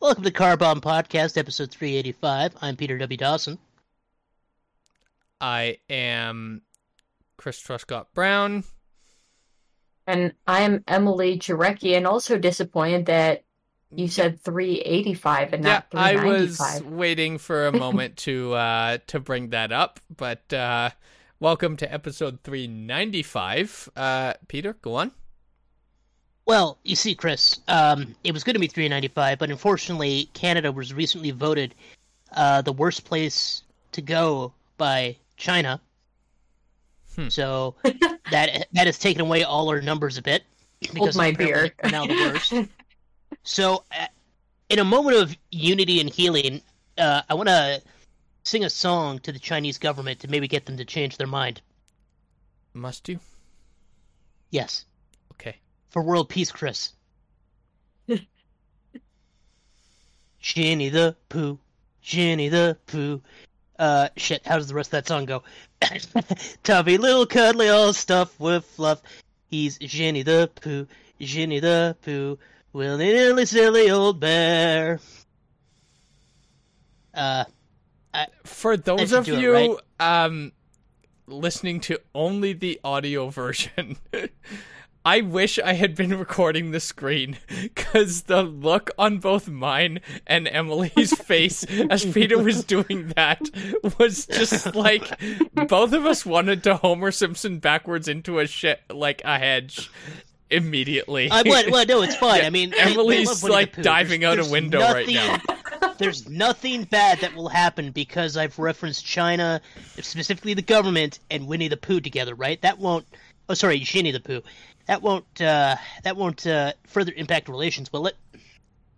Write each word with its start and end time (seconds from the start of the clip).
Welcome 0.00 0.22
to 0.22 0.30
Car 0.30 0.56
Bomb 0.56 0.80
Podcast, 0.80 1.36
episode 1.36 1.72
385. 1.72 2.56
I'm 2.62 2.76
Peter 2.76 2.96
W. 2.98 3.16
Dawson. 3.16 3.58
I 5.40 5.78
am 5.90 6.62
Chris 7.36 7.60
Truscott 7.60 8.06
Brown. 8.14 8.62
And 10.06 10.34
I'm 10.46 10.84
Emily 10.86 11.36
Jarecki, 11.36 11.96
and 11.96 12.06
also 12.06 12.38
disappointed 12.38 13.06
that 13.06 13.42
you 13.92 14.06
said 14.06 14.40
385 14.40 15.54
and 15.54 15.64
Yeah, 15.64 15.82
not 15.92 16.00
I 16.00 16.24
was 16.24 16.80
waiting 16.84 17.36
for 17.38 17.66
a 17.66 17.72
moment 17.72 18.16
to 18.28 18.54
uh, 18.54 18.98
to 19.08 19.18
bring 19.18 19.50
that 19.50 19.72
up, 19.72 19.98
but 20.16 20.52
uh, 20.52 20.90
welcome 21.40 21.76
to 21.76 21.92
episode 21.92 22.38
395. 22.44 23.88
Uh, 23.96 24.34
Peter, 24.46 24.74
go 24.74 24.94
on. 24.94 25.10
Well, 26.48 26.78
you 26.82 26.96
see, 26.96 27.14
Chris, 27.14 27.60
um, 27.68 28.14
it 28.24 28.32
was 28.32 28.42
going 28.42 28.54
to 28.54 28.58
be 28.58 28.68
395, 28.68 29.38
but 29.38 29.50
unfortunately, 29.50 30.30
Canada 30.32 30.72
was 30.72 30.94
recently 30.94 31.30
voted 31.30 31.74
uh, 32.32 32.62
the 32.62 32.72
worst 32.72 33.04
place 33.04 33.64
to 33.92 34.00
go 34.00 34.54
by 34.78 35.14
China. 35.36 35.78
Hmm. 37.14 37.28
So 37.28 37.74
that 38.30 38.66
that 38.72 38.86
has 38.86 38.98
taken 38.98 39.20
away 39.20 39.44
all 39.44 39.68
our 39.68 39.82
numbers 39.82 40.16
a 40.16 40.22
bit. 40.22 40.44
Hold 40.96 41.14
my 41.16 41.32
beer. 41.32 41.70
now 41.90 42.06
the 42.06 42.14
worst. 42.14 42.54
So, 43.42 43.84
uh, 43.98 44.06
in 44.70 44.78
a 44.78 44.84
moment 44.84 45.16
of 45.18 45.36
unity 45.50 46.00
and 46.00 46.08
healing, 46.08 46.62
uh, 46.96 47.22
I 47.28 47.34
want 47.34 47.48
to 47.50 47.82
sing 48.42 48.64
a 48.64 48.70
song 48.70 49.18
to 49.20 49.32
the 49.32 49.38
Chinese 49.38 49.76
government 49.76 50.20
to 50.20 50.28
maybe 50.28 50.48
get 50.48 50.64
them 50.64 50.78
to 50.78 50.84
change 50.84 51.18
their 51.18 51.26
mind. 51.26 51.60
Must 52.72 53.06
you? 53.08 53.20
Yes. 54.50 54.86
For 55.90 56.02
world 56.02 56.28
peace, 56.28 56.50
Chris. 56.52 56.92
Ginny 60.40 60.88
the 60.88 61.16
Pooh, 61.28 61.58
Ginny 62.02 62.48
the 62.48 62.76
Pooh. 62.86 63.20
Uh, 63.78 64.08
shit, 64.16 64.44
how 64.46 64.56
does 64.56 64.68
the 64.68 64.74
rest 64.74 64.88
of 64.88 64.92
that 64.92 65.06
song 65.08 65.24
go? 65.24 65.42
Tubby 66.62 66.98
little 66.98 67.26
cuddly 67.26 67.68
all 67.68 67.92
stuff 67.92 68.38
with 68.40 68.64
fluff. 68.64 69.02
He's 69.50 69.78
Ginny 69.78 70.22
the 70.22 70.50
Pooh, 70.60 70.86
Ginny 71.20 71.60
the 71.60 71.96
Pooh, 72.02 72.38
willy 72.72 73.12
nilly 73.12 73.46
silly 73.46 73.90
old 73.90 74.20
bear. 74.20 75.00
Uh, 77.14 77.44
For 78.44 78.76
those 78.76 79.12
of 79.12 79.26
you 79.28 79.52
right? 79.52 79.70
um, 79.98 80.52
listening 81.26 81.80
to 81.80 82.00
only 82.14 82.52
the 82.52 82.80
audio 82.84 83.28
version, 83.30 83.96
I 85.08 85.22
wish 85.22 85.58
I 85.58 85.72
had 85.72 85.94
been 85.94 86.18
recording 86.18 86.70
the 86.70 86.80
screen 86.80 87.38
because 87.62 88.24
the 88.24 88.42
look 88.42 88.90
on 88.98 89.20
both 89.20 89.48
mine 89.48 90.00
and 90.26 90.46
Emily's 90.46 91.18
face 91.22 91.64
as 91.64 92.04
Peter 92.04 92.36
was 92.36 92.62
doing 92.62 93.08
that 93.16 93.40
was 93.98 94.26
just 94.26 94.74
like 94.74 95.08
both 95.66 95.94
of 95.94 96.04
us 96.04 96.26
wanted 96.26 96.62
to 96.64 96.76
Homer 96.76 97.10
Simpson 97.10 97.58
backwards 97.58 98.06
into 98.06 98.38
a 98.38 98.46
shit 98.46 98.82
like 98.90 99.22
a 99.24 99.38
hedge 99.38 99.90
immediately. 100.50 101.30
I, 101.30 101.40
well, 101.40 101.64
well, 101.70 101.86
no, 101.86 102.02
it's 102.02 102.16
fine. 102.26 102.40
Yeah, 102.40 102.46
I 102.46 102.50
mean, 102.50 102.74
Emily's, 102.76 103.42
Winnie 103.42 103.54
like, 103.54 103.80
diving 103.80 104.20
There's- 104.20 104.32
out 104.34 104.38
a 104.38 104.42
there's 104.42 104.52
window 104.52 104.80
right 104.80 105.08
now. 105.08 105.38
There's 105.96 106.28
nothing 106.28 106.84
bad 106.84 107.20
that 107.20 107.34
will 107.34 107.48
happen 107.48 107.92
because 107.92 108.36
I've 108.36 108.58
referenced 108.58 109.06
China, 109.06 109.62
specifically 110.00 110.52
the 110.52 110.60
government, 110.62 111.18
and 111.30 111.46
Winnie 111.46 111.68
the 111.68 111.78
Pooh 111.78 112.00
together, 112.00 112.34
right? 112.34 112.60
That 112.60 112.78
won't. 112.78 113.06
Oh, 113.48 113.54
sorry, 113.54 113.82
Shinny 113.84 114.10
the 114.10 114.20
Pooh. 114.20 114.42
That 114.88 115.02
won't. 115.02 115.40
Uh, 115.40 115.76
that 116.02 116.16
won't 116.16 116.46
uh, 116.46 116.72
further 116.86 117.12
impact 117.14 117.48
relations, 117.50 117.92
will 117.92 118.06
it? 118.06 118.16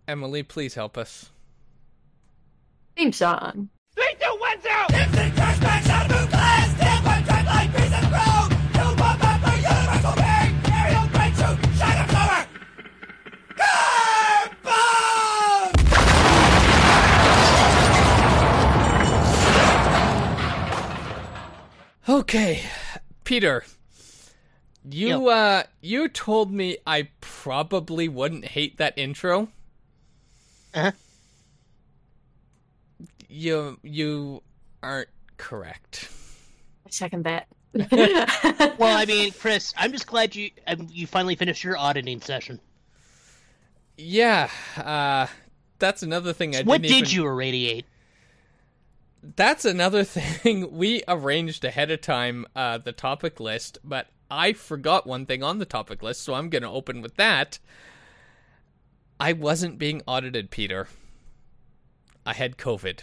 Emily, 0.07 0.41
please 0.41 0.73
help 0.73 0.97
us. 0.97 1.29
Theme 2.95 3.11
song. 3.11 3.69
Three, 3.95 4.15
two, 4.17 4.37
one, 4.39 4.61
zero. 4.61 4.85
Instant 4.93 5.35
flashback, 5.35 5.85
shot 5.85 6.09
of 6.09 6.29
glass. 6.29 6.75
Stand 6.77 7.03
by, 7.03 7.21
drive 7.23 7.45
like 7.45 7.75
piece 7.75 7.93
of 7.93 8.09
ground. 8.09 8.51
Two, 8.73 8.79
one, 9.03 9.19
back 9.19 9.43
universal 9.57 10.15
being. 10.15 10.55
Aerial 10.73 11.07
great 11.11 11.35
shoot, 11.35 11.59
shine 11.77 11.99
of 11.99 12.07
cover. 12.07 12.47
Car 13.57 14.49
bomb! 22.07 22.17
Okay, 22.19 22.63
Peter. 23.25 23.65
You 24.89 25.29
uh 25.29 25.63
you 25.81 26.07
told 26.09 26.51
me 26.51 26.77
I 26.87 27.09
probably 27.21 28.09
wouldn't 28.09 28.45
hate 28.45 28.77
that 28.77 28.97
intro. 28.97 29.49
Uh-huh. 30.73 30.91
You 33.29 33.79
you 33.83 34.41
aren't 34.81 35.09
correct. 35.37 36.09
I 36.85 36.89
second 36.89 37.25
that. 37.25 37.47
Well, 38.77 38.97
I 38.97 39.05
mean, 39.05 39.31
Chris, 39.31 39.73
I'm 39.77 39.91
just 39.91 40.07
glad 40.07 40.35
you 40.35 40.49
um, 40.67 40.87
you 40.91 41.07
finally 41.07 41.35
finished 41.35 41.63
your 41.63 41.77
auditing 41.77 42.19
session. 42.21 42.59
Yeah, 43.97 44.49
uh 44.77 45.27
that's 45.79 46.03
another 46.03 46.33
thing 46.33 46.55
I 46.55 46.63
what 46.63 46.81
didn't 46.81 46.93
did 46.97 47.07
even- 47.11 47.23
you 47.23 47.27
irradiate? 47.27 47.85
That's 49.35 49.63
another 49.65 50.03
thing 50.05 50.75
we 50.75 51.03
arranged 51.07 51.63
ahead 51.63 51.91
of 51.91 52.01
time 52.01 52.45
uh 52.55 52.79
the 52.79 52.91
topic 52.91 53.39
list, 53.39 53.77
but 53.83 54.07
I 54.31 54.53
forgot 54.53 55.05
one 55.05 55.25
thing 55.25 55.43
on 55.43 55.59
the 55.59 55.65
topic 55.65 56.01
list, 56.01 56.21
so 56.21 56.33
I'm 56.33 56.49
going 56.49 56.61
to 56.63 56.69
open 56.69 57.01
with 57.01 57.17
that. 57.17 57.59
I 59.19 59.33
wasn't 59.33 59.77
being 59.77 60.01
audited, 60.07 60.49
Peter. 60.49 60.87
I 62.25 62.33
had 62.33 62.57
COVID. 62.57 63.01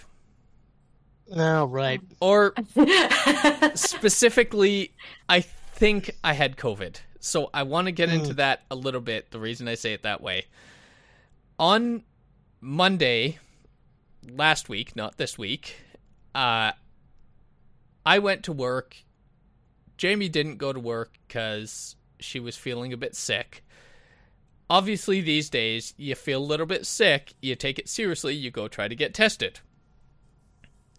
Oh, 1.37 1.67
right. 1.67 2.01
Or 2.21 2.55
specifically, 3.75 4.95
I 5.29 5.41
think 5.41 6.11
I 6.25 6.33
had 6.33 6.57
COVID. 6.57 6.97
So 7.21 7.51
I 7.53 7.65
want 7.65 7.87
to 7.87 7.93
get 7.93 8.09
into 8.09 8.33
that 8.35 8.63
a 8.71 8.75
little 8.75 9.01
bit. 9.03 9.31
The 9.31 9.39
reason 9.39 9.69
I 9.69 9.75
say 9.75 9.93
it 9.93 10.03
that 10.05 10.23
way. 10.23 10.47
On 11.59 12.05
Monday 12.61 13.39
last 14.31 14.69
week, 14.69 14.97
not 14.97 15.19
this 15.19 15.37
week, 15.37 15.77
uh, 16.35 16.73
I 18.07 18.19
went 18.19 18.45
to 18.45 18.53
work. 18.53 18.97
Jamie 19.99 20.29
didn't 20.29 20.57
go 20.57 20.73
to 20.73 20.81
work 20.81 21.19
because 21.27 21.97
she 22.21 22.41
was 22.41 22.57
feeling 22.57 22.93
a 22.93 22.97
bit 22.97 23.15
sick. 23.15 23.65
Obviously, 24.71 25.21
these 25.21 25.51
days, 25.51 25.93
you 25.97 26.15
feel 26.15 26.41
a 26.41 26.45
little 26.45 26.67
bit 26.67 26.87
sick, 26.87 27.35
you 27.41 27.57
take 27.57 27.79
it 27.79 27.89
seriously, 27.89 28.35
you 28.35 28.51
go 28.51 28.69
try 28.69 28.87
to 28.87 28.95
get 28.95 29.15
tested. 29.15 29.61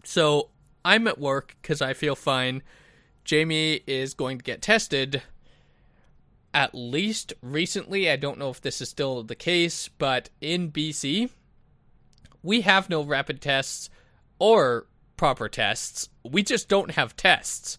So 0.04 0.50
I'm 0.84 1.06
at 1.06 1.18
work 1.18 1.56
because 1.60 1.80
I 1.80 1.94
feel 1.94 2.14
fine. 2.14 2.62
Jamie 3.24 3.80
is 3.86 4.14
going 4.14 4.38
to 4.38 4.44
get 4.44 4.62
tested. 4.62 5.22
At 6.52 6.74
least 6.74 7.32
recently, 7.42 8.10
I 8.10 8.16
don't 8.16 8.38
know 8.38 8.50
if 8.50 8.60
this 8.60 8.80
is 8.80 8.88
still 8.88 9.22
the 9.22 9.36
case, 9.36 9.88
but 9.88 10.30
in 10.40 10.72
BC, 10.72 11.30
we 12.42 12.62
have 12.62 12.90
no 12.90 13.02
rapid 13.02 13.40
tests 13.40 13.88
or 14.38 14.86
proper 15.16 15.48
tests. 15.48 16.08
We 16.24 16.42
just 16.42 16.68
don't 16.68 16.92
have 16.92 17.16
tests. 17.16 17.78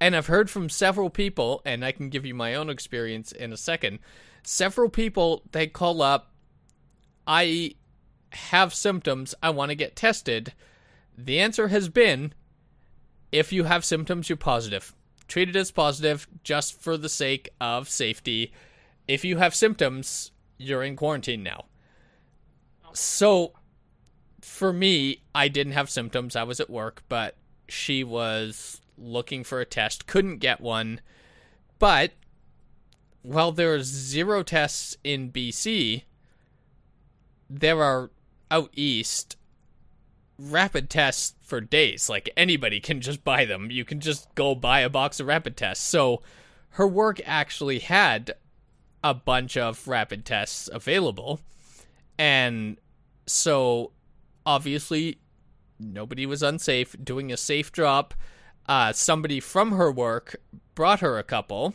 And 0.00 0.16
I've 0.16 0.28
heard 0.28 0.48
from 0.48 0.70
several 0.70 1.10
people, 1.10 1.60
and 1.64 1.84
I 1.84 1.92
can 1.92 2.08
give 2.08 2.24
you 2.24 2.34
my 2.34 2.54
own 2.54 2.70
experience 2.70 3.32
in 3.32 3.52
a 3.52 3.58
second. 3.58 3.98
Several 4.42 4.88
people, 4.88 5.42
they 5.52 5.66
call 5.66 6.00
up, 6.00 6.32
I 7.26 7.74
have 8.32 8.72
symptoms, 8.72 9.34
I 9.42 9.50
want 9.50 9.70
to 9.70 9.74
get 9.74 9.94
tested. 9.94 10.54
The 11.18 11.38
answer 11.38 11.68
has 11.68 11.88
been 11.88 12.32
if 13.32 13.52
you 13.52 13.64
have 13.64 13.84
symptoms, 13.84 14.28
you're 14.28 14.36
positive. 14.36 14.94
Treat 15.28 15.48
it 15.48 15.56
as 15.56 15.70
positive 15.70 16.26
just 16.42 16.80
for 16.80 16.96
the 16.96 17.08
sake 17.08 17.50
of 17.60 17.88
safety. 17.88 18.52
If 19.06 19.24
you 19.24 19.36
have 19.36 19.54
symptoms, 19.54 20.32
you're 20.58 20.82
in 20.82 20.96
quarantine 20.96 21.42
now. 21.42 21.66
So, 22.92 23.52
for 24.40 24.72
me, 24.72 25.22
I 25.34 25.48
didn't 25.48 25.74
have 25.74 25.88
symptoms. 25.88 26.34
I 26.34 26.42
was 26.42 26.58
at 26.58 26.70
work, 26.70 27.04
but 27.08 27.36
she 27.68 28.02
was 28.02 28.80
looking 29.00 29.44
for 29.44 29.60
a 29.60 29.64
test, 29.64 30.06
couldn't 30.06 30.38
get 30.38 30.60
one. 30.60 31.00
But, 31.78 32.12
while 33.22 33.52
there 33.52 33.74
are 33.74 33.82
zero 33.82 34.42
tests 34.42 34.96
in 35.02 35.32
BC, 35.32 36.04
there 37.48 37.82
are 37.82 38.10
out 38.50 38.70
east 38.74 39.36
rapid 40.38 40.88
tests 40.88 41.34
for 41.42 41.60
days. 41.60 42.08
Like 42.08 42.30
anybody 42.36 42.80
can 42.80 43.00
just 43.00 43.24
buy 43.24 43.44
them. 43.44 43.70
You 43.70 43.84
can 43.84 44.00
just 44.00 44.34
go 44.34 44.54
buy 44.54 44.80
a 44.80 44.88
box 44.88 45.20
of 45.20 45.26
rapid 45.26 45.56
tests. 45.56 45.86
So 45.86 46.22
her 46.70 46.86
work 46.86 47.20
actually 47.26 47.80
had 47.80 48.34
a 49.02 49.14
bunch 49.14 49.56
of 49.56 49.86
rapid 49.86 50.24
tests 50.24 50.68
available. 50.72 51.40
And 52.18 52.78
so 53.26 53.92
obviously 54.46 55.18
nobody 55.78 56.26
was 56.26 56.42
unsafe 56.42 56.96
doing 57.02 57.32
a 57.32 57.36
safe 57.36 57.72
drop. 57.72 58.14
Uh, 58.70 58.92
somebody 58.92 59.40
from 59.40 59.72
her 59.72 59.90
work 59.90 60.36
brought 60.76 61.00
her 61.00 61.18
a 61.18 61.24
couple, 61.24 61.74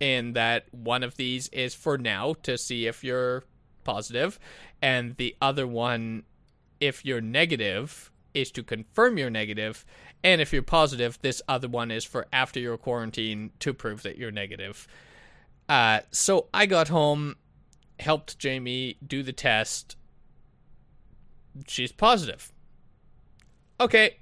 and 0.00 0.34
that 0.34 0.64
one 0.72 1.02
of 1.02 1.16
these 1.16 1.48
is 1.48 1.74
for 1.74 1.98
now 1.98 2.34
to 2.42 2.56
see 2.56 2.86
if 2.86 3.04
you're 3.04 3.44
positive, 3.84 4.40
and 4.80 5.14
the 5.18 5.36
other 5.42 5.66
one, 5.66 6.22
if 6.80 7.04
you're 7.04 7.20
negative, 7.20 8.10
is 8.32 8.50
to 8.50 8.62
confirm 8.62 9.18
you're 9.18 9.28
negative, 9.28 9.84
and 10.24 10.40
if 10.40 10.54
you're 10.54 10.62
positive, 10.62 11.18
this 11.20 11.42
other 11.48 11.68
one 11.68 11.90
is 11.90 12.02
for 12.02 12.26
after 12.32 12.58
your 12.58 12.78
quarantine 12.78 13.50
to 13.58 13.74
prove 13.74 14.02
that 14.02 14.16
you're 14.16 14.30
negative. 14.30 14.88
Uh, 15.68 16.00
so 16.12 16.48
I 16.54 16.64
got 16.64 16.88
home, 16.88 17.36
helped 18.00 18.38
Jamie 18.38 18.96
do 19.06 19.22
the 19.22 19.34
test. 19.34 19.96
She's 21.66 21.92
positive. 21.92 22.54
Okay. 23.78 24.16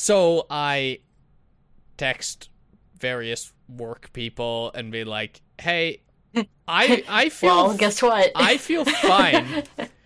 So 0.00 0.46
I 0.48 1.00
text 1.96 2.50
various 3.00 3.52
work 3.68 4.12
people 4.12 4.70
and 4.72 4.92
be 4.92 5.02
like, 5.02 5.42
"Hey, 5.60 6.02
I 6.68 7.02
I 7.08 7.28
feel 7.30 7.66
well, 7.66 7.76
guess 7.76 8.00
what? 8.00 8.30
I 8.36 8.58
feel 8.58 8.84
fine, 8.84 9.64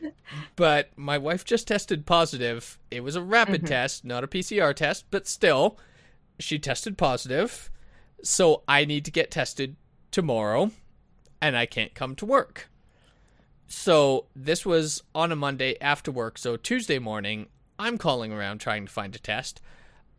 but 0.56 0.88
my 0.96 1.18
wife 1.18 1.44
just 1.44 1.68
tested 1.68 2.06
positive. 2.06 2.78
It 2.90 3.00
was 3.04 3.16
a 3.16 3.20
rapid 3.20 3.64
Mhm. 3.64 3.68
test, 3.68 4.02
not 4.02 4.24
a 4.24 4.26
PCR 4.26 4.74
test, 4.74 5.04
but 5.10 5.26
still, 5.28 5.78
she 6.38 6.58
tested 6.58 6.96
positive. 6.96 7.70
So 8.22 8.62
I 8.66 8.86
need 8.86 9.04
to 9.04 9.10
get 9.10 9.30
tested 9.30 9.76
tomorrow, 10.10 10.70
and 11.38 11.54
I 11.54 11.66
can't 11.66 11.94
come 11.94 12.16
to 12.16 12.24
work. 12.24 12.70
So 13.66 14.24
this 14.34 14.64
was 14.64 15.02
on 15.14 15.32
a 15.32 15.36
Monday 15.36 15.76
after 15.82 16.10
work. 16.10 16.38
So 16.38 16.56
Tuesday 16.56 16.98
morning, 16.98 17.48
I'm 17.78 17.98
calling 17.98 18.32
around 18.32 18.58
trying 18.58 18.86
to 18.86 18.92
find 18.92 19.14
a 19.14 19.18
test. 19.18 19.60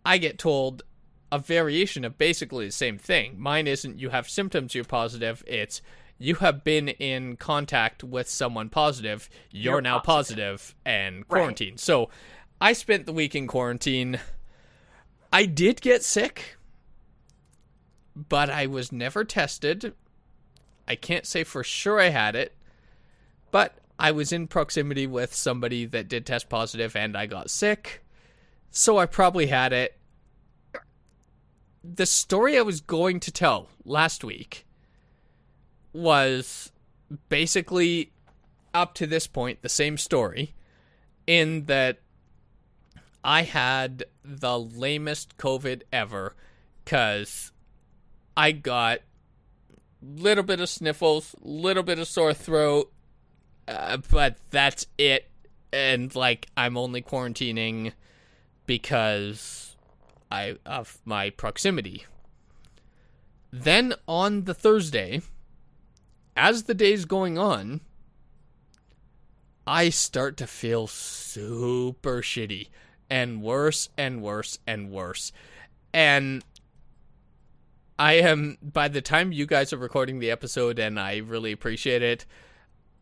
I 0.05 0.17
get 0.17 0.37
told 0.37 0.83
a 1.31 1.39
variation 1.39 2.05
of 2.05 2.17
basically 2.17 2.67
the 2.67 2.71
same 2.71 2.97
thing. 2.97 3.39
Mine 3.39 3.67
isn't 3.67 3.99
you 3.99 4.09
have 4.09 4.29
symptoms, 4.29 4.75
you're 4.75 4.83
positive. 4.83 5.43
It's 5.47 5.81
you 6.19 6.35
have 6.35 6.63
been 6.63 6.89
in 6.89 7.37
contact 7.37 8.03
with 8.03 8.29
someone 8.29 8.69
positive, 8.69 9.29
you're, 9.51 9.73
You're 9.73 9.81
now 9.81 9.99
positive. 9.99 10.59
positive 10.59 10.75
and 10.85 11.27
quarantined. 11.27 11.79
So 11.79 12.09
I 12.61 12.73
spent 12.73 13.05
the 13.07 13.13
week 13.13 13.35
in 13.35 13.47
quarantine. 13.47 14.19
I 15.33 15.45
did 15.45 15.81
get 15.81 16.03
sick, 16.03 16.57
but 18.15 18.49
I 18.49 18.67
was 18.67 18.91
never 18.91 19.23
tested. 19.23 19.93
I 20.87 20.95
can't 20.95 21.25
say 21.25 21.43
for 21.43 21.63
sure 21.63 21.99
I 21.99 22.09
had 22.09 22.35
it, 22.35 22.55
but 23.49 23.75
I 23.97 24.11
was 24.11 24.31
in 24.31 24.47
proximity 24.47 25.07
with 25.07 25.33
somebody 25.33 25.85
that 25.87 26.07
did 26.07 26.25
test 26.25 26.47
positive 26.47 26.95
and 26.95 27.17
I 27.17 27.25
got 27.25 27.49
sick. 27.49 28.02
So 28.75 28.97
I 28.97 29.05
probably 29.05 29.47
had 29.47 29.71
it. 29.71 29.99
The 31.83 32.07
story 32.07 32.57
I 32.57 32.63
was 32.63 32.81
going 32.81 33.19
to 33.19 33.31
tell 33.31 33.69
last 33.85 34.23
week 34.23 34.65
was 35.93 36.71
basically 37.29 38.11
up 38.73 38.95
to 38.95 39.05
this 39.05 39.27
point 39.27 39.61
the 39.61 39.69
same 39.69 39.95
story 39.95 40.55
in 41.27 41.65
that 41.65 41.99
I 43.23 43.43
had 43.43 44.05
the 44.25 44.59
lamest 44.59 45.37
COVID 45.37 45.83
ever 45.93 46.35
cuz 46.83 47.51
I 48.35 48.53
got 48.53 49.01
little 50.01 50.43
bit 50.43 50.59
of 50.59 50.67
sniffles, 50.67 51.35
little 51.41 51.83
bit 51.83 51.99
of 51.99 52.07
sore 52.07 52.33
throat, 52.33 52.91
uh, 53.67 53.97
but 54.09 54.37
that's 54.49 54.87
it. 54.97 55.29
And 55.71 56.13
like 56.15 56.47
I'm 56.57 56.75
only 56.75 57.03
quarantining 57.03 57.93
because 58.65 59.75
I 60.31 60.57
of 60.65 60.99
my 61.05 61.29
proximity. 61.29 62.05
Then 63.51 63.93
on 64.07 64.45
the 64.45 64.53
Thursday, 64.53 65.21
as 66.35 66.63
the 66.63 66.73
day's 66.73 67.05
going 67.05 67.37
on, 67.37 67.81
I 69.67 69.89
start 69.89 70.37
to 70.37 70.47
feel 70.47 70.87
super 70.87 72.21
shitty 72.21 72.69
and 73.09 73.41
worse 73.41 73.89
and 73.97 74.21
worse 74.21 74.57
and 74.65 74.89
worse. 74.89 75.31
And 75.93 76.43
I 77.99 78.13
am 78.13 78.57
by 78.61 78.87
the 78.87 79.01
time 79.01 79.31
you 79.31 79.45
guys 79.45 79.71
are 79.71 79.77
recording 79.77 80.19
the 80.19 80.31
episode 80.31 80.79
and 80.79 80.99
I 80.99 81.17
really 81.17 81.51
appreciate 81.51 82.01
it. 82.01 82.25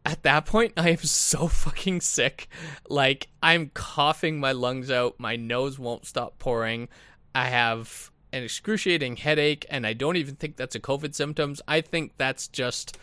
At 0.05 0.23
that 0.23 0.45
point 0.45 0.73
I 0.77 0.89
am 0.89 0.97
so 0.97 1.47
fucking 1.47 2.01
sick. 2.01 2.47
Like 2.89 3.27
I'm 3.41 3.69
coughing 3.73 4.39
my 4.39 4.51
lungs 4.51 4.89
out, 4.89 5.19
my 5.19 5.35
nose 5.35 5.77
won't 5.77 6.05
stop 6.05 6.39
pouring. 6.39 6.89
I 7.33 7.45
have 7.45 8.11
an 8.33 8.43
excruciating 8.43 9.17
headache 9.17 9.65
and 9.69 9.85
I 9.85 9.93
don't 9.93 10.15
even 10.15 10.35
think 10.35 10.55
that's 10.55 10.75
a 10.75 10.79
COVID 10.79 11.13
symptoms. 11.13 11.61
I 11.67 11.81
think 11.81 12.13
that's 12.17 12.47
just 12.47 12.97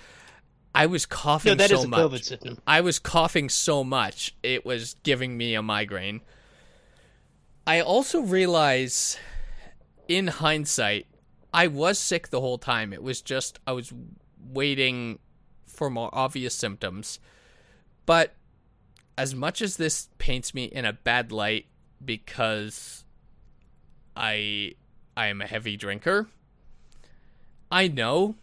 I 0.75 0.87
was 0.87 1.07
coughing 1.07 1.51
No, 1.51 1.55
that 1.57 1.71
is 1.71 1.81
so 1.81 1.87
a 1.87 1.89
much. 1.89 2.01
COVID 2.01 2.25
symptom. 2.25 2.59
I 2.67 2.81
was 2.81 2.99
coughing 2.99 3.49
so 3.49 3.83
much, 3.83 4.35
it 4.43 4.65
was 4.65 4.97
giving 5.03 5.37
me 5.37 5.55
a 5.55 5.63
migraine. 5.63 6.21
I 7.67 7.81
also 7.81 8.21
realize, 8.21 9.19
in 10.09 10.29
hindsight, 10.29 11.07
I 11.53 11.67
was 11.67 11.99
sick 11.99 12.29
the 12.29 12.41
whole 12.41 12.57
time. 12.57 12.93
It 12.95 13.03
was 13.03 13.21
just, 13.21 13.59
I 13.67 13.73
was 13.73 13.93
waiting 14.53 15.19
for 15.79 15.89
more 15.89 16.11
obvious 16.13 16.55
symptoms. 16.55 17.21
But 18.05 18.35
as 19.17 19.35
much 19.35 19.63
as 19.63 19.77
this 19.77 20.09
paints 20.19 20.53
me 20.53 20.65
in 20.65 20.85
a 20.85 20.93
bad 20.93 21.31
light 21.31 21.67
because 22.05 23.05
I 24.17 24.75
I 25.17 25.29
am 25.29 25.41
a 25.41 25.47
heavy 25.47 25.77
drinker, 25.77 26.29
I 27.71 27.87
know 27.87 28.35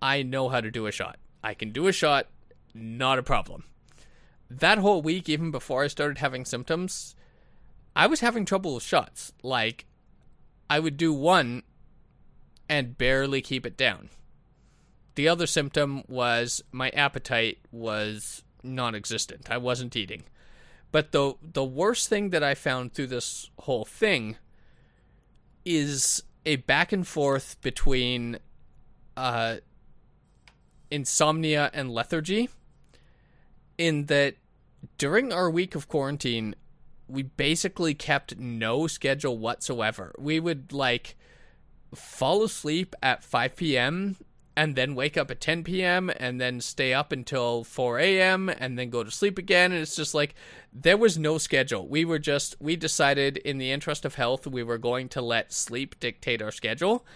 I 0.00 0.22
know 0.22 0.48
how 0.48 0.60
to 0.60 0.70
do 0.70 0.86
a 0.86 0.92
shot. 0.92 1.18
I 1.42 1.54
can 1.54 1.72
do 1.72 1.88
a 1.88 1.92
shot, 1.92 2.28
not 2.72 3.18
a 3.18 3.22
problem. 3.22 3.64
That 4.48 4.78
whole 4.78 5.02
week, 5.02 5.28
even 5.28 5.50
before 5.50 5.84
I 5.84 5.88
started 5.88 6.18
having 6.18 6.44
symptoms, 6.44 7.14
I 7.94 8.06
was 8.06 8.20
having 8.20 8.44
trouble 8.44 8.74
with 8.74 8.82
shots. 8.82 9.32
Like, 9.42 9.86
I 10.68 10.78
would 10.78 10.96
do 10.96 11.12
one 11.12 11.62
and 12.68 12.96
barely 12.96 13.42
keep 13.42 13.66
it 13.66 13.76
down. 13.76 14.08
The 15.14 15.28
other 15.28 15.46
symptom 15.46 16.04
was 16.08 16.62
my 16.72 16.90
appetite 16.90 17.58
was 17.70 18.42
non 18.62 18.94
existent. 18.94 19.50
I 19.50 19.58
wasn't 19.58 19.96
eating. 19.96 20.24
But 20.92 21.12
the 21.12 21.34
the 21.42 21.64
worst 21.64 22.08
thing 22.08 22.30
that 22.30 22.42
I 22.42 22.54
found 22.54 22.92
through 22.92 23.08
this 23.08 23.50
whole 23.60 23.84
thing 23.84 24.36
is 25.64 26.22
a 26.46 26.56
back 26.56 26.92
and 26.92 27.06
forth 27.06 27.60
between 27.60 28.38
uh 29.16 29.56
insomnia 30.90 31.70
and 31.72 31.90
lethargy 31.90 32.48
in 33.78 34.06
that 34.06 34.36
during 34.98 35.32
our 35.32 35.50
week 35.50 35.74
of 35.74 35.86
quarantine 35.88 36.54
we 37.06 37.22
basically 37.22 37.94
kept 37.94 38.38
no 38.38 38.86
schedule 38.86 39.36
whatsoever 39.36 40.12
we 40.18 40.40
would 40.40 40.72
like 40.72 41.16
fall 41.94 42.42
asleep 42.42 42.94
at 43.02 43.22
5 43.22 43.56
p.m 43.56 44.16
and 44.60 44.76
then 44.76 44.94
wake 44.94 45.16
up 45.16 45.30
at 45.30 45.40
10 45.40 45.64
p.m 45.64 46.10
and 46.18 46.38
then 46.38 46.60
stay 46.60 46.92
up 46.92 47.12
until 47.12 47.64
4 47.64 47.98
a.m 47.98 48.50
and 48.50 48.78
then 48.78 48.90
go 48.90 49.02
to 49.02 49.10
sleep 49.10 49.38
again 49.38 49.72
and 49.72 49.80
it's 49.80 49.96
just 49.96 50.14
like 50.14 50.34
there 50.70 50.98
was 50.98 51.16
no 51.16 51.38
schedule 51.38 51.88
we 51.88 52.04
were 52.04 52.18
just 52.18 52.56
we 52.60 52.76
decided 52.76 53.38
in 53.38 53.56
the 53.56 53.70
interest 53.70 54.04
of 54.04 54.16
health 54.16 54.46
we 54.46 54.62
were 54.62 54.76
going 54.76 55.08
to 55.08 55.22
let 55.22 55.50
sleep 55.50 55.98
dictate 55.98 56.42
our 56.42 56.50
schedule 56.50 57.06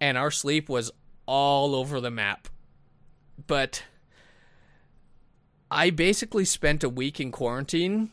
and 0.00 0.16
our 0.16 0.30
sleep 0.30 0.68
was 0.68 0.92
all 1.26 1.74
over 1.74 2.00
the 2.00 2.10
map 2.10 2.48
but 3.48 3.82
I 5.72 5.90
basically 5.90 6.44
spent 6.44 6.84
a 6.84 6.88
week 6.88 7.18
in 7.18 7.32
quarantine 7.32 8.10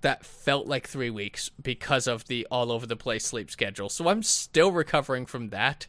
that 0.00 0.24
felt 0.24 0.66
like 0.66 0.88
three 0.88 1.10
weeks 1.10 1.50
because 1.62 2.06
of 2.06 2.26
the 2.26 2.46
all 2.50 2.72
over 2.72 2.86
the 2.86 2.96
place 2.96 3.26
sleep 3.26 3.50
schedule. 3.50 3.88
So 3.88 4.08
I'm 4.08 4.22
still 4.22 4.70
recovering 4.72 5.26
from 5.26 5.48
that. 5.48 5.88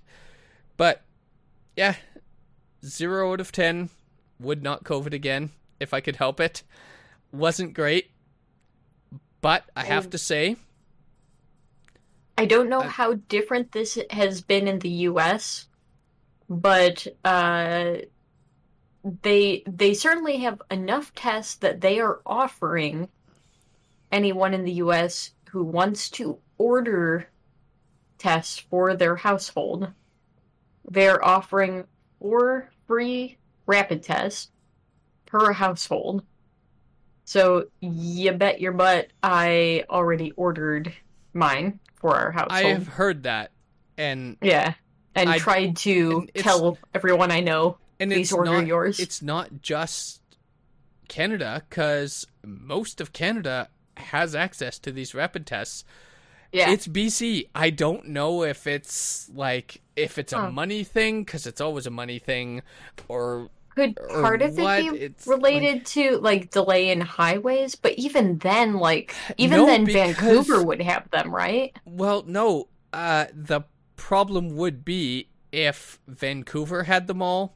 But 0.76 1.04
yeah, 1.78 1.96
zero 2.84 3.32
out 3.32 3.40
of 3.40 3.54
10. 3.54 3.90
Would 4.40 4.62
not 4.62 4.84
COVID 4.84 5.14
again 5.14 5.52
if 5.80 5.94
I 5.94 6.02
could 6.02 6.18
help 6.18 6.40
it. 6.40 6.64
Wasn't 7.32 7.74
great. 7.74 8.12
But 9.42 9.64
I 9.76 9.86
have 9.86 10.10
to 10.10 10.18
say, 10.18 10.58
I 12.38 12.46
don't 12.46 12.70
know 12.70 12.82
how 12.82 13.14
different 13.14 13.72
this 13.72 13.98
has 14.10 14.42
been 14.42 14.68
in 14.68 14.80
the 14.80 14.90
U.S., 14.90 15.68
but 16.50 17.08
uh, 17.24 17.96
they 19.22 19.64
they 19.66 19.94
certainly 19.94 20.38
have 20.38 20.62
enough 20.70 21.14
tests 21.14 21.56
that 21.56 21.82
they 21.82 22.00
are 22.00 22.22
offering 22.26 23.08
anyone 24.12 24.54
in 24.54 24.66
the 24.66 24.74
U.S. 24.74 25.32
who 25.50 25.64
wants 25.64 26.10
to 26.12 26.40
order 26.58 27.30
tests 28.18 28.58
for 28.58 28.96
their 28.96 29.16
household. 29.16 29.92
They're 30.90 31.24
offering 31.24 31.86
four 32.20 32.70
free 32.88 33.38
rapid 33.66 34.04
tests 34.04 34.50
per 35.26 35.52
household. 35.52 36.24
So 37.26 37.66
you 37.82 38.32
bet 38.32 38.62
your 38.62 38.72
butt 38.72 39.08
I 39.22 39.84
already 39.90 40.32
ordered 40.32 40.94
mine 41.34 41.80
for 41.96 42.16
our 42.16 42.32
household. 42.32 42.66
I 42.66 42.70
have 42.70 42.88
heard 42.88 43.24
that. 43.24 43.52
And 43.98 44.38
Yeah, 44.42 44.74
and 45.16 45.30
I- 45.30 45.38
tried 45.40 45.76
to 45.78 46.28
and 46.34 46.44
tell 46.44 46.78
everyone 46.94 47.32
I 47.32 47.42
know. 47.42 47.78
and 48.00 48.12
Please 48.12 48.32
order 48.32 48.52
not, 48.52 48.68
yours. 48.68 49.00
It's 49.00 49.22
not 49.22 49.62
just 49.62 50.22
Canada, 51.10 51.64
because 51.70 52.28
most 52.46 53.02
of 53.02 53.12
Canada 53.12 53.70
has 53.98 54.36
access 54.36 54.78
to 54.80 54.92
these 54.92 55.16
rapid 55.16 55.46
tests. 55.48 55.84
Yeah. 56.52 56.70
It's 56.72 56.88
BC. 56.88 57.50
I 57.56 57.70
don't 57.70 58.08
know 58.08 58.44
if 58.44 58.68
it's 58.68 59.30
like 59.34 59.82
if 59.96 60.18
it's 60.18 60.34
a 60.34 60.38
Huh. 60.42 60.52
money 60.52 60.84
thing 60.84 61.24
because 61.24 61.46
it's 61.48 61.62
always 61.62 61.86
a 61.86 61.92
money 61.92 62.20
thing, 62.20 62.62
or 63.08 63.50
Could 63.76 63.96
part 64.22 64.42
of 64.42 64.58
what, 64.58 64.80
it 64.80 64.92
be 64.92 64.98
it's 65.00 65.28
related 65.28 65.86
to 65.88 66.18
like 66.20 66.52
delay 66.52 66.90
in 66.90 67.02
highways? 67.02 67.76
But 67.76 67.94
even 67.94 68.38
then, 68.40 68.76
like 68.76 69.14
even 69.38 69.58
No, 69.60 69.66
then, 69.66 69.86
because- 69.86 70.16
Vancouver 70.16 70.64
would 70.64 70.82
have 70.82 71.10
them, 71.12 71.34
right? 71.34 71.76
well, 71.86 72.24
no. 72.28 72.68
Uh, 72.94 73.26
the 73.34 73.62
problem 73.98 74.56
would 74.56 74.86
be 74.86 75.28
if 75.52 76.00
Vancouver 76.08 76.84
had 76.84 77.08
them 77.08 77.22
all. 77.22 77.56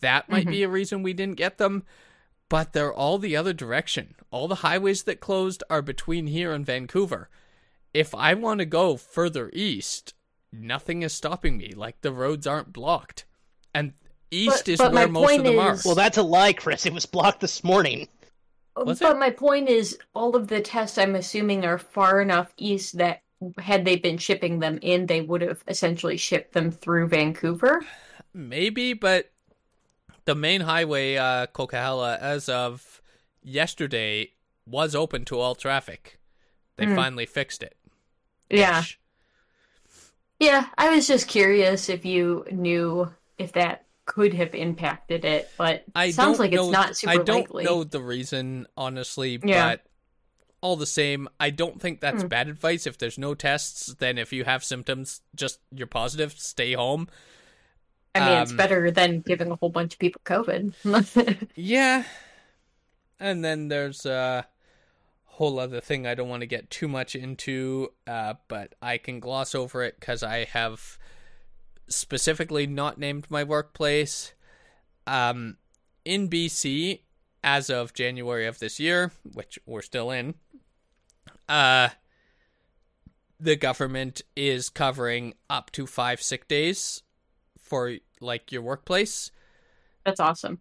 That 0.00 0.28
might 0.30 0.46
be 0.46 0.62
a 0.62 0.68
reason 0.68 1.02
we 1.02 1.12
didn't 1.12 1.36
get 1.36 1.58
them. 1.58 1.84
But 2.48 2.72
they're 2.72 2.92
all 2.92 3.18
the 3.18 3.36
other 3.36 3.52
direction. 3.52 4.14
All 4.30 4.48
the 4.48 4.56
highways 4.56 5.04
that 5.04 5.20
closed 5.20 5.62
are 5.70 5.82
between 5.82 6.26
here 6.26 6.52
and 6.52 6.66
Vancouver. 6.66 7.28
If 7.92 8.14
I 8.14 8.34
want 8.34 8.60
to 8.60 8.66
go 8.66 8.96
further 8.96 9.50
east, 9.52 10.14
nothing 10.52 11.02
is 11.02 11.12
stopping 11.12 11.56
me. 11.56 11.72
Like 11.74 12.00
the 12.02 12.12
roads 12.12 12.46
aren't 12.46 12.72
blocked. 12.72 13.24
And 13.74 13.94
east 14.30 14.64
But- 14.66 14.68
is 14.68 14.78
but 14.78 14.92
where 14.92 15.08
most 15.08 15.22
of 15.24 15.28
point 15.30 15.44
them 15.44 15.58
are. 15.58 15.76
Well, 15.84 15.94
that's 15.94 16.18
a 16.18 16.22
lie, 16.22 16.52
Chris. 16.52 16.86
It 16.86 16.92
was 16.92 17.06
blocked 17.06 17.40
this 17.40 17.64
morning. 17.64 18.08
Was 18.76 19.00
but 19.00 19.16
it? 19.16 19.18
my 19.18 19.30
point 19.30 19.68
is, 19.68 19.98
all 20.14 20.36
of 20.36 20.46
the 20.48 20.60
tests 20.60 20.96
I'm 20.98 21.14
assuming 21.16 21.64
are 21.64 21.78
far 21.78 22.20
enough 22.20 22.52
east 22.56 22.98
that 22.98 23.22
had 23.58 23.84
they 23.84 23.96
been 23.96 24.18
shipping 24.18 24.60
them 24.60 24.78
in, 24.82 25.06
they 25.06 25.20
would 25.22 25.40
have 25.42 25.62
essentially 25.66 26.16
shipped 26.16 26.52
them 26.52 26.70
through 26.70 27.08
Vancouver. 27.08 27.82
Maybe, 28.32 28.92
but 28.92 29.32
the 30.24 30.34
main 30.36 30.60
highway, 30.60 31.16
uh, 31.16 31.46
Coquihalla, 31.48 32.18
as 32.20 32.48
of 32.48 33.02
yesterday, 33.42 34.30
was 34.66 34.94
open 34.94 35.24
to 35.26 35.38
all 35.38 35.54
traffic. 35.54 36.18
They 36.76 36.86
Hmm. 36.86 36.94
finally 36.96 37.26
fixed 37.26 37.62
it. 37.62 37.76
Yeah, 38.50 38.84
yeah. 40.38 40.66
I 40.76 40.90
was 40.90 41.06
just 41.06 41.28
curious 41.28 41.88
if 41.88 42.04
you 42.04 42.44
knew 42.50 43.10
if 43.38 43.52
that 43.52 43.86
could 44.06 44.34
have 44.34 44.54
impacted 44.54 45.24
it, 45.24 45.50
but 45.56 45.84
I 45.94 46.06
it 46.06 46.14
sounds 46.14 46.38
like 46.38 46.52
know, 46.52 46.64
it's 46.64 46.72
not 46.72 46.96
super 46.96 47.12
I 47.12 47.16
don't 47.18 47.42
likely. 47.52 47.64
know 47.64 47.84
the 47.84 48.00
reason, 48.02 48.66
honestly, 48.76 49.38
Yeah. 49.42 49.70
but 49.70 49.86
all 50.62 50.76
the 50.76 50.86
same, 50.86 51.28
I 51.38 51.50
don't 51.50 51.80
think 51.80 52.00
that's 52.00 52.22
Hmm. 52.22 52.28
bad 52.28 52.48
advice. 52.48 52.86
If 52.86 52.98
there's 52.98 53.18
no 53.18 53.34
tests, 53.34 53.94
then 53.98 54.18
if 54.18 54.32
you 54.32 54.44
have 54.44 54.64
symptoms, 54.64 55.22
just 55.34 55.60
you're 55.70 55.86
positive, 55.86 56.32
stay 56.38 56.72
home. 56.72 57.08
I 58.14 58.20
mean, 58.28 58.42
it's 58.42 58.50
um, 58.50 58.56
better 58.56 58.90
than 58.90 59.20
giving 59.20 59.50
a 59.52 59.56
whole 59.56 59.70
bunch 59.70 59.94
of 59.94 59.98
people 60.00 60.20
COVID. 60.24 61.48
Yeah. 61.54 62.04
And 63.20 63.44
then 63.44 63.68
there's 63.68 64.04
a 64.06 64.46
whole 65.40 65.58
other 65.58 65.80
thing 65.80 66.06
I 66.06 66.14
don't 66.14 66.28
want 66.28 66.42
to 66.42 66.46
get 66.46 66.68
too 66.68 66.86
much 66.86 67.16
into, 67.16 67.94
uh, 68.06 68.34
but 68.46 68.74
I 68.82 68.98
can 68.98 69.20
gloss 69.20 69.54
over 69.54 69.82
it 69.82 69.98
because 69.98 70.22
I 70.22 70.44
have 70.44 70.98
specifically 71.88 72.66
not 72.66 72.98
named 72.98 73.26
my 73.30 73.42
workplace. 73.42 74.34
Um, 75.06 75.56
in 76.04 76.28
BC, 76.28 77.00
as 77.42 77.70
of 77.70 77.94
January 77.94 78.46
of 78.46 78.58
this 78.58 78.78
year, 78.78 79.12
which 79.32 79.58
we're 79.64 79.80
still 79.80 80.10
in, 80.10 80.34
uh, 81.48 81.88
the 83.40 83.56
government 83.56 84.20
is 84.36 84.68
covering 84.68 85.32
up 85.48 85.72
to 85.72 85.86
five 85.86 86.20
sick 86.20 86.48
days 86.48 87.02
for 87.58 87.96
like 88.20 88.52
your 88.52 88.60
workplace. 88.60 89.30
That's 90.04 90.20
awesome. 90.20 90.60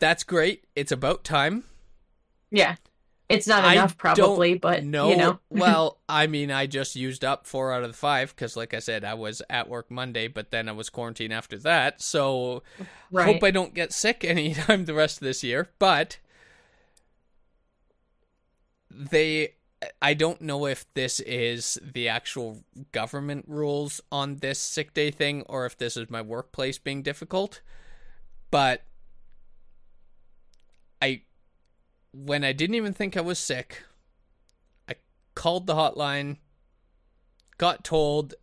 That's 0.00 0.24
great. 0.24 0.64
It's 0.74 0.90
about 0.90 1.22
time. 1.22 1.62
Yeah, 2.50 2.74
it's 3.28 3.46
not 3.46 3.64
I 3.64 3.74
enough, 3.74 3.96
probably, 3.96 4.54
but 4.54 4.84
know. 4.84 5.08
you 5.08 5.16
know, 5.16 5.38
well, 5.50 5.98
I 6.08 6.26
mean, 6.26 6.50
I 6.50 6.66
just 6.66 6.96
used 6.96 7.24
up 7.24 7.46
four 7.46 7.72
out 7.72 7.82
of 7.82 7.90
the 7.90 7.96
five 7.96 8.34
because, 8.34 8.56
like 8.56 8.74
I 8.74 8.78
said, 8.78 9.04
I 9.04 9.14
was 9.14 9.42
at 9.48 9.68
work 9.68 9.90
Monday, 9.90 10.28
but 10.28 10.50
then 10.50 10.68
I 10.68 10.72
was 10.72 10.90
quarantined 10.90 11.32
after 11.32 11.56
that. 11.58 12.02
So 12.02 12.62
right? 13.10 13.26
hope 13.26 13.42
I 13.42 13.50
don't 13.50 13.74
get 13.74 13.92
sick 13.92 14.24
anytime 14.24 14.84
the 14.84 14.94
rest 14.94 15.18
of 15.18 15.24
this 15.24 15.42
year. 15.42 15.70
But 15.78 16.18
they, 18.90 19.54
I 20.00 20.14
don't 20.14 20.42
know 20.42 20.66
if 20.66 20.92
this 20.94 21.20
is 21.20 21.78
the 21.82 22.08
actual 22.08 22.62
government 22.92 23.46
rules 23.48 24.00
on 24.10 24.36
this 24.36 24.58
sick 24.58 24.92
day 24.92 25.10
thing 25.10 25.42
or 25.48 25.64
if 25.64 25.78
this 25.78 25.96
is 25.96 26.10
my 26.10 26.20
workplace 26.20 26.78
being 26.78 27.02
difficult. 27.02 27.62
But 28.50 28.82
I, 31.00 31.22
when 32.12 32.44
I 32.44 32.52
didn't 32.52 32.76
even 32.76 32.92
think 32.92 33.16
I 33.16 33.20
was 33.20 33.38
sick, 33.38 33.82
I 34.88 34.94
called 35.34 35.66
the 35.66 35.74
hotline, 35.74 36.36
got 37.58 37.84
told 37.84 38.34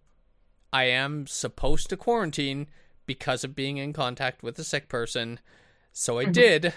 I 0.72 0.86
am 0.86 1.28
supposed 1.28 1.90
to 1.90 1.98
quarantine 1.98 2.68
because 3.06 3.44
of 3.44 3.56
being 3.56 3.78
in 3.78 3.94
contact 3.94 4.44
with 4.44 4.58
a 4.60 4.64
sick 4.64 4.88
person. 4.88 5.40
So 5.92 6.20
I 6.20 6.26
Mhm. 6.26 6.34
did. 6.34 6.74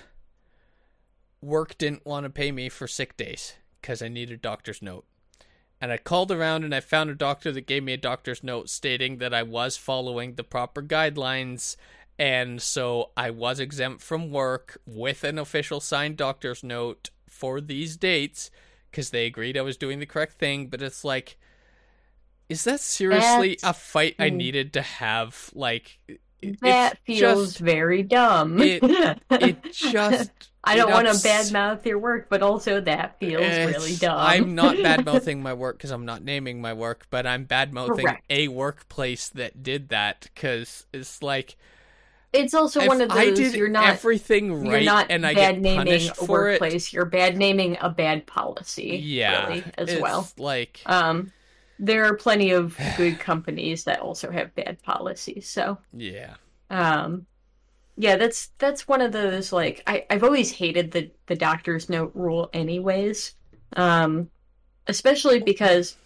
Work 1.40 1.76
didn't 1.76 2.06
want 2.06 2.24
to 2.24 2.30
pay 2.30 2.52
me 2.52 2.68
for 2.68 2.86
sick 2.86 3.16
days 3.16 3.54
because 3.80 4.00
I 4.00 4.08
needed 4.08 4.34
a 4.34 4.38
doctor's 4.38 4.80
note. 4.80 5.04
And 5.80 5.90
I 5.90 5.96
called 5.98 6.30
around 6.30 6.62
and 6.62 6.74
I 6.74 6.80
found 6.80 7.10
a 7.10 7.14
doctor 7.14 7.50
that 7.52 7.66
gave 7.66 7.82
me 7.82 7.92
a 7.92 7.96
doctor's 7.98 8.44
note 8.44 8.70
stating 8.70 9.18
that 9.18 9.34
I 9.34 9.42
was 9.42 9.76
following 9.76 10.34
the 10.36 10.44
proper 10.44 10.80
guidelines. 10.80 11.76
And 12.22 12.62
so 12.62 13.10
I 13.16 13.30
was 13.30 13.58
exempt 13.58 14.00
from 14.00 14.30
work 14.30 14.80
with 14.86 15.24
an 15.24 15.40
official 15.40 15.80
signed 15.80 16.16
doctor's 16.16 16.62
note 16.62 17.10
for 17.28 17.60
these 17.60 17.96
dates 17.96 18.48
because 18.88 19.10
they 19.10 19.26
agreed 19.26 19.58
I 19.58 19.62
was 19.62 19.76
doing 19.76 19.98
the 19.98 20.06
correct 20.06 20.34
thing. 20.34 20.68
But 20.68 20.82
it's 20.82 21.02
like, 21.02 21.36
is 22.48 22.62
that 22.62 22.78
seriously 22.78 23.56
That's- 23.60 23.64
a 23.64 23.72
fight 23.72 24.14
I 24.20 24.30
mm. 24.30 24.36
needed 24.36 24.72
to 24.74 24.82
have? 24.82 25.50
Like, 25.52 25.98
that 26.60 26.92
it's 26.92 27.00
feels 27.04 27.54
just, 27.54 27.58
very 27.58 28.04
dumb. 28.04 28.62
it- 28.62 28.84
it 29.28 29.64
just. 29.72 30.30
I 30.62 30.76
don't 30.76 30.92
want 30.92 31.08
to 31.08 31.14
badmouth 31.14 31.84
your 31.84 31.98
work, 31.98 32.28
but 32.28 32.40
also 32.40 32.80
that 32.82 33.18
feels 33.18 33.42
really 33.42 33.96
dumb. 33.96 34.16
I'm 34.16 34.54
not 34.54 34.76
badmouthing 34.76 35.40
my 35.40 35.54
work 35.54 35.76
because 35.76 35.90
I'm 35.90 36.04
not 36.04 36.22
naming 36.22 36.60
my 36.60 36.72
work, 36.72 37.08
but 37.10 37.26
I'm 37.26 37.46
badmouthing 37.46 38.04
Correct. 38.04 38.24
a 38.30 38.46
workplace 38.46 39.28
that 39.30 39.64
did 39.64 39.88
that 39.88 40.28
because 40.32 40.86
it's 40.92 41.20
like 41.20 41.56
It's 42.32 42.54
also 42.54 42.80
if 42.80 42.88
one 42.88 43.00
of 43.00 43.10
those 43.10 43.54
you're 43.54 43.68
not 43.68 43.86
everything 43.88 44.64
you're 44.64 44.80
not 44.80 45.06
and 45.10 45.26
I 45.26 45.34
bad 45.34 45.54
get 45.54 45.62
naming 45.62 45.76
punished 45.76 46.10
a 46.10 46.14
for 46.14 46.48
it. 46.48 46.92
You're 46.92 47.04
bad 47.04 47.36
naming 47.36 47.76
a 47.80 47.90
bad 47.90 48.26
policy. 48.26 48.96
Yeah, 49.04 49.46
really, 49.48 49.64
as 49.76 49.88
it's 49.88 50.00
well. 50.00 50.28
Like 50.38 50.80
Um, 50.86 51.32
there 51.78 52.04
are 52.06 52.16
plenty 52.16 52.52
of 52.52 52.78
good 52.96 53.18
companies 53.18 53.84
that 53.84 54.00
also 54.00 54.30
have 54.30 54.54
bad 54.54 54.82
policies. 54.82 55.48
So, 55.48 55.78
yeah, 55.92 56.34
um, 56.70 57.26
yeah, 57.96 58.16
that's 58.16 58.48
that's 58.58 58.88
one 58.88 59.00
of 59.02 59.12
those 59.12 59.52
like 59.52 59.82
I 59.86 60.06
I've 60.10 60.24
always 60.24 60.50
hated 60.52 60.92
the 60.92 61.10
the 61.26 61.36
doctor's 61.36 61.88
note 61.88 62.12
rule, 62.14 62.50
anyways. 62.52 63.34
Um, 63.76 64.30
especially 64.86 65.40
because 65.40 65.96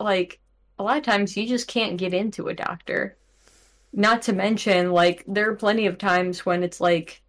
like 0.00 0.40
a 0.78 0.82
lot 0.84 0.98
of 0.98 1.04
times 1.04 1.36
you 1.36 1.46
just 1.46 1.68
can't 1.68 1.98
get 1.98 2.14
into 2.14 2.48
a 2.48 2.54
doctor. 2.54 3.18
Not 3.92 4.22
to 4.22 4.32
mention, 4.32 4.92
like 4.92 5.24
there 5.26 5.50
are 5.50 5.56
plenty 5.56 5.86
of 5.86 5.98
times 5.98 6.46
when 6.46 6.62
it's 6.62 6.80
like, 6.80 7.22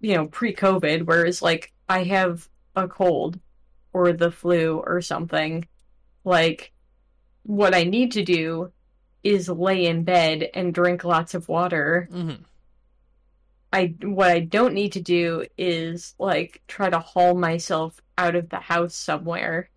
you 0.00 0.14
know, 0.14 0.26
pre-COVID, 0.28 1.04
where 1.06 1.24
it's 1.26 1.42
like 1.42 1.72
I 1.88 2.04
have 2.04 2.48
a 2.76 2.86
cold 2.88 3.40
or 3.92 4.12
the 4.12 4.30
flu 4.30 4.82
or 4.86 5.00
something. 5.00 5.66
Like, 6.24 6.72
what 7.42 7.74
I 7.74 7.84
need 7.84 8.12
to 8.12 8.24
do 8.24 8.72
is 9.24 9.48
lay 9.48 9.86
in 9.86 10.04
bed 10.04 10.48
and 10.54 10.72
drink 10.74 11.04
lots 11.04 11.34
of 11.34 11.48
water. 11.48 12.08
hmm 12.10 12.34
I 13.72 13.94
what 14.02 14.28
I 14.30 14.40
don't 14.40 14.74
need 14.74 14.92
to 14.92 15.00
do 15.00 15.44
is 15.56 16.14
like 16.18 16.60
try 16.66 16.90
to 16.90 16.98
haul 16.98 17.34
myself 17.34 18.00
out 18.18 18.34
of 18.34 18.48
the 18.48 18.58
house 18.58 18.96
somewhere 18.96 19.70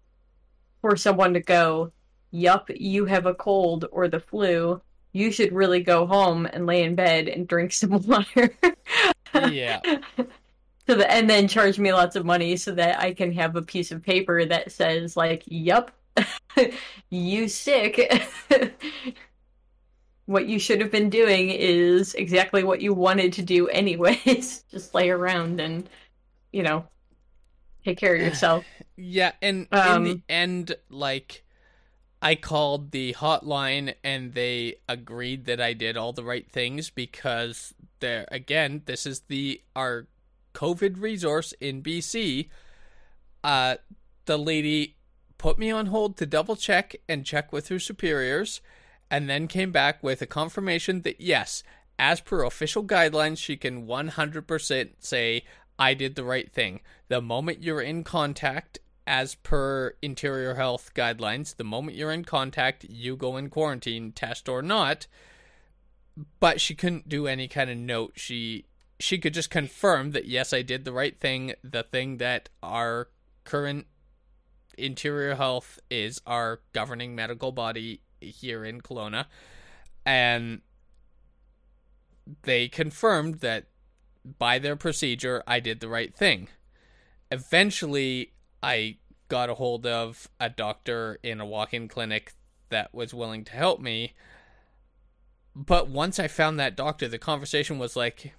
for 0.82 0.96
someone 0.96 1.34
to 1.36 1.40
go, 1.42 1.92
"Yup, 2.32 2.70
you 2.76 3.06
have 3.06 3.26
a 3.26 3.36
cold 3.36 3.86
or 3.92 4.08
the 4.08 4.20
flu. 4.20 4.82
You 5.14 5.32
should 5.32 5.54
really 5.54 5.82
go 5.82 6.06
home 6.08 6.46
and 6.48 6.66
lay 6.66 6.84
in 6.84 6.96
bed 6.96 7.28
and 7.30 7.48
drink 7.48 7.72
some 7.74 7.92
water." 8.04 8.50
yeah, 9.34 9.80
so 10.88 10.96
that 10.96 11.12
and 11.12 11.30
then 11.30 11.48
charge 11.48 11.80
me 11.80 11.94
lots 11.94 12.16
of 12.16 12.26
money 12.26 12.58
so 12.58 12.72
that 12.74 13.00
I 13.00 13.14
can 13.14 13.32
have 13.34 13.56
a 13.56 13.62
piece 13.62 13.92
of 13.92 14.04
paper 14.04 14.46
that 14.46 14.72
says 14.72 15.16
like, 15.18 15.44
"Yup, 15.48 15.92
you 17.10 17.48
sick." 17.48 18.00
what 20.26 20.48
you 20.48 20.58
should 20.60 20.80
have 20.82 20.92
been 20.92 21.10
doing 21.10 21.50
is 21.50 22.14
exactly 22.16 22.64
what 22.64 22.82
you 22.82 22.94
wanted 22.94 23.34
to 23.34 23.42
do 23.42 23.68
anyways. 23.68 24.64
Just 24.72 24.94
lay 24.94 25.10
around 25.10 25.60
and, 25.60 25.90
you 26.52 26.64
know, 26.64 26.86
take 27.86 27.98
care 27.98 28.16
of 28.16 28.22
yourself. 28.22 28.66
yeah. 28.96 29.34
And 29.42 29.68
in 29.84 29.98
Um, 29.98 30.04
the 30.04 30.22
end, 30.30 30.76
like 30.90 31.44
I 32.24 32.36
called 32.36 32.92
the 32.92 33.14
hotline 33.14 33.96
and 34.04 34.34
they 34.34 34.76
agreed 34.88 35.46
that 35.46 35.60
I 35.60 35.74
did 35.74 35.98
all 35.98 36.14
the 36.14 36.24
right 36.24 36.50
things 36.50 36.90
because 36.90 37.74
there 38.00 38.26
again, 38.32 38.84
this 38.86 39.06
is 39.06 39.22
the 39.28 39.62
our 39.76 40.08
COVID 40.54 41.02
resource 41.02 41.54
in 41.60 41.84
BC. 41.84 42.50
Uh, 43.44 43.76
the 44.26 44.38
lady 44.38 44.96
put 45.38 45.60
me 45.60 45.70
on 45.70 45.88
hold 45.88 46.16
to 46.16 46.26
double 46.26 46.56
check 46.56 46.96
and 47.10 47.26
check 47.26 47.52
with 47.52 47.68
her 47.68 47.80
superiors, 47.80 48.62
and 49.12 49.30
then 49.30 49.46
came 49.46 49.74
back 49.74 50.02
with 50.02 50.22
a 50.22 50.26
confirmation 50.26 51.02
that 51.02 51.20
yes, 51.20 51.64
as 52.00 52.22
per 52.22 52.44
official 52.44 52.84
guidelines, 52.86 53.38
she 53.38 53.58
can 53.58 53.86
100% 53.86 54.90
say, 55.00 55.44
I 55.78 55.94
did 55.94 56.16
the 56.16 56.24
right 56.24 56.50
thing. 56.50 56.80
The 57.10 57.22
moment 57.22 57.62
you're 57.62 57.82
in 57.82 58.06
contact, 58.06 58.80
as 59.06 59.36
per 59.36 59.94
interior 60.02 60.56
health 60.56 60.92
guidelines, 60.94 61.56
the 61.56 61.64
moment 61.64 61.98
you're 61.98 62.12
in 62.12 62.24
contact, 62.24 62.86
you 62.86 63.16
go 63.16 63.38
in 63.38 63.50
quarantine, 63.50 64.12
test 64.12 64.48
or 64.48 64.62
not. 64.62 65.08
But 66.40 66.62
she 66.62 66.76
couldn't 66.76 67.10
do 67.10 67.28
any 67.28 67.48
kind 67.48 67.70
of 67.70 67.78
note. 67.78 68.14
She 68.16 68.66
she 69.00 69.18
could 69.18 69.34
just 69.34 69.50
confirm 69.50 70.12
that 70.12 70.28
yes, 70.28 70.54
I 70.54 70.62
did 70.62 70.86
the 70.86 70.94
right 70.94 71.20
thing, 71.20 71.54
the 71.64 71.84
thing 71.84 72.18
that 72.18 72.50
our 72.62 73.10
current 73.44 73.88
interior 74.78 75.36
health 75.36 75.80
is 75.90 76.22
our 76.26 76.62
governing 76.72 77.16
medical 77.16 77.52
body 77.52 78.02
here 78.22 78.64
in 78.64 78.82
Kelowna. 78.82 79.26
And 80.06 80.62
they 82.44 82.68
confirmed 82.68 83.36
that 83.40 83.66
by 84.38 84.60
their 84.60 84.76
procedure, 84.76 85.44
I 85.46 85.60
did 85.60 85.80
the 85.80 85.90
right 85.90 86.16
thing. 86.16 86.48
Eventually, 87.32 88.34
I 88.64 88.98
got 89.28 89.50
a 89.50 89.56
hold 89.56 89.86
of 89.86 90.28
a 90.40 90.50
doctor 90.50 91.20
in 91.22 91.42
a 91.42 91.46
walk 91.46 91.74
in 91.74 91.88
clinic 91.88 92.34
that 92.70 92.94
was 92.94 93.14
willing 93.14 93.44
to 93.46 93.52
help 93.52 93.80
me. 93.80 94.14
But 95.56 95.90
once 95.90 96.18
I 96.18 96.28
found 96.28 96.60
that 96.60 96.76
doctor, 96.76 97.08
the 97.08 97.20
conversation 97.20 97.78
was 97.78 97.96
like, 97.96 98.34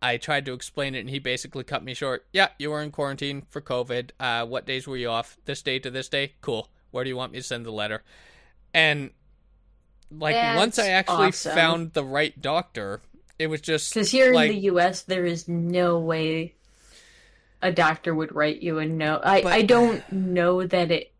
I 0.00 0.16
tried 0.16 0.44
to 0.46 0.52
explain 0.52 0.94
it, 0.94 1.00
and 1.00 1.10
he 1.10 1.18
basically 1.18 1.64
cut 1.64 1.82
me 1.82 1.94
short. 1.94 2.26
Yeah, 2.32 2.48
you 2.58 2.70
were 2.70 2.82
in 2.82 2.92
quarantine 2.92 3.42
for 3.48 3.60
COVID. 3.60 4.10
Uh, 4.20 4.46
what 4.46 4.66
days 4.66 4.86
were 4.86 4.96
you 4.96 5.08
off? 5.08 5.36
This 5.44 5.62
day 5.62 5.80
to 5.80 5.90
this 5.90 6.08
day? 6.08 6.34
Cool. 6.40 6.68
Where 6.90 7.02
do 7.02 7.10
you 7.10 7.16
want 7.16 7.32
me 7.32 7.38
to 7.38 7.44
send 7.44 7.66
the 7.66 7.72
letter? 7.72 8.04
And 8.72 9.10
like 10.10 10.56
once 10.56 10.78
I 10.78 10.88
actually 10.88 11.28
awesome. 11.28 11.54
found 11.54 11.92
the 11.92 12.04
right 12.04 12.40
doctor, 12.40 13.00
it 13.38 13.48
was 13.48 13.60
just 13.60 13.92
Because 13.92 14.10
here 14.10 14.32
like, 14.32 14.50
in 14.50 14.56
the 14.56 14.62
U.S., 14.62 15.02
there 15.02 15.24
is 15.24 15.48
no 15.48 15.98
way 15.98 16.54
a 17.62 17.72
doctor 17.72 18.14
would 18.14 18.34
write 18.34 18.62
you 18.62 18.78
a 18.78 18.86
note. 18.86 19.20
I, 19.24 19.42
But- 19.42 19.52
I 19.52 19.62
don't 19.74 20.10
know 20.12 20.66
that 20.66 20.90
it. 20.90 21.12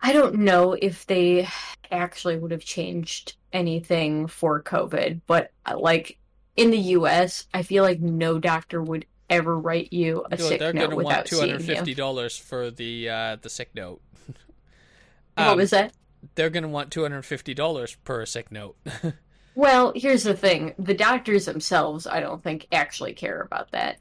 I 0.00 0.12
don't 0.12 0.36
know 0.36 0.74
if 0.74 1.06
they 1.06 1.48
actually 1.90 2.36
would 2.36 2.50
have 2.50 2.64
changed 2.64 3.34
anything 3.52 4.26
for 4.26 4.62
COVID, 4.62 5.22
but 5.26 5.52
uh, 5.64 5.78
like 5.78 6.18
in 6.56 6.70
the 6.70 6.78
U.S., 6.78 7.46
I 7.52 7.62
feel 7.62 7.82
like 7.82 8.00
no 8.00 8.38
doctor 8.38 8.82
would 8.82 9.06
ever 9.28 9.58
write 9.58 9.92
you 9.92 10.24
a 10.30 10.36
No, 10.36 10.48
sick 10.48 10.60
they're 10.60 10.72
note 10.72 10.90
gonna 10.90 11.02
want 11.04 11.26
two 11.26 11.40
hundred 11.40 11.64
fifty 11.64 11.94
dollars 11.94 12.36
for 12.38 12.70
the 12.70 13.08
uh, 13.08 13.36
the 13.40 13.48
sick 13.50 13.70
note. 13.74 14.00
what 15.34 15.48
Um, 15.48 15.56
was 15.56 15.70
that? 15.70 15.92
They're 16.34 16.50
gonna 16.50 16.68
want 16.68 16.92
two 16.92 17.02
hundred 17.02 17.22
fifty 17.22 17.54
dollars 17.54 17.96
per 18.04 18.24
sick 18.26 18.52
note. 18.52 18.76
Well, 19.58 19.94
here's 19.96 20.22
the 20.22 20.36
thing: 20.36 20.74
the 20.78 20.92
doctors 20.92 21.46
themselves, 21.46 22.06
I 22.06 22.20
don't 22.20 22.42
think, 22.44 22.66
actually 22.72 23.14
care 23.14 23.40
about 23.40 23.70
that. 23.70 24.00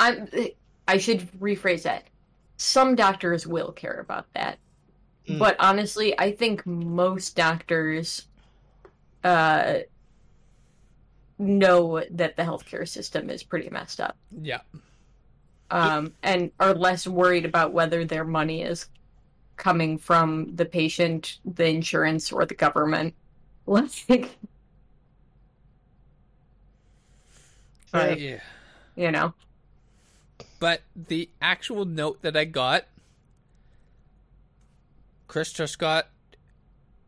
I 0.00 0.54
I 0.88 0.98
should 0.98 1.30
rephrase 1.40 1.82
that. 1.82 2.08
Some 2.56 2.94
doctors 2.94 3.46
will 3.46 3.72
care 3.72 4.00
about 4.00 4.26
that, 4.34 4.58
Mm. 5.28 5.38
but 5.38 5.56
honestly, 5.58 6.18
I 6.18 6.32
think 6.32 6.64
most 6.66 7.34
doctors 7.36 8.26
uh, 9.24 9.78
know 11.38 12.02
that 12.10 12.36
the 12.36 12.42
healthcare 12.42 12.86
system 12.88 13.30
is 13.30 13.42
pretty 13.42 13.70
messed 13.70 14.00
up, 14.00 14.16
yeah, 14.42 14.60
um, 15.70 16.12
and 16.22 16.50
are 16.60 16.74
less 16.74 17.06
worried 17.06 17.44
about 17.44 17.72
whether 17.72 18.04
their 18.04 18.24
money 18.24 18.62
is 18.62 18.86
coming 19.56 19.96
from 19.98 20.54
the 20.56 20.64
patient, 20.64 21.38
the 21.44 21.66
insurance, 21.66 22.30
or 22.32 22.44
the 22.46 22.54
government. 22.54 23.14
Like, 23.66 24.36
Like, 27.92 28.18
yeah. 28.18 28.40
you 28.96 29.10
know. 29.10 29.34
But 30.60 30.82
the 30.94 31.28
actual 31.42 31.84
note 31.84 32.22
that 32.22 32.36
I 32.36 32.44
got, 32.44 32.86
Chris 35.28 35.52
Truscott 35.52 36.04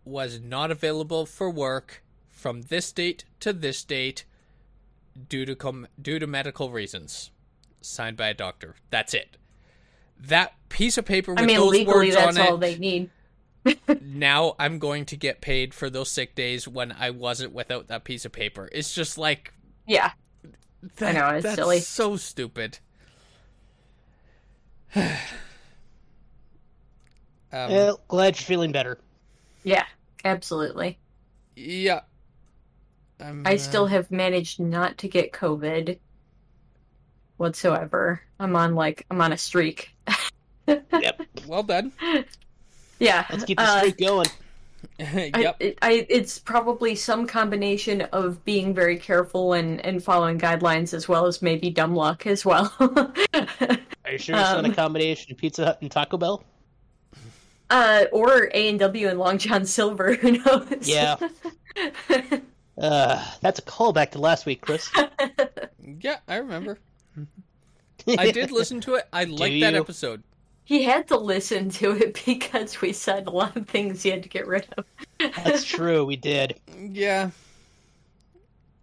was 0.05 0.41
not 0.41 0.71
available 0.71 1.27
for 1.27 1.51
work 1.51 2.03
from 2.29 2.63
this 2.63 2.93
date 2.93 3.25
to 3.41 3.53
this 3.53 3.83
date 3.85 4.25
due 5.29 5.45
to 5.47 5.55
com- 5.57 5.89
due 6.01 6.19
to 6.19 6.27
medical 6.27 6.71
reasons. 6.71 7.31
Signed 7.81 8.17
by 8.17 8.29
a 8.29 8.35
doctor. 8.35 8.77
That's 8.91 9.15
it. 9.15 9.37
That 10.19 10.55
piece 10.69 10.99
of 10.99 11.05
paper 11.05 11.33
with 11.33 11.41
I 11.43 11.47
mean, 11.47 11.57
those 11.57 11.71
legally, 11.71 12.07
words 12.07 12.15
that's 12.17 12.37
on 12.39 12.47
all 12.47 12.55
it. 12.57 12.61
they 12.61 12.79
need. 12.79 13.11
now 14.03 14.55
I'm 14.59 14.79
going 14.79 15.05
to 15.07 15.17
get 15.17 15.41
paid 15.41 15.75
for 15.75 15.91
those 15.91 16.11
sick 16.11 16.35
days 16.35 16.67
when 16.69 16.93
I 16.93 17.11
wasn't 17.11 17.53
without 17.53 17.89
that 17.89 18.05
piece 18.05 18.25
of 18.25 18.33
paper. 18.33 18.69
It's 18.73 18.95
just 18.95 19.19
like 19.19 19.53
Yeah. 19.87 20.13
that, 20.99 21.15
know, 21.15 21.29
it's 21.31 21.43
that's 21.45 21.57
silly. 21.57 21.81
so 21.81 22.17
stupid. 22.17 22.79
um, 24.97 25.07
Well, 27.53 28.01
glad 28.09 28.39
you're 28.39 28.45
feeling 28.47 28.73
better. 28.73 28.99
Yeah, 29.65 29.85
absolutely. 30.25 30.99
yeah. 31.57 32.01
I'm, 33.21 33.47
I 33.47 33.55
uh, 33.55 33.59
still 33.59 33.87
have 33.87 34.11
managed 34.11 34.61
not 34.61 34.99
to 34.99 35.09
get 35.09 35.33
COVID 35.33 35.99
whatsoever. 37.39 38.21
I'm 38.39 38.55
on 38.57 38.75
like 38.75 39.07
I'm 39.11 39.21
on 39.21 39.33
a 39.33 39.39
streak. 39.39 39.91
Yep. 40.69 41.23
well 41.47 41.63
done. 41.63 41.93
Yeah. 42.99 43.25
Let's 43.31 43.45
keep 43.45 43.59
the 43.59 43.63
uh, 43.63 43.79
streak 43.79 43.99
going. 43.99 44.27
I, 45.01 45.31
yep. 45.37 45.57
it, 45.61 45.79
I, 45.83 46.07
it's 46.09 46.39
probably 46.39 46.95
some 46.95 47.27
combination 47.27 48.03
of 48.13 48.45
being 48.45 48.73
very 48.75 48.99
careful 48.99 49.53
and, 49.53 49.85
and 49.85 50.03
following 50.03 50.39
guidelines 50.39 50.95
as 50.95 51.09
well 51.09 51.27
as 51.27 51.43
maybe 51.43 51.71
dumb 51.71 51.95
luck 51.95 52.27
as 52.27 52.45
well. 52.45 52.73
Are 52.81 54.13
you 54.13 54.19
sure 54.19 54.37
it's 54.37 54.51
not 54.51 54.65
a 54.65 54.69
um, 54.69 54.75
combination 54.75 55.33
of 55.33 55.39
Pizza 55.39 55.65
Hut 55.67 55.79
and 55.83 55.91
Taco 55.91 56.17
Bell? 56.17 56.45
uh, 57.71 58.05
or 58.13 58.49
A 58.55 58.69
and 58.69 58.79
W 58.79 59.09
and 59.09 59.19
Long 59.19 59.39
John 59.39 59.65
Silver. 59.67 60.15
Who 60.21 60.33
knows? 60.33 60.89
Yeah. 60.89 61.17
Uh, 62.79 63.25
that's 63.41 63.59
a 63.59 63.63
callback 63.63 64.11
to 64.13 64.19
last 64.19 64.47
week, 64.47 64.61
Chris. 64.61 64.91
Yeah, 66.01 66.19
I 66.29 66.37
remember. 66.37 66.79
I 68.19 68.31
did 68.31 68.53
listen 68.53 68.81
to 68.83 68.95
it. 68.95 69.09
I 69.13 69.25
liked 69.25 69.61
that 69.61 69.75
episode. 69.75 70.23
He 70.67 70.83
had 70.83 71.07
to 71.09 71.17
listen 71.17 71.71
to 71.71 71.93
it 71.93 72.21
because 72.27 72.81
we 72.81 72.93
said 72.93 73.27
a 73.29 73.31
lot 73.31 73.57
of 73.57 73.69
things 73.69 74.03
he 74.03 74.11
had 74.11 74.25
to 74.25 74.29
get 74.29 74.47
rid 74.49 74.67
of. 74.77 74.85
That's 75.45 75.65
true. 75.65 76.05
We 76.05 76.17
did. 76.17 76.61
Yeah. 76.77 77.31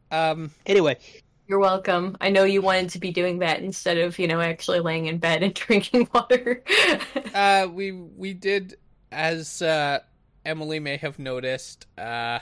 Um. 0.10 0.52
Anyway, 0.66 0.98
You're 1.48 1.60
welcome. 1.60 2.16
I 2.22 2.30
know 2.30 2.46
you 2.46 2.62
wanted 2.62 2.90
to 2.92 3.00
be 3.00 3.12
doing 3.12 3.40
that 3.40 3.60
instead 3.60 3.98
of, 3.98 4.18
you 4.18 4.28
know, 4.28 4.40
actually 4.40 4.80
laying 4.80 5.08
in 5.08 5.18
bed 5.18 5.44
and 5.44 5.54
drinking 5.54 6.10
water. 6.14 6.64
Uh. 7.34 7.68
We 7.72 7.92
we 7.92 8.34
did 8.34 8.78
as 9.12 9.62
uh, 9.62 10.00
Emily 10.46 10.80
may 10.80 10.98
have 10.98 11.20
noticed. 11.20 11.86
Uh. 11.98 12.40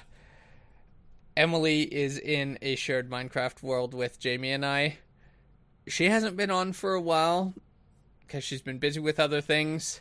Emily 1.36 1.84
is 1.84 2.20
in 2.20 2.60
a 2.62 2.76
shared 2.76 3.10
Minecraft 3.10 3.64
world 3.64 3.94
with 3.96 4.20
Jamie 4.20 4.52
and 4.52 4.66
I. 4.66 5.00
She 5.88 6.06
hasn't 6.06 6.38
been 6.38 6.52
on 6.52 6.74
for 6.74 6.94
a 6.94 7.02
while 7.02 7.56
because 8.32 8.46
she's 8.46 8.62
been 8.62 8.78
busy 8.78 9.00
with 9.00 9.20
other 9.20 9.42
things. 9.42 10.00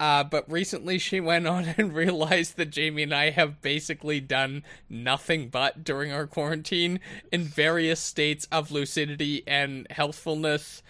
Uh, 0.00 0.24
but 0.24 0.50
recently 0.50 0.98
she 0.98 1.20
went 1.20 1.46
on 1.46 1.64
and 1.78 1.94
realized 1.94 2.56
that 2.56 2.70
Jamie 2.70 3.04
and 3.04 3.14
I 3.14 3.30
have 3.30 3.62
basically 3.62 4.18
done 4.18 4.64
nothing 4.90 5.48
but 5.48 5.84
during 5.84 6.10
our 6.10 6.26
quarantine 6.26 6.98
in 7.30 7.44
various 7.44 8.00
states 8.00 8.48
of 8.50 8.72
lucidity 8.72 9.44
and 9.46 9.86
healthfulness. 9.90 10.82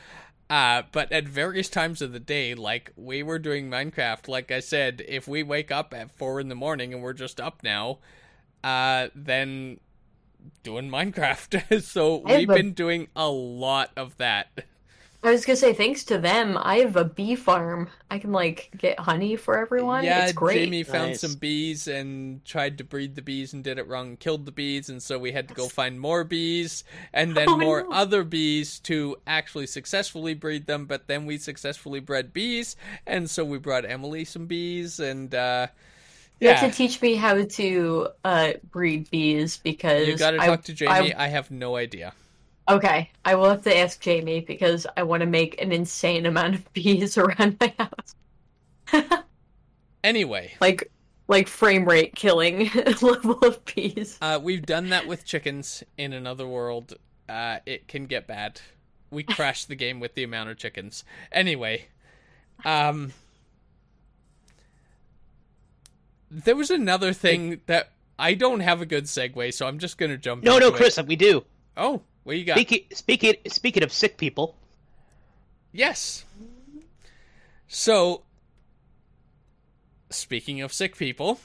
Uh, 0.48 0.82
but 0.92 1.12
at 1.12 1.28
various 1.28 1.68
times 1.68 2.00
of 2.00 2.12
the 2.12 2.20
day, 2.20 2.54
like 2.54 2.92
we 2.96 3.22
were 3.22 3.38
doing 3.38 3.68
Minecraft, 3.68 4.28
like 4.28 4.50
I 4.50 4.61
said, 4.61 5.04
if 5.06 5.28
we 5.28 5.42
wake 5.42 5.70
up 5.70 5.92
at 5.92 6.11
four 6.11 6.40
in 6.40 6.48
the 6.48 6.54
morning 6.54 6.94
and 6.94 7.02
we're 7.02 7.12
just 7.12 7.38
up 7.38 7.62
now, 7.62 7.98
uh, 8.64 9.08
then 9.14 9.78
doing 10.62 10.88
Minecraft. 10.88 11.82
so 11.82 12.16
we've 12.16 12.48
been 12.48 12.72
doing 12.72 13.08
a 13.14 13.28
lot 13.28 13.90
of 13.94 14.16
that. 14.16 14.64
I 15.24 15.30
was 15.30 15.44
gonna 15.46 15.54
say, 15.56 15.72
thanks 15.72 16.02
to 16.06 16.18
them, 16.18 16.58
I 16.61 16.78
have 16.78 16.96
a 16.96 17.04
bee 17.04 17.37
farm. 17.37 17.88
I 18.11 18.18
can 18.18 18.32
like 18.32 18.70
get 18.76 18.98
honey 18.98 19.37
for 19.37 19.56
everyone. 19.56 20.02
Yeah, 20.04 20.24
it's 20.24 20.32
great. 20.32 20.64
Jamie 20.64 20.82
found 20.82 21.11
Nice. 21.11 21.20
some 21.20 21.35
bees 21.35 21.87
and 21.87 22.44
tried 22.44 22.78
to 22.78 22.85
breed 22.85 23.14
the 23.14 23.22
bees 23.22 23.52
and 23.52 23.62
did 23.62 23.78
it 23.78 23.87
wrong, 23.87 24.08
and 24.08 24.18
killed 24.18 24.46
the 24.46 24.52
bees, 24.52 24.88
and 24.88 25.00
so 25.00 25.20
we 25.20 25.30
had 25.30 25.46
to 25.46 25.54
go 25.54 25.68
find 25.68 26.00
more 26.00 26.24
bees 26.24 26.82
and 27.12 27.35
then 27.37 27.48
Oh, 27.48 27.56
more 27.56 27.82
no. 27.85 27.92
other 27.92 28.24
bees 28.24 28.80
to 28.80 29.16
actually 29.24 29.68
successfully 29.68 30.35
breed 30.35 30.66
them. 30.66 30.87
But 30.87 31.06
then 31.06 31.24
we 31.24 31.38
successfully 31.38 32.00
bred 32.00 32.32
bees, 32.32 32.74
and 33.06 33.30
so 33.30 33.44
we 33.44 33.58
brought 33.58 33.85
Emily 33.88 34.24
some 34.24 34.46
bees, 34.46 34.98
and 34.98 35.32
uh, 35.32 35.68
You 36.40 36.48
have 36.48 36.68
to 36.68 36.76
teach 36.76 37.00
me 37.00 37.14
how 37.14 37.44
to 37.44 38.08
uh, 38.24 38.52
breed 38.72 39.08
bees 39.08 39.56
because 39.56 40.08
You 40.08 40.16
gotta 40.16 40.42
I- 40.42 40.46
talk 40.46 40.64
to 40.64 40.72
Jamie. 40.74 41.14
I- 41.14 41.26
I 41.26 41.28
have 41.28 41.52
no 41.52 41.76
idea. 41.76 42.12
Okay, 42.68 43.11
I 43.25 43.35
will 43.35 43.48
have 43.51 43.62
to 43.62 43.77
ask 43.77 44.01
Jamie 44.01 44.40
because 44.40 44.87
I 44.96 45.03
want 45.03 45.20
to 45.22 45.27
make 45.27 45.61
an 45.61 45.72
insane 45.72 46.27
amount 46.27 46.55
of 46.55 46.72
bees 46.72 47.16
around 47.18 47.57
my 47.61 47.75
house, 47.79 48.14
Anyway, 50.05 50.53
like 50.61 50.90
like 51.29 51.48
frame 51.48 51.85
rate 51.85 52.14
killing 52.16 52.70
level 53.03 53.38
of 53.42 53.64
bees. 53.64 54.18
uh, 54.20 54.38
we've 54.42 54.66
done 54.66 54.88
that 54.90 55.07
with 55.07 55.25
chickens 55.25 55.83
in 55.96 56.12
another 56.12 56.46
world. 56.46 56.94
Uh, 57.29 57.59
it 57.66 57.87
can 57.88 58.07
get 58.07 58.27
bad. 58.27 58.61
We 59.11 59.22
crashed 59.22 59.68
the 59.68 59.77
game 59.77 60.01
with 60.01 60.14
the 60.14 60.25
amount 60.25 60.51
of 60.51 60.57
chickens. 60.59 61.05
Anyway, 61.31 61.87
um, 62.64 63.12
there 66.31 66.57
was 66.57 66.70
another 66.70 67.12
thing 67.12 67.61
that 67.66 67.92
I 68.18 68.35
don't 68.35 68.61
have 68.61 68.81
a 68.83 68.87
good 68.87 69.05
segue, 69.05 69.55
so 69.55 69.66
I'm 69.66 69.79
just 69.79 69.98
gonna 69.98 70.16
jump. 70.18 70.42
No, 70.42 70.59
no, 70.59 70.66
into 70.66 70.77
it. 70.77 70.77
Chris, 70.77 71.01
we 71.07 71.16
do. 71.16 71.44
Oh, 71.77 72.03
what 72.24 72.37
you 72.37 72.44
got? 72.44 72.54
Speaking, 72.54 72.85
speaking, 72.92 73.35
speaking 73.48 73.82
of 73.82 73.92
sick 73.92 74.16
people, 74.16 74.56
Yes. 75.72 76.24
So, 77.66 78.22
speaking 80.11 80.61
of 80.61 80.72
sick 80.72 80.96
people, 80.96 81.40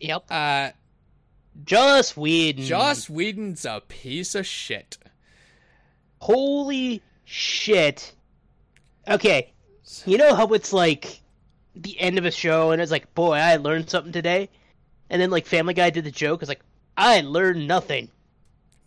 yep, 0.00 0.24
uh, 0.28 0.70
Joss 1.64 2.16
Whedon. 2.16 2.64
Joss 2.64 3.08
Whedon's 3.08 3.64
a 3.64 3.80
piece 3.86 4.34
of 4.34 4.44
shit. 4.44 4.98
Holy 6.18 7.02
shit. 7.24 8.12
Okay, 9.06 9.52
you 10.04 10.18
know 10.18 10.34
how 10.34 10.48
it's 10.48 10.72
like 10.72 11.20
the 11.76 11.98
end 12.00 12.18
of 12.18 12.24
a 12.24 12.32
show 12.32 12.72
and 12.72 12.82
it's 12.82 12.90
like, 12.90 13.14
boy, 13.14 13.34
I 13.34 13.56
learned 13.56 13.88
something 13.88 14.12
today? 14.12 14.50
And 15.08 15.22
then 15.22 15.30
like 15.30 15.46
Family 15.46 15.74
Guy 15.74 15.90
did 15.90 16.04
the 16.04 16.10
joke, 16.10 16.42
it's 16.42 16.48
like, 16.48 16.60
I 16.96 17.20
learned 17.20 17.68
nothing. 17.68 18.10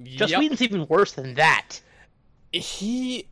Joss 0.06 0.30
Yep. 0.32 0.40
Whedon's 0.40 0.62
even 0.62 0.88
worse 0.88 1.14
than 1.14 1.36
that. 1.36 1.80
He 2.52 3.28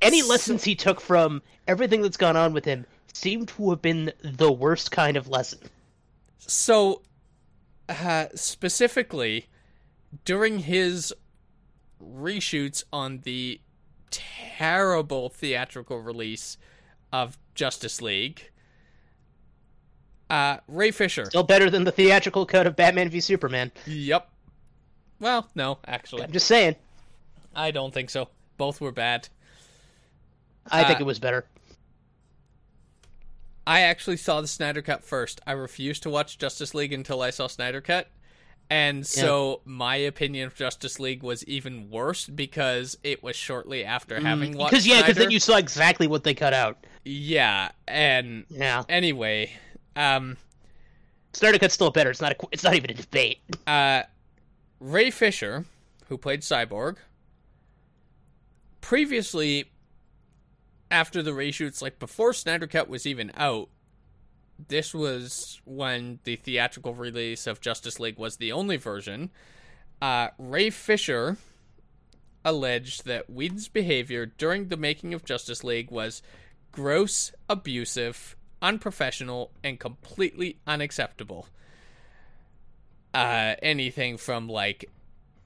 Any 0.00 0.22
lessons 0.22 0.64
he 0.64 0.74
took 0.74 1.00
from 1.00 1.42
everything 1.66 2.02
that's 2.02 2.16
gone 2.16 2.36
on 2.36 2.52
with 2.52 2.64
him 2.64 2.86
seem 3.12 3.46
to 3.46 3.70
have 3.70 3.82
been 3.82 4.12
the 4.22 4.50
worst 4.52 4.90
kind 4.90 5.16
of 5.16 5.28
lesson. 5.28 5.58
so 6.38 7.02
uh, 7.88 8.26
specifically 8.34 9.46
during 10.24 10.60
his 10.60 11.12
reshoots 12.02 12.84
on 12.92 13.20
the 13.24 13.60
terrible 14.10 15.28
theatrical 15.28 15.98
release 16.00 16.56
of 17.12 17.38
Justice 17.54 18.00
League, 18.02 18.50
uh, 20.30 20.58
Ray 20.68 20.90
Fisher. 20.90 21.24
Still 21.26 21.42
better 21.42 21.70
than 21.70 21.84
the 21.84 21.92
theatrical 21.92 22.46
cut 22.46 22.66
of 22.66 22.76
Batman 22.76 23.08
v 23.08 23.20
Superman. 23.20 23.72
Yep. 23.86 24.28
Well, 25.20 25.48
no, 25.54 25.78
actually, 25.86 26.22
I'm 26.22 26.32
just 26.32 26.46
saying. 26.46 26.76
I 27.54 27.70
don't 27.70 27.92
think 27.92 28.10
so. 28.10 28.28
Both 28.56 28.80
were 28.80 28.92
bad. 28.92 29.28
I 30.70 30.84
think 30.84 31.00
Uh, 31.00 31.02
it 31.02 31.06
was 31.06 31.18
better. 31.18 31.46
I 33.66 33.80
actually 33.80 34.16
saw 34.16 34.40
the 34.40 34.48
Snyder 34.48 34.80
Cut 34.80 35.04
first. 35.04 35.40
I 35.46 35.52
refused 35.52 36.02
to 36.04 36.10
watch 36.10 36.38
Justice 36.38 36.72
League 36.74 36.92
until 36.92 37.20
I 37.20 37.30
saw 37.30 37.46
Snyder 37.46 37.80
Cut. 37.80 38.08
And 38.70 39.06
so 39.06 39.62
my 39.64 39.96
opinion 39.96 40.46
of 40.46 40.54
Justice 40.54 41.00
League 41.00 41.22
was 41.22 41.42
even 41.44 41.88
worse 41.90 42.26
because 42.26 42.98
it 43.02 43.22
was 43.22 43.34
shortly 43.34 43.82
after 43.84 44.20
having 44.20 44.56
watched 44.56 44.72
Because 44.72 44.84
Mm, 44.86 44.90
yeah, 44.90 45.00
because 45.02 45.16
then 45.16 45.30
you 45.30 45.40
saw 45.40 45.56
exactly 45.56 46.06
what 46.06 46.22
they 46.22 46.34
cut 46.34 46.52
out. 46.52 46.86
Yeah, 47.04 47.70
and 47.86 48.44
Yeah, 48.50 48.84
anyway, 48.88 49.52
um 49.96 50.36
Snyder 51.32 51.58
Cut's 51.58 51.74
still 51.74 51.90
better. 51.90 52.10
It's 52.10 52.20
not 52.20 52.32
a. 52.32 52.36
It's 52.52 52.62
not 52.64 52.74
even 52.74 52.90
a 52.90 52.94
debate. 52.94 53.38
uh 53.66 54.02
Ray 54.80 55.10
Fisher, 55.10 55.64
who 56.08 56.16
played 56.16 56.40
Cyborg, 56.40 56.96
previously 58.80 59.70
after 60.90 61.22
the 61.22 61.32
reshoots, 61.32 61.82
like 61.82 61.98
before 61.98 62.32
Snyder 62.32 62.66
Cut 62.66 62.88
was 62.88 63.06
even 63.06 63.30
out, 63.36 63.68
this 64.68 64.92
was 64.92 65.60
when 65.64 66.18
the 66.24 66.36
theatrical 66.36 66.94
release 66.94 67.46
of 67.46 67.60
Justice 67.60 68.00
League 68.00 68.18
was 68.18 68.36
the 68.36 68.52
only 68.52 68.76
version. 68.76 69.30
Uh, 70.00 70.28
Ray 70.38 70.70
Fisher 70.70 71.36
alleged 72.44 73.04
that 73.04 73.28
Whedon's 73.28 73.68
behavior 73.68 74.26
during 74.26 74.68
the 74.68 74.76
making 74.76 75.14
of 75.14 75.24
Justice 75.24 75.62
League 75.62 75.90
was 75.90 76.22
gross, 76.72 77.32
abusive, 77.48 78.36
unprofessional, 78.62 79.52
and 79.62 79.78
completely 79.78 80.58
unacceptable. 80.66 81.46
Uh, 83.18 83.56
anything 83.62 84.16
from 84.16 84.48
like 84.48 84.88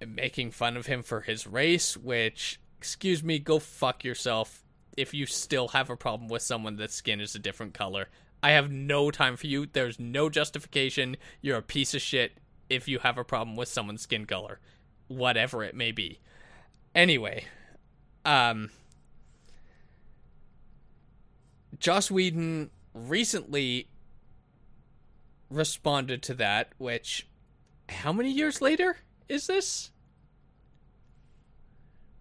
making 0.07 0.51
fun 0.51 0.77
of 0.77 0.85
him 0.85 1.03
for 1.03 1.23
his 1.23 1.47
race, 1.47 1.97
which, 1.97 2.61
excuse 2.77 3.23
me, 3.23 3.39
go 3.39 3.59
fuck 3.59 4.05
yourself 4.05 4.63
if 4.95 5.15
you 5.15 5.25
still 5.25 5.69
have 5.69 5.89
a 5.89 5.97
problem 5.97 6.29
with 6.29 6.43
someone 6.43 6.77
that's 6.77 6.95
skin 6.95 7.19
is 7.19 7.35
a 7.35 7.39
different 7.39 7.73
color. 7.73 8.09
I 8.43 8.51
have 8.51 8.71
no 8.71 9.11
time 9.11 9.39
for 9.39 9.47
you. 9.47 9.65
There's 9.65 9.99
no 9.99 10.29
justification. 10.29 11.17
You're 11.41 11.57
a 11.57 11.63
piece 11.63 11.95
of 11.95 12.03
shit 12.03 12.33
if 12.69 12.89
you 12.89 12.99
have 12.99 13.17
a 13.17 13.25
problem 13.25 13.57
with 13.57 13.69
someone's 13.69 14.03
skin 14.03 14.27
color, 14.27 14.61
whatever 15.09 15.65
it 15.65 15.75
may 15.75 15.93
be. 15.93 16.19
Anyway, 16.95 17.47
um, 18.27 18.69
Joss 21.79 22.11
Whedon 22.11 22.71
recently 22.93 23.89
responded 25.49 26.23
to 26.25 26.35
that, 26.35 26.73
which, 26.77 27.27
how 27.93 28.13
many 28.13 28.31
years 28.31 28.61
later 28.61 28.97
is 29.29 29.47
this? 29.47 29.91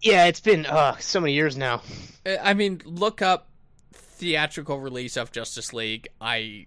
Yeah, 0.02 0.26
it's 0.26 0.40
been 0.40 0.66
uh, 0.66 0.98
so 0.98 1.20
many 1.20 1.34
years 1.34 1.56
now. 1.56 1.82
Uh, 2.26 2.38
I 2.42 2.54
mean, 2.54 2.82
look 2.86 3.22
up 3.22 3.48
theatrical 3.94 4.80
release 4.80 5.16
of 5.16 5.32
Justice 5.32 5.74
League. 5.74 6.08
I 6.20 6.66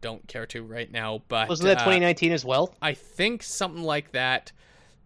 don't 0.00 0.26
care 0.26 0.46
to 0.46 0.62
right 0.64 0.90
now, 0.90 1.22
but 1.28 1.48
Wasn't 1.48 1.66
that 1.68 1.78
uh, 1.78 1.84
2019 1.84 2.32
as 2.32 2.44
well? 2.44 2.74
I 2.82 2.94
think 2.94 3.42
something 3.42 3.82
like 3.82 4.12
that. 4.12 4.50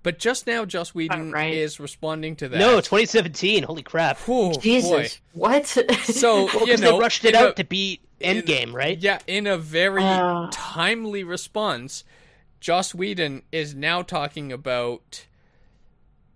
But 0.02 0.18
just 0.18 0.46
now, 0.46 0.64
Joss 0.64 0.94
Whedon 0.94 1.32
right. 1.32 1.52
is 1.52 1.78
responding 1.78 2.36
to 2.36 2.48
that. 2.48 2.58
No, 2.58 2.76
2017. 2.76 3.64
Holy 3.64 3.82
crap! 3.82 4.16
Whew, 4.20 4.54
Jesus, 4.54 4.90
boy. 4.90 5.08
what? 5.34 5.66
So 6.04 6.44
Well, 6.46 6.52
you 6.60 6.64
because 6.66 6.80
know, 6.80 6.92
they 6.92 6.98
rushed 7.00 7.24
it 7.24 7.34
in 7.34 7.40
a- 7.42 7.44
out 7.48 7.56
to 7.56 7.64
beat 7.64 8.00
Endgame, 8.20 8.72
right? 8.72 8.96
Yeah, 8.98 9.18
in 9.26 9.46
a 9.46 9.58
very 9.58 10.02
Ah. 10.02 10.48
timely 10.52 11.24
response, 11.24 12.04
Joss 12.60 12.94
Whedon 12.94 13.42
is 13.52 13.74
now 13.74 14.02
talking 14.02 14.52
about 14.52 15.26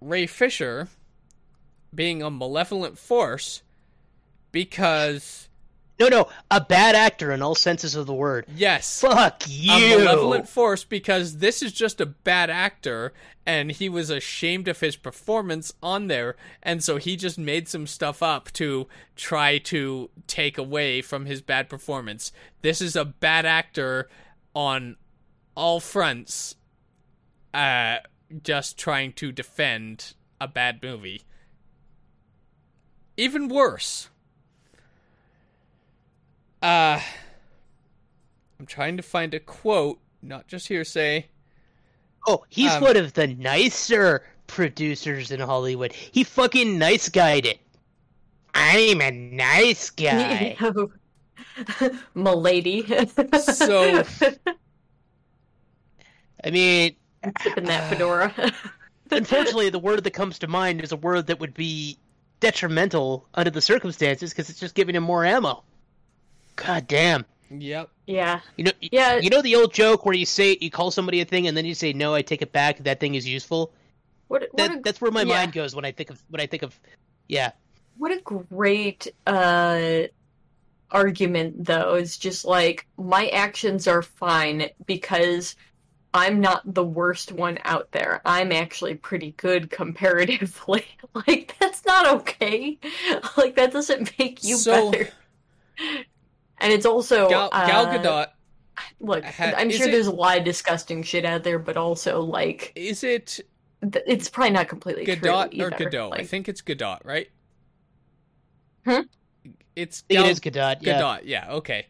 Ray 0.00 0.26
Fisher 0.26 0.88
being 1.94 2.22
a 2.22 2.30
malevolent 2.30 2.98
force 2.98 3.62
because 4.50 5.48
No, 5.98 6.08
no, 6.08 6.28
a 6.50 6.60
bad 6.60 6.94
actor 6.94 7.32
in 7.32 7.42
all 7.42 7.54
senses 7.54 7.94
of 7.94 8.06
the 8.06 8.14
word. 8.14 8.46
yes, 8.54 9.00
Fuck 9.00 9.46
a 9.46 9.50
you. 9.50 9.98
malevolent 9.98 10.48
force 10.48 10.84
because 10.84 11.38
this 11.38 11.62
is 11.62 11.72
just 11.72 12.00
a 12.00 12.06
bad 12.06 12.50
actor 12.50 13.12
and 13.44 13.72
he 13.72 13.88
was 13.88 14.08
ashamed 14.08 14.68
of 14.68 14.80
his 14.80 14.96
performance 14.96 15.72
on 15.82 16.06
there 16.06 16.36
and 16.62 16.82
so 16.82 16.96
he 16.96 17.16
just 17.16 17.38
made 17.38 17.68
some 17.68 17.86
stuff 17.86 18.22
up 18.22 18.50
to 18.52 18.86
try 19.16 19.58
to 19.58 20.08
take 20.26 20.56
away 20.56 21.02
from 21.02 21.26
his 21.26 21.42
bad 21.42 21.68
performance. 21.68 22.32
This 22.62 22.80
is 22.80 22.94
a 22.96 23.04
bad 23.04 23.44
actor 23.44 24.08
on 24.54 24.96
all 25.54 25.80
fronts 25.80 26.54
uh 27.54 27.96
just 28.42 28.78
trying 28.78 29.12
to 29.12 29.30
defend 29.32 30.14
a 30.40 30.48
bad 30.48 30.82
movie. 30.82 31.22
Even 33.16 33.48
worse. 33.48 34.08
Uh 36.62 37.00
I'm 38.58 38.66
trying 38.66 38.96
to 38.96 39.02
find 39.02 39.34
a 39.34 39.40
quote, 39.40 39.98
not 40.22 40.46
just 40.46 40.68
hearsay. 40.68 41.26
Oh, 42.26 42.44
he's 42.48 42.72
Um, 42.72 42.82
one 42.82 42.96
of 42.96 43.14
the 43.14 43.26
nicer 43.26 44.24
producers 44.46 45.32
in 45.32 45.40
Hollywood. 45.40 45.92
He 45.92 46.22
fucking 46.22 46.78
nice 46.78 47.08
guyed 47.08 47.44
it. 47.46 47.58
I'm 48.54 49.00
a 49.00 49.10
nice 49.10 49.90
guy. 50.04 50.56
Milady. 52.14 52.86
So- 53.42 54.04
I 56.44 56.50
mean, 56.50 56.96
Tipping 57.40 57.64
that 57.64 57.88
fedora. 57.88 58.34
unfortunately, 59.10 59.70
the 59.70 59.78
word 59.78 60.02
that 60.04 60.10
comes 60.10 60.40
to 60.40 60.48
mind 60.48 60.82
is 60.82 60.92
a 60.92 60.96
word 60.96 61.28
that 61.28 61.40
would 61.40 61.54
be 61.54 61.98
detrimental 62.40 63.28
under 63.34 63.50
the 63.50 63.60
circumstances 63.60 64.30
because 64.30 64.50
it's 64.50 64.58
just 64.58 64.74
giving 64.74 64.94
him 64.94 65.04
more 65.04 65.24
ammo. 65.24 65.62
God 66.56 66.88
damn. 66.88 67.24
Yep. 67.50 67.90
yeah. 68.06 68.40
You 68.56 68.64
know, 68.64 68.72
Yeah. 68.80 69.16
You 69.16 69.30
know 69.30 69.42
the 69.42 69.56
old 69.56 69.72
joke 69.72 70.04
where 70.04 70.14
you 70.14 70.26
say 70.26 70.56
you 70.60 70.70
call 70.70 70.90
somebody 70.90 71.20
a 71.20 71.24
thing 71.24 71.46
and 71.46 71.56
then 71.56 71.64
you 71.64 71.74
say 71.74 71.92
no, 71.92 72.14
I 72.14 72.22
take 72.22 72.42
it 72.42 72.52
back. 72.52 72.78
That 72.78 72.98
thing 72.98 73.14
is 73.14 73.28
useful. 73.28 73.72
What, 74.28 74.42
what, 74.42 74.56
That, 74.56 74.78
a, 74.78 74.80
that's 74.82 75.00
where 75.00 75.10
my 75.10 75.22
yeah. 75.22 75.34
mind 75.34 75.52
goes 75.52 75.74
when 75.76 75.84
I 75.84 75.92
think 75.92 76.10
of 76.10 76.22
when 76.30 76.40
I 76.40 76.46
think 76.46 76.62
of, 76.62 76.78
yeah. 77.28 77.52
what 77.98 78.10
a 78.10 78.20
great 78.20 79.08
uh 79.26 80.02
argument 80.90 81.64
though 81.64 81.94
is 81.94 82.18
just 82.18 82.44
like 82.44 82.86
my 82.98 83.28
actions 83.28 83.86
are 83.86 84.02
fine 84.02 84.68
because 84.86 85.56
I'm 86.14 86.40
not 86.40 86.62
the 86.74 86.84
worst 86.84 87.32
one 87.32 87.58
out 87.64 87.90
there. 87.92 88.20
I'm 88.24 88.52
actually 88.52 88.94
pretty 88.96 89.32
good 89.38 89.70
comparatively. 89.70 90.84
like 91.26 91.54
that's 91.58 91.84
not 91.86 92.06
okay. 92.20 92.78
Like 93.36 93.56
that 93.56 93.72
doesn't 93.72 94.16
make 94.18 94.44
you 94.44 94.56
So- 94.56 94.90
better. 94.90 95.08
And 96.58 96.72
it's 96.72 96.86
also 96.86 97.28
Gal, 97.28 97.50
Gal 97.50 97.86
uh, 97.86 97.98
Gadot, 97.98 98.26
Look, 99.00 99.24
ha- 99.24 99.54
I'm 99.56 99.70
sure 99.70 99.88
it- 99.88 99.90
there's 99.90 100.06
a 100.06 100.12
lot 100.12 100.38
of 100.38 100.44
disgusting 100.44 101.02
shit 101.02 101.24
out 101.24 101.44
there, 101.44 101.58
but 101.58 101.76
also 101.76 102.20
like 102.20 102.72
is 102.74 103.02
it 103.04 103.40
th- 103.80 104.04
it's 104.06 104.28
probably 104.28 104.50
not 104.52 104.68
completely 104.68 105.06
Gadot 105.06 105.50
true 105.52 105.64
or 105.64 105.68
either. 105.74 105.84
Godot? 105.90 106.10
I 106.12 106.24
think 106.24 106.48
it's 106.48 106.60
Gadot, 106.62 106.98
right? 107.04 107.28
Hmm? 108.84 109.00
It's 109.74 110.02
Gal 110.02 110.24
it 110.26 110.30
is 110.30 110.40
Gadot. 110.40 110.78
Yeah. 110.82 111.00
Gadot. 111.00 111.20
Yeah, 111.24 111.52
okay. 111.52 111.86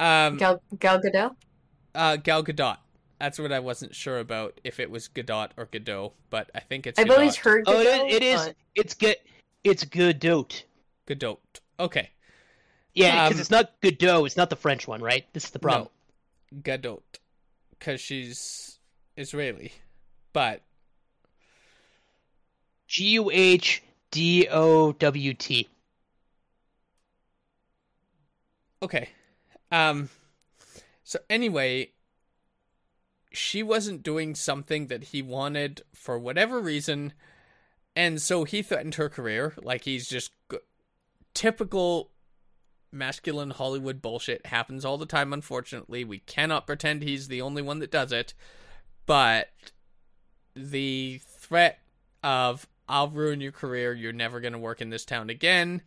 Um, 0.00 0.36
Gal 0.36 0.60
Gal 0.78 1.00
Gadot. 1.00 1.34
uh, 1.94 2.16
Gal 2.16 2.42
Gadot. 2.44 2.78
That's 3.22 3.38
what 3.38 3.52
I 3.52 3.60
wasn't 3.60 3.94
sure 3.94 4.18
about 4.18 4.60
if 4.64 4.80
it 4.80 4.90
was 4.90 5.06
Gadot 5.08 5.50
or 5.56 5.66
Godot, 5.66 6.12
but 6.28 6.50
I 6.56 6.58
think 6.58 6.88
it's 6.88 6.98
I've 6.98 7.06
Gadot. 7.06 7.12
always 7.12 7.36
heard. 7.36 7.62
Oh, 7.68 7.78
it, 7.80 8.14
it 8.14 8.20
is. 8.24 8.40
but- 8.46 8.56
It's 8.74 8.94
good. 8.94 9.14
It's 9.62 9.84
Godot. 9.84 10.48
Godot. 11.06 11.38
Okay. 11.78 12.10
Yeah, 12.94 13.28
because 13.28 13.38
Um, 13.38 13.40
it's 13.42 13.50
not 13.52 13.80
Godot. 13.80 14.24
It's 14.24 14.36
not 14.36 14.50
the 14.50 14.56
French 14.56 14.88
one, 14.88 15.00
right? 15.00 15.24
This 15.34 15.44
is 15.44 15.50
the 15.52 15.60
problem. 15.60 15.88
No, 16.50 16.58
Gadot, 16.62 17.02
because 17.78 18.00
she's 18.00 18.80
Israeli, 19.16 19.72
but 20.32 20.62
G 22.88 23.04
U 23.10 23.30
H 23.30 23.84
D 24.10 24.48
O 24.50 24.90
W 24.90 25.34
T. 25.34 25.68
okay. 28.82 29.10
Um. 29.70 30.08
So 31.04 31.20
anyway, 31.30 31.92
she 33.32 33.62
wasn't 33.62 34.02
doing 34.02 34.34
something 34.34 34.86
that 34.88 35.04
he 35.04 35.22
wanted 35.22 35.82
for 35.94 36.18
whatever 36.18 36.60
reason, 36.60 37.12
and 37.94 38.20
so 38.20 38.44
he 38.44 38.62
threatened 38.62 38.96
her 38.96 39.08
career. 39.08 39.54
Like 39.62 39.84
he's 39.84 40.08
just 40.08 40.32
g- 40.50 40.58
typical 41.34 42.10
masculine 42.90 43.50
Hollywood 43.50 44.02
bullshit 44.02 44.46
happens 44.46 44.84
all 44.84 44.98
the 44.98 45.06
time. 45.06 45.32
Unfortunately, 45.32 46.04
we 46.04 46.18
cannot 46.18 46.66
pretend 46.66 47.02
he's 47.02 47.28
the 47.28 47.42
only 47.42 47.62
one 47.62 47.78
that 47.78 47.90
does 47.90 48.12
it, 48.12 48.34
but 49.06 49.50
the 50.54 51.20
threat 51.26 51.78
of 52.22 52.68
"I'll 52.88 53.10
ruin 53.10 53.40
your 53.40 53.52
career. 53.52 53.94
You're 53.94 54.12
never 54.12 54.40
going 54.40 54.52
to 54.52 54.58
work 54.58 54.80
in 54.80 54.90
this 54.90 55.04
town 55.04 55.30
again," 55.30 55.82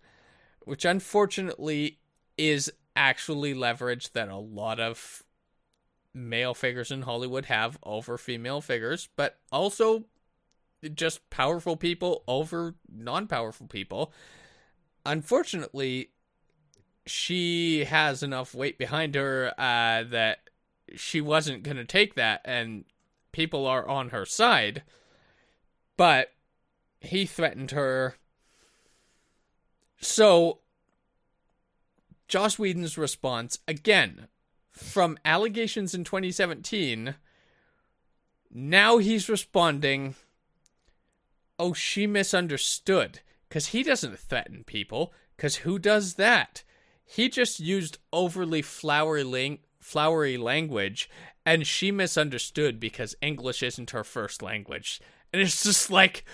which 0.62 0.86
unfortunately 0.86 2.00
is 2.38 2.72
actually 2.96 3.54
leverage 3.54 4.14
that 4.14 4.30
a 4.30 4.38
lot 4.38 4.80
of 4.80 5.25
male 6.16 6.54
figures 6.54 6.92
in 6.92 7.04
Hollywood 7.04 7.46
have 7.46 7.78
over 7.84 8.18
female 8.18 8.62
figures, 8.62 9.10
but 9.16 9.38
also 9.52 10.06
just 10.94 11.30
powerful 11.30 11.76
people 11.76 12.24
over 12.28 12.76
non 12.90 13.28
powerful 13.28 13.68
people. 13.68 14.12
Unfortunately, 15.06 16.10
she 17.06 17.86
has 17.86 18.24
enough 18.24 18.56
weight 18.56 18.78
behind 18.78 19.16
her 19.16 19.54
uh, 19.58 20.04
that 20.04 20.50
she 20.96 21.22
wasn't 21.22 21.64
going 21.64 21.78
to 21.78 21.86
take 21.86 22.16
that, 22.16 22.42
and 22.46 22.86
people 23.32 23.68
are 23.68 23.88
on 23.88 24.10
her 24.10 24.26
side. 24.26 24.84
But 25.98 26.34
he 27.00 27.26
threatened 27.26 27.72
her. 27.72 28.16
So, 30.00 30.60
Joss 32.28 32.60
Whedon's 32.60 32.98
response, 32.98 33.60
again, 33.68 34.28
from 34.76 35.18
allegations 35.24 35.94
in 35.94 36.04
2017, 36.04 37.16
now 38.52 38.98
he's 38.98 39.30
responding, 39.30 40.16
oh, 41.58 41.74
she 41.74 42.08
misunderstood. 42.08 43.22
Because 43.48 43.68
he 43.68 43.84
doesn't 43.84 44.20
threaten 44.20 44.64
people, 44.66 45.14
because 45.38 45.58
who 45.58 45.80
does 45.80 46.16
that? 46.16 46.64
He 47.06 47.30
just 47.30 47.60
used 47.60 48.00
overly 48.12 48.62
flowery, 48.62 49.62
flowery 49.80 50.38
language, 50.38 51.10
and 51.46 51.66
she 51.66 51.92
misunderstood 51.92 52.80
because 52.80 53.16
English 53.22 53.62
isn't 53.62 53.92
her 53.92 54.04
first 54.04 54.42
language. 54.42 55.00
And 55.32 55.42
it's 55.42 55.64
just 55.64 55.92
like, 55.92 56.26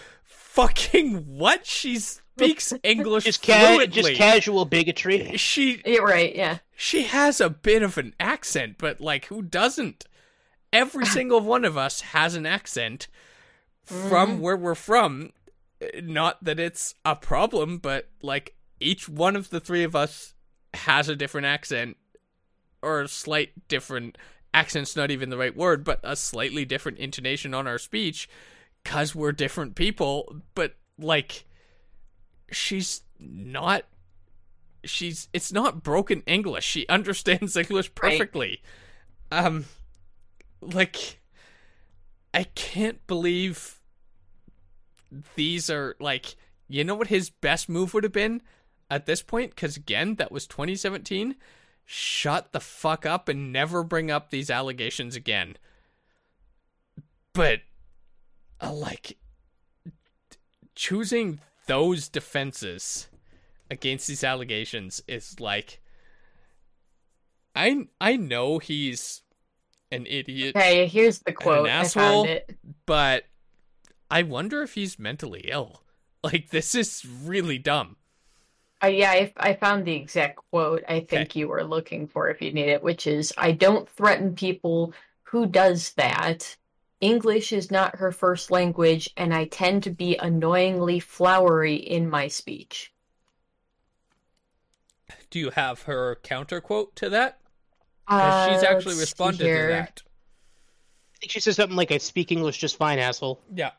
fucking 0.52 1.38
what? 1.38 1.66
She 1.66 1.98
speaks 2.00 2.74
English 2.84 3.24
Just, 3.24 3.42
ca- 3.42 3.76
fluently. 3.76 4.02
just 4.02 4.14
casual 4.16 4.66
bigotry. 4.66 5.38
She 5.38 5.82
Yeah, 5.86 6.00
right. 6.00 6.36
Yeah. 6.36 6.58
she 6.76 7.04
has 7.04 7.40
a 7.40 7.50
bit 7.50 7.84
of 7.84 7.98
an 7.98 8.14
accent, 8.20 8.76
but 8.78 9.00
like 9.00 9.26
who 9.26 9.42
doesn't? 9.42 10.06
Every 10.74 11.06
single 11.18 11.40
one 11.40 11.66
of 11.66 11.78
us 11.78 12.02
has 12.02 12.36
an 12.36 12.46
accent 12.46 13.08
from 13.84 14.32
mm-hmm. 14.32 14.42
where 14.42 14.58
we're 14.58 14.76
from. 14.76 15.32
Not 16.02 16.44
that 16.44 16.60
it's 16.60 16.96
a 17.06 17.16
problem, 17.16 17.78
but 17.78 18.10
like 18.22 18.56
each 18.80 19.08
one 19.08 19.36
of 19.36 19.50
the 19.50 19.60
three 19.60 19.84
of 19.84 19.96
us 19.96 20.34
has 20.74 21.10
a 21.10 21.16
different 21.16 21.48
accent 21.48 21.98
or 22.82 23.02
a 23.02 23.08
slight 23.08 23.68
different 23.68 24.18
accent's 24.54 24.96
not 24.96 25.12
even 25.12 25.30
the 25.30 25.38
right 25.38 25.56
word, 25.56 25.84
but 25.84 26.00
a 26.04 26.16
slightly 26.16 26.66
different 26.66 26.98
intonation 26.98 27.54
on 27.54 27.68
our 27.68 27.78
speech 27.78 28.28
cuz 28.84 29.14
we're 29.16 29.32
different 29.32 29.76
people, 29.76 30.42
but 30.56 30.76
like 30.98 31.46
she's 32.52 33.02
not 33.20 33.84
she's 34.84 35.30
it's 35.34 35.52
not 35.52 35.84
broken 35.84 36.22
English. 36.26 36.66
She 36.66 36.88
understands 36.88 37.56
English 37.64 37.88
Right. 38.02 38.12
perfectly. 38.12 38.62
Um 39.32 39.66
like 40.62 41.20
I 42.34 42.44
can't 42.44 43.06
believe 43.08 43.80
these 45.36 45.70
are 45.70 45.96
like 46.00 46.36
you 46.68 46.84
know 46.84 46.96
what 46.96 47.08
his 47.08 47.30
best 47.30 47.68
move 47.68 47.94
would 47.94 48.04
have 48.04 48.14
been 48.14 48.42
at 48.90 49.06
this 49.06 49.22
point 49.22 49.56
cuz 49.56 49.76
again 49.78 50.16
that 50.16 50.32
was 50.32 50.48
2017 50.48 51.36
shut 51.86 52.52
the 52.54 52.60
fuck 52.60 53.06
up 53.06 53.28
and 53.28 53.52
never 53.52 53.84
bring 53.84 54.10
up 54.10 54.30
these 54.30 54.50
allegations 54.50 55.16
again. 55.16 55.58
But 57.34 57.62
uh, 58.62 58.74
like 58.74 59.18
choosing 60.76 61.40
those 61.68 62.10
defenses 62.10 63.08
against 63.70 64.08
these 64.08 64.24
allegations 64.24 65.02
is 65.08 65.40
like 65.40 65.80
I 67.56 67.88
I 68.00 68.16
know 68.18 68.60
he's 68.60 69.22
an 69.92 70.06
idiot, 70.06 70.56
Okay, 70.56 70.88
here's 70.88 71.20
the 71.20 71.34
quote. 71.34 71.68
I 71.68 71.72
asshole? 71.72 72.26
found 72.26 72.30
it. 72.30 72.58
but 72.86 73.26
I 74.10 74.24
wonder 74.24 74.62
if 74.64 74.74
he's 74.76 75.00
mentally 75.00 75.42
ill. 75.50 75.82
Like 76.24 76.52
this 76.52 76.76
is 76.76 77.04
really 77.24 77.58
dumb. 77.58 77.96
Uh, 78.84 78.88
yeah, 78.88 79.10
I, 79.10 79.34
I 79.38 79.54
found 79.56 79.86
the 79.86 79.96
exact 79.96 80.40
quote 80.52 80.84
I 80.88 81.00
think 81.00 81.36
you 81.36 81.48
were 81.48 81.64
looking 81.64 82.08
for 82.08 82.30
if 82.30 82.42
you 82.44 82.54
need 82.54 82.70
it, 82.70 82.84
which 82.84 83.08
is 83.08 83.34
I 83.38 83.52
don't 83.54 83.90
threaten 83.90 84.36
people. 84.36 84.94
Who 85.24 85.48
does 85.48 85.94
that? 85.94 86.56
English 87.02 87.52
is 87.52 87.72
not 87.72 87.98
her 87.98 88.12
first 88.12 88.52
language, 88.52 89.10
and 89.18 89.34
I 89.34 89.46
tend 89.46 89.84
to 89.84 89.90
be 89.90 90.16
annoyingly 90.18 91.00
flowery 91.00 91.76
in 91.76 92.10
my 92.10 92.28
speech. 92.28 92.94
Do 95.30 95.40
you 95.40 95.50
have 95.50 95.84
her 95.84 96.20
counter 96.24 96.62
quote 96.62 96.96
to 96.98 97.10
that? 97.10 97.40
Because 98.08 98.54
she's 98.54 98.64
Uh, 98.64 98.68
actually 98.68 99.00
responded 99.00 99.40
to 99.40 99.68
that. 99.68 100.04
I 101.16 101.18
think 101.20 101.32
she 101.32 101.40
says 101.40 101.56
something 101.56 101.76
like, 101.76 101.92
"I 101.92 101.98
speak 101.98 102.32
English 102.32 102.58
just 102.58 102.78
fine, 102.78 103.00
asshole." 103.00 103.42
Yeah. 103.54 103.72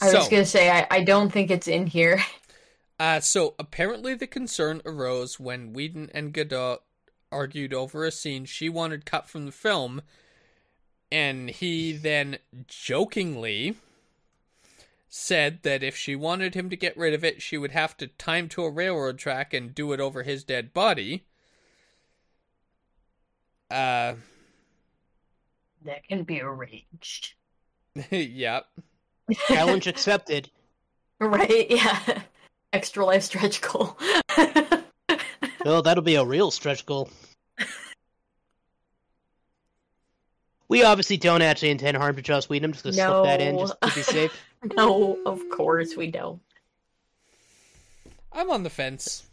I 0.00 0.10
so, 0.10 0.18
was 0.18 0.28
gonna 0.28 0.44
say 0.44 0.70
I, 0.70 0.86
I 0.90 1.02
don't 1.02 1.30
think 1.32 1.50
it's 1.50 1.68
in 1.68 1.86
here. 1.86 2.22
Uh, 2.96 3.18
so 3.18 3.56
apparently 3.58 4.14
the 4.14 4.26
concern 4.26 4.80
arose 4.86 5.40
when 5.40 5.72
Whedon 5.72 6.10
and 6.14 6.32
Godot 6.32 6.78
argued 7.32 7.74
over 7.74 8.04
a 8.04 8.12
scene 8.12 8.44
she 8.44 8.68
wanted 8.68 9.04
cut 9.04 9.28
from 9.28 9.46
the 9.46 9.52
film, 9.52 10.00
and 11.10 11.50
he 11.50 11.92
then 11.92 12.38
jokingly 12.66 13.76
said 15.08 15.60
that 15.62 15.82
if 15.82 15.96
she 15.96 16.16
wanted 16.16 16.54
him 16.54 16.68
to 16.70 16.76
get 16.76 16.96
rid 16.96 17.14
of 17.14 17.22
it, 17.24 17.40
she 17.40 17.56
would 17.56 17.70
have 17.70 17.96
to 17.96 18.08
time 18.08 18.48
to 18.48 18.64
a 18.64 18.70
railroad 18.70 19.16
track 19.18 19.54
and 19.54 19.74
do 19.74 19.92
it 19.92 20.00
over 20.00 20.22
his 20.24 20.42
dead 20.42 20.72
body. 20.74 21.24
Uh, 23.70 24.14
That 25.84 26.06
can 26.08 26.24
be 26.24 26.40
arranged. 26.40 27.34
yep. 28.10 28.66
Challenge 29.48 29.86
accepted. 29.86 30.50
Right, 31.20 31.70
yeah. 31.70 32.22
Extra 32.72 33.06
life 33.06 33.22
stretch 33.22 33.60
goal. 33.62 33.96
Oh, 35.66 35.80
that'll 35.80 36.02
be 36.04 36.16
a 36.16 36.24
real 36.24 36.50
stretch 36.50 36.84
goal. 36.84 37.08
We 40.74 40.82
obviously 40.82 41.16
don't 41.16 41.40
actually 41.40 41.70
intend 41.70 41.96
harm 41.96 42.16
to 42.16 42.22
Joss 42.22 42.48
Whedon. 42.48 42.64
I'm 42.66 42.72
just 42.72 42.82
gonna 42.84 42.94
slip 42.94 43.24
that 43.24 43.40
in 43.40 43.58
just 43.58 43.80
to 43.80 43.94
be 43.94 44.02
safe. 44.02 44.44
no, 44.76 45.18
of 45.24 45.40
course 45.50 45.96
we 45.96 46.10
don't. 46.10 46.40
I'm 48.32 48.50
on 48.50 48.64
the 48.64 48.70
fence. 48.70 49.24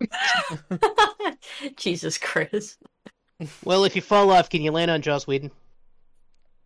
Jesus, 1.76 2.18
Chris. 2.18 2.76
Well, 3.64 3.84
if 3.84 3.94
you 3.94 4.02
fall 4.02 4.30
off, 4.30 4.50
can 4.50 4.62
you 4.62 4.72
land 4.72 4.90
on 4.90 5.02
Joss 5.02 5.26
Whedon? 5.26 5.52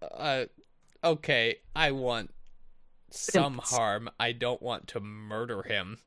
Uh, 0.00 0.46
okay, 1.04 1.56
I 1.76 1.90
want 1.90 2.30
some 3.10 3.60
harm. 3.62 4.08
I 4.18 4.32
don't 4.32 4.62
want 4.62 4.88
to 4.88 5.00
murder 5.00 5.62
him. 5.62 5.98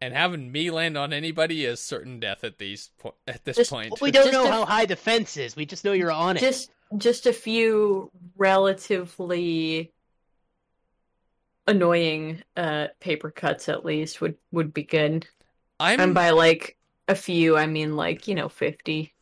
And 0.00 0.12
having 0.12 0.52
me 0.52 0.70
land 0.70 0.98
on 0.98 1.14
anybody 1.14 1.64
is 1.64 1.80
certain 1.80 2.20
death 2.20 2.44
at 2.44 2.58
these 2.58 2.90
po- 2.98 3.14
at 3.26 3.44
this 3.46 3.56
Just- 3.56 3.70
point. 3.70 3.98
We 4.02 4.10
don't 4.10 4.24
Just 4.26 4.34
know 4.34 4.46
a- 4.46 4.50
how 4.50 4.64
high 4.66 4.84
the 4.84 4.96
fence 4.96 5.38
is. 5.38 5.56
We 5.56 5.64
just 5.64 5.84
know 5.84 5.92
you're 5.92 6.12
on 6.12 6.36
it. 6.36 6.40
Just 6.40 6.70
just 6.96 7.26
a 7.26 7.32
few 7.32 8.10
relatively 8.36 9.92
annoying 11.66 12.42
uh 12.58 12.88
paper 13.00 13.30
cuts 13.30 13.70
at 13.70 13.86
least 13.86 14.20
would 14.20 14.36
would 14.52 14.74
be 14.74 14.82
good. 14.82 15.26
I'm 15.80 16.00
And 16.00 16.14
by 16.14 16.30
like 16.30 16.76
a 17.08 17.14
few, 17.14 17.56
I 17.56 17.66
mean 17.66 17.96
like, 17.96 18.28
you 18.28 18.34
know, 18.34 18.48
50. 18.48 19.12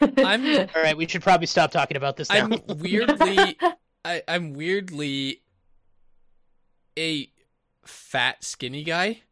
I'm 0.00 0.46
All 0.58 0.82
right, 0.82 0.96
we 0.96 1.08
should 1.08 1.22
probably 1.22 1.46
stop 1.46 1.70
talking 1.70 1.96
about 1.96 2.16
this 2.16 2.30
now. 2.30 2.44
I'm 2.44 2.78
weirdly 2.78 3.58
I, 4.04 4.22
I'm 4.28 4.52
weirdly 4.52 5.42
a 6.98 7.30
fat 7.84 8.44
skinny 8.44 8.84
guy 8.84 9.22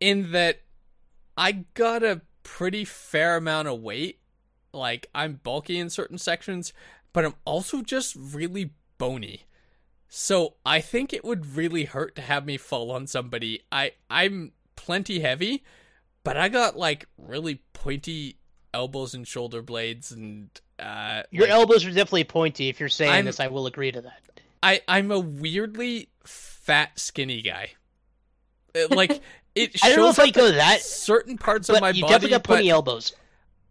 in 0.00 0.32
that 0.32 0.60
I 1.36 1.64
got 1.74 2.02
a 2.02 2.22
pretty 2.42 2.84
fair 2.84 3.36
amount 3.36 3.68
of 3.68 3.80
weight. 3.80 4.18
Like 4.72 5.08
I'm 5.14 5.40
bulky 5.42 5.78
in 5.78 5.90
certain 5.90 6.18
sections, 6.18 6.72
but 7.12 7.24
I'm 7.24 7.34
also 7.44 7.82
just 7.82 8.14
really 8.16 8.70
bony. 8.98 9.42
So 10.08 10.54
I 10.64 10.80
think 10.80 11.12
it 11.12 11.24
would 11.24 11.56
really 11.56 11.84
hurt 11.84 12.16
to 12.16 12.22
have 12.22 12.46
me 12.46 12.56
fall 12.56 12.90
on 12.90 13.06
somebody. 13.06 13.62
I 13.70 13.92
I'm 14.10 14.52
plenty 14.76 15.20
heavy, 15.20 15.64
but 16.24 16.36
I 16.36 16.48
got 16.48 16.76
like 16.76 17.06
really 17.16 17.62
pointy 17.72 18.36
elbows 18.74 19.14
and 19.14 19.26
shoulder 19.26 19.62
blades 19.62 20.12
and 20.12 20.48
uh 20.78 21.22
Your 21.30 21.44
like- 21.44 21.50
elbows 21.50 21.84
are 21.84 21.90
definitely 21.90 22.24
pointy. 22.24 22.68
If 22.68 22.80
you're 22.80 22.88
saying 22.88 23.12
I'm- 23.12 23.24
this, 23.24 23.40
I 23.40 23.48
will 23.48 23.66
agree 23.66 23.92
to 23.92 24.00
that. 24.02 24.20
I 24.62 24.80
I'm 24.88 25.10
a 25.10 25.18
weirdly 25.20 26.08
fat 26.24 26.98
skinny 26.98 27.42
guy. 27.42 27.70
Uh, 28.74 28.88
Like 28.90 29.20
it 29.54 29.70
I 29.82 29.88
shows 29.88 29.96
don't 29.96 30.04
know 30.04 30.10
if 30.10 30.18
I 30.18 30.30
go 30.30 30.50
that, 30.52 30.80
certain 30.82 31.38
parts 31.38 31.68
of 31.68 31.80
my 31.80 31.90
you 31.90 32.02
body, 32.02 32.12
definitely 32.14 32.30
got 32.30 32.44
pointy 32.44 32.70
elbows. 32.70 33.14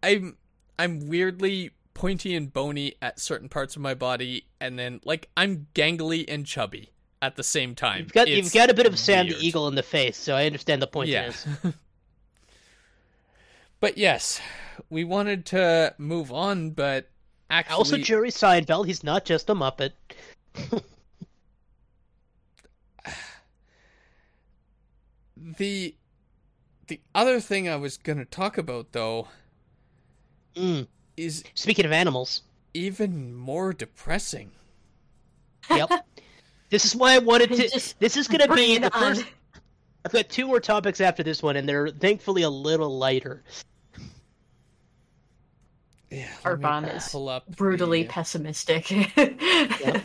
I'm 0.02 0.36
I'm 0.78 1.08
weirdly 1.08 1.72
pointy 1.94 2.34
and 2.36 2.52
bony 2.52 2.94
at 3.02 3.18
certain 3.18 3.48
parts 3.48 3.76
of 3.76 3.82
my 3.82 3.94
body, 3.94 4.46
and 4.60 4.78
then 4.78 5.00
like 5.04 5.28
I'm 5.36 5.66
gangly 5.74 6.24
and 6.28 6.46
chubby 6.46 6.90
at 7.20 7.36
the 7.36 7.42
same 7.42 7.74
time. 7.74 8.00
You've 8.00 8.12
got 8.12 8.28
It's 8.28 8.36
you've 8.36 8.52
got 8.52 8.70
a 8.70 8.74
bit 8.74 8.86
of 8.86 8.98
Sam 8.98 9.28
the. 9.28 9.36
Eagle 9.38 9.68
in 9.68 9.74
the 9.74 9.82
face, 9.82 10.16
so 10.16 10.34
I 10.34 10.46
understand 10.46 10.80
the 10.80 10.86
point. 10.86 11.08
Yeah. 11.08 11.32
But 13.80 13.96
yes, 13.96 14.40
we 14.90 15.04
wanted 15.04 15.46
to 15.46 15.94
move 15.98 16.32
on, 16.32 16.70
but 16.70 17.08
actually, 17.48 17.76
Also, 17.76 17.96
Jerry 17.96 18.30
Seinfeld. 18.30 18.86
He's 18.86 19.04
not 19.04 19.24
just 19.24 19.48
a 19.48 19.54
Muppet. 19.54 19.92
the 25.36 25.94
the 26.88 27.00
other 27.14 27.38
thing 27.40 27.68
I 27.68 27.76
was 27.76 27.96
gonna 27.98 28.24
talk 28.24 28.58
about 28.58 28.90
though 28.92 29.28
Mm. 30.58 30.86
is 31.16 31.44
Speaking 31.54 31.84
of 31.84 31.92
animals, 31.92 32.42
even 32.74 33.34
more 33.34 33.72
depressing. 33.72 34.50
yep. 35.70 35.90
this 36.70 36.84
is 36.84 36.96
why 36.96 37.14
I 37.14 37.18
wanted 37.18 37.50
to. 37.52 37.94
This 37.98 38.16
is 38.16 38.28
going 38.28 38.46
to 38.48 38.54
be 38.54 38.74
it 38.74 38.82
the 38.82 38.94
on. 38.94 39.14
first. 39.14 39.24
I've 40.04 40.12
got 40.12 40.28
two 40.28 40.46
more 40.46 40.60
topics 40.60 41.00
after 41.00 41.22
this 41.22 41.42
one, 41.42 41.56
and 41.56 41.68
they're 41.68 41.88
thankfully 41.88 42.42
a 42.42 42.50
little 42.50 42.96
lighter. 42.98 43.42
Yeah, 46.10 46.28
Our 46.44 46.56
let 46.56 46.94
is 46.94 47.14
up 47.14 47.46
brutally 47.48 48.04
the- 48.04 48.08
pessimistic. 48.08 48.90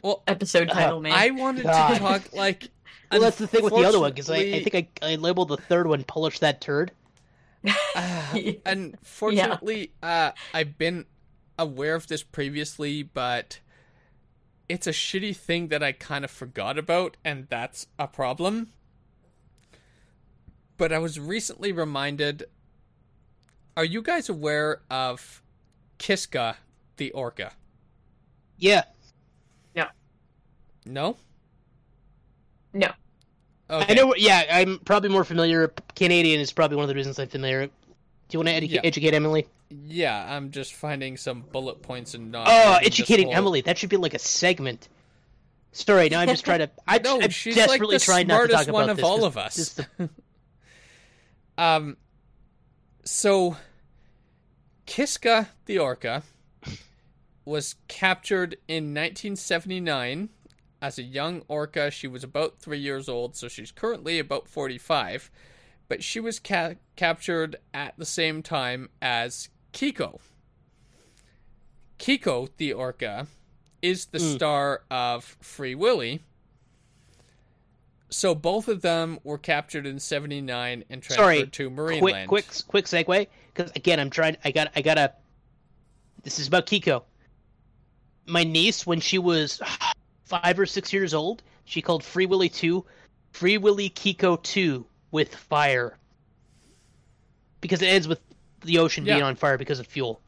Well, 0.00 0.22
Episode 0.26 0.70
title, 0.70 1.00
man. 1.00 1.12
I 1.12 1.30
wanted 1.30 1.64
God. 1.64 1.92
to 1.92 1.98
talk 1.98 2.32
like. 2.32 2.68
Well, 3.10 3.20
that's 3.20 3.36
the 3.36 3.46
thing 3.46 3.62
with 3.62 3.74
the 3.74 3.84
other 3.84 4.00
one 4.00 4.10
because 4.10 4.30
I, 4.30 4.36
I 4.36 4.64
think 4.64 4.74
I, 5.02 5.06
I 5.12 5.14
labeled 5.16 5.48
the 5.48 5.58
third 5.58 5.86
one 5.86 6.02
"Polish 6.04 6.38
that 6.38 6.62
turd." 6.62 6.92
Uh, 7.94 8.38
unfortunately, 8.64 9.92
uh, 10.02 10.32
I've 10.54 10.78
been 10.78 11.04
aware 11.58 11.94
of 11.94 12.06
this 12.06 12.22
previously, 12.22 13.02
but 13.02 13.60
it's 14.68 14.86
a 14.86 14.92
shitty 14.92 15.36
thing 15.36 15.68
that 15.68 15.82
I 15.82 15.92
kind 15.92 16.24
of 16.24 16.30
forgot 16.30 16.78
about, 16.78 17.18
and 17.24 17.46
that's 17.50 17.86
a 17.98 18.08
problem. 18.08 18.72
But 20.78 20.92
I 20.92 20.98
was 20.98 21.20
recently 21.20 21.70
reminded. 21.70 22.44
Are 23.76 23.84
you 23.84 24.00
guys 24.02 24.28
aware 24.30 24.80
of 24.90 25.42
Kiska 25.98 26.56
the 26.96 27.10
orca? 27.12 27.52
Yeah, 28.56 28.84
No. 29.74 29.86
No. 30.86 31.16
No. 32.72 32.92
Okay. 33.72 33.92
I 33.92 33.94
know. 33.94 34.14
Yeah, 34.14 34.44
I'm 34.52 34.78
probably 34.80 35.08
more 35.08 35.24
familiar. 35.24 35.72
Canadian 35.96 36.40
is 36.40 36.52
probably 36.52 36.76
one 36.76 36.84
of 36.84 36.88
the 36.88 36.94
reasons 36.94 37.18
I'm 37.18 37.28
familiar. 37.28 37.66
Do 37.66 37.72
you 38.30 38.38
want 38.38 38.48
to 38.48 38.60
edu- 38.60 38.70
Yeah. 38.70 38.80
educate 38.84 39.14
Emily? 39.14 39.46
Yeah, 39.70 40.36
I'm 40.36 40.50
just 40.50 40.74
finding 40.74 41.16
some 41.16 41.40
bullet 41.40 41.80
points 41.82 42.12
and 42.14 42.30
not. 42.30 42.46
Oh, 42.50 42.78
educating 42.82 43.28
whole- 43.28 43.36
Emily. 43.36 43.60
That 43.62 43.78
should 43.78 43.88
be 43.90 43.96
like 43.96 44.12
a 44.14 44.18
segment. 44.18 44.88
Sorry, 45.72 46.10
now 46.10 46.20
I'm 46.20 46.28
just 46.28 46.44
trying 46.44 46.58
to. 46.58 46.70
I, 46.86 46.98
No, 46.98 47.20
I'm 47.22 47.30
she's 47.30 47.56
like 47.56 47.68
desperately 47.68 47.96
the 47.96 48.04
trying 48.04 48.26
not 48.26 48.42
to 48.42 48.48
talk 48.48 48.68
one 48.68 48.84
about 48.84 48.90
of 48.90 48.96
this, 48.98 49.04
all 49.04 49.24
of 49.24 49.38
us. 49.38 49.80
the- 49.96 50.10
Um, 51.58 51.96
so 53.04 53.56
Kiska 54.86 55.48
the 55.66 55.78
orca 55.78 56.22
was 57.44 57.74
captured 57.88 58.54
in 58.68 58.94
1979 58.94 60.28
as 60.82 60.98
a 60.98 61.02
young 61.02 61.42
orca. 61.48 61.90
She 61.90 62.06
was 62.08 62.22
about 62.24 62.58
three 62.58 62.78
years 62.80 63.08
old, 63.08 63.36
so 63.36 63.48
she's 63.48 63.70
currently 63.70 64.18
about 64.18 64.48
45. 64.48 65.30
But 65.88 66.02
she 66.02 66.20
was 66.20 66.38
ca- 66.40 66.74
captured 66.96 67.56
at 67.72 67.94
the 67.96 68.04
same 68.04 68.42
time 68.42 68.90
as 69.00 69.48
Keiko. 69.72 70.20
Keiko 71.98 72.48
the 72.56 72.72
orca 72.72 73.26
is 73.80 74.06
the 74.06 74.18
Mm. 74.18 74.34
star 74.34 74.82
of 74.90 75.36
Free 75.40 75.74
Willy. 75.74 76.22
So 78.10 78.34
both 78.34 78.68
of 78.68 78.82
them 78.82 79.18
were 79.24 79.38
captured 79.38 79.86
in 79.86 79.98
'79 79.98 80.84
and 80.90 81.02
transferred 81.02 81.22
Sorry, 81.22 81.46
to 81.46 81.70
Marineland. 81.70 82.26
quick, 82.28 82.46
quick, 82.46 82.66
quick 82.68 82.84
segue. 82.86 83.26
Because 83.54 83.72
again, 83.74 83.98
I'm 84.00 84.10
trying. 84.10 84.36
I 84.44 84.50
got. 84.50 84.70
I 84.76 84.82
gotta. 84.82 85.14
This 86.22 86.38
is 86.38 86.46
about 86.48 86.66
Keiko. 86.66 87.04
My 88.26 88.44
niece, 88.44 88.86
when 88.86 89.00
she 89.00 89.18
was 89.18 89.60
five 90.32 90.58
or 90.58 90.64
six 90.64 90.92
years 90.94 91.12
old, 91.12 91.42
she 91.66 91.82
called 91.82 92.02
Free 92.02 92.24
Willy 92.24 92.48
Two, 92.48 92.86
Free 93.32 93.58
Willy 93.58 93.90
Keiko 93.90 94.42
Two 94.42 94.86
with 95.10 95.34
fire. 95.34 95.98
Because 97.60 97.82
it 97.82 97.86
ends 97.86 98.08
with 98.08 98.20
the 98.62 98.78
ocean 98.78 99.04
being 99.04 99.22
on 99.22 99.36
fire 99.36 99.58
because 99.58 99.78
of 99.78 99.86
fuel. 99.86 100.22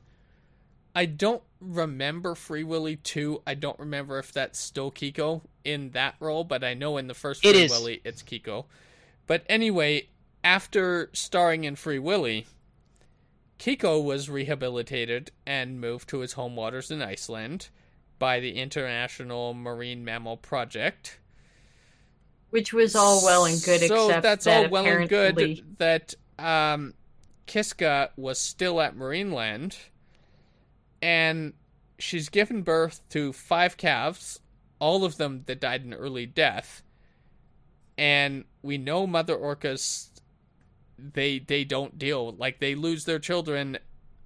I 0.95 1.07
don't 1.07 1.43
remember 1.61 2.35
Free 2.35 2.63
Willy 2.63 2.97
2. 2.97 3.43
I 3.47 3.55
don't 3.55 3.79
remember 3.81 4.19
if 4.19 4.33
that's 4.33 4.61
still 4.61 4.93
Keiko 4.93 5.41
in 5.65 5.91
that 5.91 6.15
role, 6.21 6.45
but 6.45 6.63
I 6.63 6.75
know 6.75 6.99
in 6.99 7.09
the 7.09 7.15
first 7.15 7.43
Free 7.43 7.51
is. 7.51 7.71
Willy 7.71 8.01
it's 8.05 8.23
Keiko. 8.23 8.67
But 9.27 9.43
anyway, 9.49 10.09
after 10.45 11.11
starring 11.13 11.65
in 11.65 11.75
Free 11.75 11.99
Willy, 11.99 12.47
Keiko 13.59 14.05
was 14.05 14.29
rehabilitated 14.29 15.33
and 15.47 15.81
moved 15.81 16.09
to 16.11 16.19
his 16.19 16.35
home 16.35 16.55
waters 16.55 16.91
in 16.91 17.03
Iceland 17.03 17.71
by 18.25 18.41
the 18.41 18.53
International 18.53 19.53
Marine 19.53 20.03
Mammal 20.03 20.39
Project. 20.39 21.19
Which 22.49 22.73
was 22.73 22.97
all 22.97 23.23
well 23.23 23.45
and 23.45 23.63
good, 23.63 23.83
so 23.83 24.07
except 24.07 24.23
that's 24.23 24.47
that 24.47 24.65
all 24.65 24.71
well 24.71 24.87
and 24.87 25.07
good 25.11 25.63
that 25.77 26.15
um, 26.39 26.95
Kiska 27.45 28.13
was 28.17 28.41
still 28.41 28.81
at 28.81 28.97
Marineland, 28.97 29.77
and 31.03 31.53
she's 31.99 32.31
given 32.31 32.63
birth 32.63 33.07
to 33.11 33.35
five 33.35 33.77
calves, 33.77 34.41
all 34.79 35.05
of 35.05 35.19
them 35.19 35.43
that 35.45 35.61
died 35.61 35.85
an 35.85 35.93
early 35.93 36.25
death. 36.25 36.83
And 37.99 38.47
we 38.63 38.79
know 38.79 39.07
mother 39.07 39.37
orcas, 39.37 40.09
they 40.99 41.41
they 41.41 41.65
don't 41.65 41.99
deal 41.99 42.35
like 42.39 42.59
they 42.59 42.75
lose 42.75 43.05
their 43.05 43.19
children, 43.19 43.77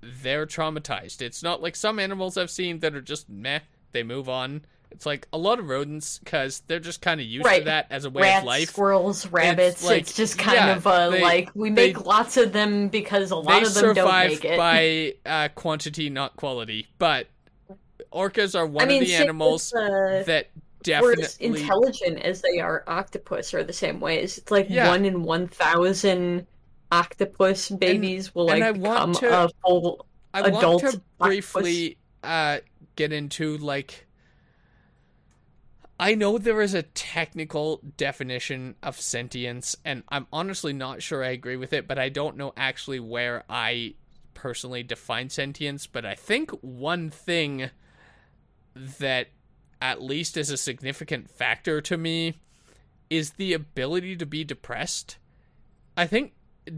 they're 0.01 0.47
traumatized. 0.47 1.21
It's 1.21 1.43
not 1.43 1.61
like 1.61 1.75
some 1.75 1.99
animals 1.99 2.37
I've 2.37 2.53
seen 2.53 2.79
that 2.79 2.95
are 2.95 3.03
just 3.03 3.29
meh, 3.29 3.59
they 3.93 4.03
move 4.03 4.29
on. 4.29 4.63
It's 4.91 5.05
like 5.05 5.29
a 5.35 5.39
lot 5.39 5.59
of 5.59 5.69
rodents 5.69 6.19
because 6.19 6.63
they're 6.67 6.81
just 6.81 7.03
kind 7.03 7.21
of 7.21 7.27
used 7.27 7.47
to 7.47 7.65
that 7.65 7.89
as 7.91 8.07
a 8.07 8.11
way 8.11 8.23
Rats, 8.23 8.39
of 8.41 8.47
life. 8.47 8.69
squirrels, 8.71 9.27
rabbits. 9.27 9.77
It's, 9.83 9.85
like- 9.85 10.15
just 10.15 10.39
kind 10.39 10.57
yeah, 10.57 10.77
of 10.77 10.87
uh, 10.87 11.11
they- 11.11 11.21
like 11.21 11.51
we 11.55 11.69
they- 11.71 11.89
make 11.89 12.07
lots 12.07 12.37
of 12.39 12.53
them 12.53 12.89
because 12.89 13.31
a 13.31 13.37
lot 13.37 13.63
of 13.63 13.75
them 13.75 13.95
don't 13.95 14.29
make 14.29 14.45
it. 14.47 14.57
by 14.57 15.15
uh, 15.31 15.49
quantity, 15.55 16.09
not 16.09 16.37
quality. 16.37 16.87
But 16.99 17.27
orcas 18.13 18.59
are 18.59 18.67
one 18.67 18.85
I 18.87 18.89
mean, 18.89 19.03
of 19.03 19.07
the 19.09 19.13
same 19.13 19.21
with, 19.21 19.25
animals 19.25 19.75
uh, 19.75 20.23
that 20.27 20.49
we're 20.87 21.21
as 21.21 21.37
intelligent 21.37 22.21
as 22.21 22.41
they 22.41 22.59
are 22.61 22.83
octopus 22.87 23.53
are 23.53 23.63
the 23.65 23.73
same 23.75 24.01
ways. 24.01 24.39
It's 24.39 24.51
like 24.51 24.69
Yeah. 24.71 24.89
one 24.89 25.05
in 25.05 25.23
one 25.23 25.49
thousand 25.49 26.47
octopus 26.91 27.69
babies 27.69 28.35
will 28.35 28.47
like 28.47 28.63
I 28.63 28.73
become 28.73 29.13
to- 29.17 29.45
a 29.45 29.49
full 29.63 30.07
I 30.33 30.41
adult 30.41 30.83
want 30.83 30.95
to 30.95 31.03
briefly 31.21 31.99
uh, 32.23 32.59
get 32.99 33.13
into 33.13 33.57
like. 33.57 34.07
I 36.01 36.15
know 36.15 36.39
there 36.39 36.61
is 36.61 36.75
a 36.75 36.83
technical 36.83 37.81
definition 37.97 38.77
of 38.83 39.01
sentience, 39.01 39.75
and 39.85 40.05
I'm 40.09 40.27
honestly 40.33 40.73
not 40.73 41.03
sure 41.03 41.25
I 41.25 41.31
agree 41.31 41.57
with 41.57 41.73
it, 41.73 41.89
but 41.89 41.99
I 41.99 42.09
don't 42.09 42.37
know 42.37 42.53
actually 42.57 43.01
where 43.01 43.45
I 43.49 43.95
personally 44.35 44.83
define 44.83 45.31
sentience. 45.31 45.87
But 45.87 46.05
I 46.05 46.15
think 46.15 46.51
one 46.61 47.11
thing 47.11 47.71
that 48.75 49.29
at 49.81 50.03
least 50.03 50.37
is 50.37 50.51
a 50.51 50.57
significant 50.57 51.31
factor 51.31 51.81
to 51.81 51.97
me 51.97 52.35
is 53.11 53.31
the 53.33 53.53
ability 53.53 54.17
to 54.17 54.27
be 54.27 54.45
depressed. 54.45 55.19
I 55.97 56.07
think 56.07 56.35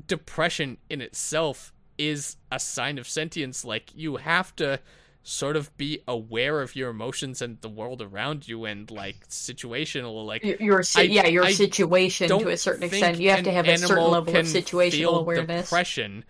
depression 0.07 0.79
in 0.89 1.01
itself 1.01 1.73
is 1.99 2.37
a 2.51 2.59
sign 2.59 2.97
of 2.97 3.09
sentience. 3.09 3.65
Like, 3.67 3.91
you 3.95 4.17
have 4.17 4.57
to 4.57 4.81
sort 5.23 5.55
of 5.57 5.77
be 5.77 6.01
aware 6.09 6.63
of 6.63 6.75
your 6.75 6.91
emotions 6.91 7.43
and 7.43 7.61
the 7.61 7.69
world 7.69 8.01
around 8.01 8.49
you 8.49 8.65
and, 8.65 8.91
like, 8.91 9.29
situational. 9.29 10.25
Like, 10.25 10.43
your 10.61 10.83
I- 10.97 11.03
yeah 11.03 11.27
your 11.27 11.45
I 11.45 11.53
situation 11.53 12.29
to 12.29 12.49
a 12.49 12.57
certain 12.57 12.85
extent. 12.85 13.21
You 13.21 13.31
have 13.31 13.45
to 13.45 13.53
have 13.53 13.69
a 13.69 13.77
certain 13.79 14.11
level 14.11 14.35
of 14.37 14.47
situational 14.47 15.21
awareness. 15.21 15.67
Depression, 15.67 16.25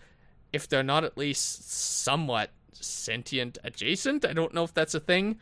if 0.52 0.68
they're 0.68 0.82
not 0.82 1.04
at 1.04 1.16
least 1.16 1.70
somewhat 1.70 2.50
sentient 2.72 3.58
adjacent. 3.62 4.24
I 4.24 4.32
don't 4.32 4.54
know 4.54 4.64
if 4.64 4.74
that's 4.74 4.94
a 4.94 5.00
thing, 5.00 5.38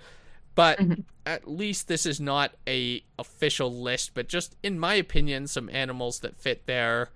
but 0.55 0.79
Mhm. 0.79 1.05
at 1.25 1.49
least 1.49 1.89
this 1.89 2.05
is 2.05 2.21
not 2.21 2.53
a 2.67 3.03
official 3.19 3.73
list. 3.81 4.13
But 4.13 4.29
just 4.29 4.57
in 4.63 4.79
my 4.79 4.95
opinion, 4.95 5.47
some 5.47 5.71
animals 5.71 6.21
that 6.21 6.37
fit 6.37 6.67
there. 6.67 7.11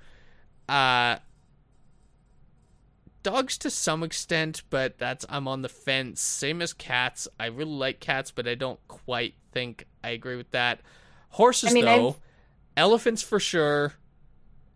Uh, 0.69 1.17
dogs 3.23 3.57
to 3.59 3.71
some 3.71 4.03
extent, 4.03 4.63
but 4.71 4.99
that's 4.99 5.25
I'm 5.29 5.47
on 5.49 5.63
the 5.63 5.69
fence. 5.69 6.21
Same 6.21 6.61
as 6.63 6.73
cats. 6.73 7.29
I 7.39 7.47
really 7.47 7.71
like 7.73 8.01
cats, 8.01 8.31
but 8.31 8.47
I 8.49 8.55
don't 8.55 8.81
quite 8.89 9.35
think 9.53 9.87
I 10.03 10.11
agree 10.11 10.37
with 10.37 10.51
that. 10.53 10.81
Horses 11.31 11.71
I 11.71 11.75
mean, 11.75 11.85
though, 11.85 12.09
I've- 12.11 12.19
elephants 12.77 13.23
for 13.23 13.39
sure. 13.41 13.95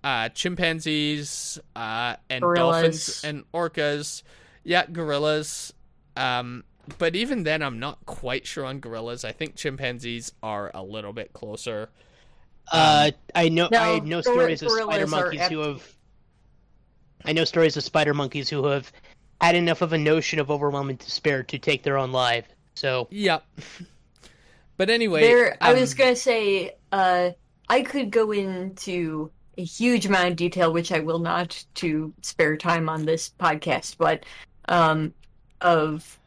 Uh, 0.04 0.28
chimpanzees, 0.28 1.58
uh, 1.74 2.16
and 2.30 2.42
Gorillas. 2.42 2.72
dolphins 2.82 3.24
and 3.24 3.44
orcas. 3.52 4.22
Yeah, 4.62 4.86
gorillas. 4.86 5.72
Um, 6.16 6.62
but 6.98 7.16
even 7.16 7.42
then, 7.42 7.60
I'm 7.62 7.80
not 7.80 8.06
quite 8.06 8.46
sure 8.46 8.64
on 8.64 8.78
gorillas. 8.78 9.24
I 9.24 9.32
think 9.32 9.56
chimpanzees 9.56 10.30
are 10.44 10.70
a 10.74 10.82
little 10.82 11.12
bit 11.12 11.32
closer. 11.32 11.88
Uh, 12.70 13.10
I 13.34 13.48
know 13.48 13.68
No, 13.72 13.78
I 13.78 13.98
know 14.00 14.22
gor- 14.22 14.34
stories 14.34 14.62
of 14.62 14.70
spider 14.70 14.84
gorillas 14.86 15.02
are 15.12 15.16
monkeys 15.16 15.48
who 15.48 15.58
have. 15.60 15.95
I 17.26 17.32
know 17.32 17.44
stories 17.44 17.76
of 17.76 17.82
spider 17.82 18.14
monkeys 18.14 18.48
who 18.48 18.64
have 18.66 18.90
had 19.40 19.54
enough 19.54 19.82
of 19.82 19.92
a 19.92 19.98
notion 19.98 20.38
of 20.38 20.50
overwhelming 20.50 20.96
despair 20.96 21.42
to 21.42 21.58
take 21.58 21.82
their 21.82 21.98
own 21.98 22.12
life. 22.12 22.46
So 22.74 23.08
Yep. 23.10 23.44
But 24.76 24.90
anyway, 24.90 25.22
There, 25.22 25.56
I 25.60 25.72
was 25.72 25.92
um, 25.92 25.96
gonna 25.96 26.16
say, 26.16 26.76
uh, 26.92 27.30
I 27.68 27.80
could 27.80 28.10
go 28.10 28.30
into 28.32 29.30
a 29.56 29.64
huge 29.64 30.04
amount 30.04 30.28
of 30.28 30.36
detail, 30.36 30.72
which 30.72 30.92
I 30.92 31.00
will 31.00 31.18
not 31.18 31.64
to 31.76 32.12
spare 32.22 32.58
time 32.58 32.88
on 32.88 33.06
this 33.06 33.32
podcast, 33.40 33.96
but 33.96 34.24
um, 34.68 35.14
of 35.62 36.18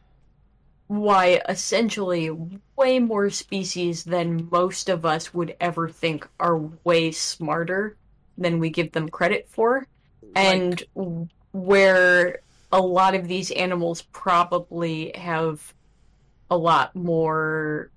why 0.88 1.40
essentially 1.48 2.30
way 2.76 2.98
more 2.98 3.30
species 3.30 4.02
than 4.02 4.48
most 4.50 4.88
of 4.88 5.06
us 5.06 5.32
would 5.32 5.54
ever 5.60 5.88
think 5.88 6.26
are 6.40 6.58
way 6.82 7.12
smarter 7.12 7.96
than 8.36 8.58
we 8.58 8.70
give 8.70 8.90
them 8.90 9.08
credit 9.08 9.48
for, 9.48 9.86
and 10.36 10.82
w- 10.94 11.28
where 11.52 12.40
a 12.72 12.80
lot 12.80 13.14
of 13.14 13.26
these 13.28 13.50
animals 13.50 14.02
probably 14.12 15.12
have 15.14 15.74
a 16.50 16.56
lot 16.56 16.94
more 16.94 17.90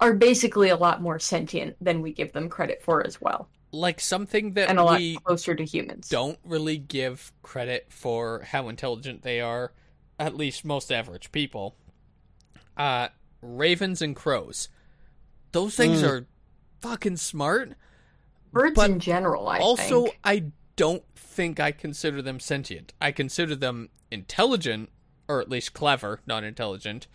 are 0.00 0.14
basically 0.14 0.70
a 0.70 0.76
lot 0.76 1.02
more 1.02 1.18
sentient 1.18 1.76
than 1.80 2.00
we 2.00 2.12
give 2.12 2.32
them 2.32 2.48
credit 2.48 2.82
for 2.82 3.06
as 3.06 3.20
well, 3.20 3.48
like 3.72 4.00
something 4.00 4.54
that 4.54 4.70
and 4.70 4.78
a 4.78 4.84
lot 4.84 5.00
closer 5.24 5.54
to 5.54 5.64
humans. 5.64 6.08
don't 6.08 6.38
really 6.44 6.78
give 6.78 7.32
credit 7.42 7.86
for 7.90 8.40
how 8.42 8.68
intelligent 8.68 9.22
they 9.22 9.40
are, 9.40 9.72
at 10.18 10.34
least 10.34 10.64
most 10.64 10.90
average 10.90 11.30
people. 11.32 11.76
Uh, 12.78 13.08
ravens 13.42 14.00
and 14.00 14.16
crows. 14.16 14.70
Those 15.52 15.74
things 15.76 16.02
Mm. 16.02 16.08
are 16.08 16.26
fucking 16.80 17.16
smart. 17.18 17.74
Birds 18.52 18.74
but 18.74 18.90
in 18.90 19.00
general, 19.00 19.48
I 19.48 19.58
also, 19.58 20.04
think. 20.04 20.18
I 20.24 20.44
don't 20.80 21.04
think 21.14 21.60
I 21.60 21.72
consider 21.72 22.22
them 22.22 22.40
sentient. 22.40 22.94
I 23.02 23.12
consider 23.12 23.54
them 23.54 23.90
intelligent, 24.10 24.88
or 25.28 25.42
at 25.42 25.50
least 25.50 25.74
clever, 25.74 26.20
not 26.24 26.42
intelligent. 26.42 27.06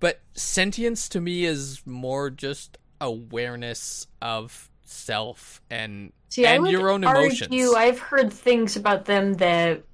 But 0.00 0.22
sentience 0.32 1.08
to 1.10 1.20
me 1.20 1.44
is 1.44 1.82
more 1.86 2.30
just 2.30 2.78
awareness 3.00 4.08
of 4.20 4.68
self 4.82 5.62
and 5.70 6.12
See, 6.30 6.46
and 6.46 6.66
your 6.66 6.90
own 6.90 7.04
emotions. 7.04 7.42
argue. 7.42 7.74
I've 7.74 8.00
heard 8.00 8.32
things 8.32 8.74
about 8.74 9.04
them 9.04 9.34
that, 9.34 9.84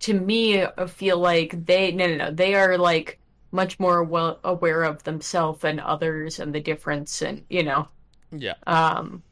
to 0.00 0.14
me, 0.14 0.64
feel 0.88 1.18
like 1.18 1.66
they 1.66 1.92
no 1.92 2.06
no 2.06 2.16
no 2.16 2.30
they 2.30 2.54
are 2.54 2.78
like 2.78 3.18
much 3.52 3.78
more 3.78 4.02
well 4.02 4.40
aware 4.44 4.82
of 4.82 5.04
themselves 5.04 5.62
and 5.62 5.78
others 5.78 6.40
and 6.40 6.54
the 6.54 6.60
difference 6.60 7.20
and 7.20 7.44
you 7.50 7.62
know 7.62 7.86
yeah. 8.32 8.54
um 8.66 9.22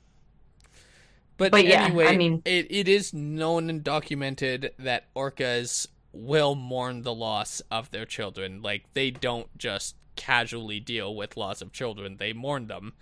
But, 1.37 1.51
But 1.51 1.65
yeah, 1.67 1.87
I 1.87 2.17
mean- 2.17 2.43
it, 2.45 2.67
it 2.71 2.89
is 2.89 3.13
known 3.13 3.69
and 3.69 3.83
documented 3.83 4.73
that 4.79 5.13
orcas 5.15 5.89
will 6.13 6.55
mourn 6.55 7.03
the 7.03 7.15
loss 7.15 7.61
of 7.71 7.91
their 7.91 8.05
children. 8.07 8.63
Like, 8.63 8.85
they 8.95 9.11
don't 9.11 9.57
just 9.59 9.97
casually 10.15 10.79
deal 10.79 11.15
with 11.15 11.37
loss 11.37 11.61
of 11.61 11.73
children, 11.73 12.19
they 12.19 12.33
mourn 12.33 12.69
them. 12.69 12.93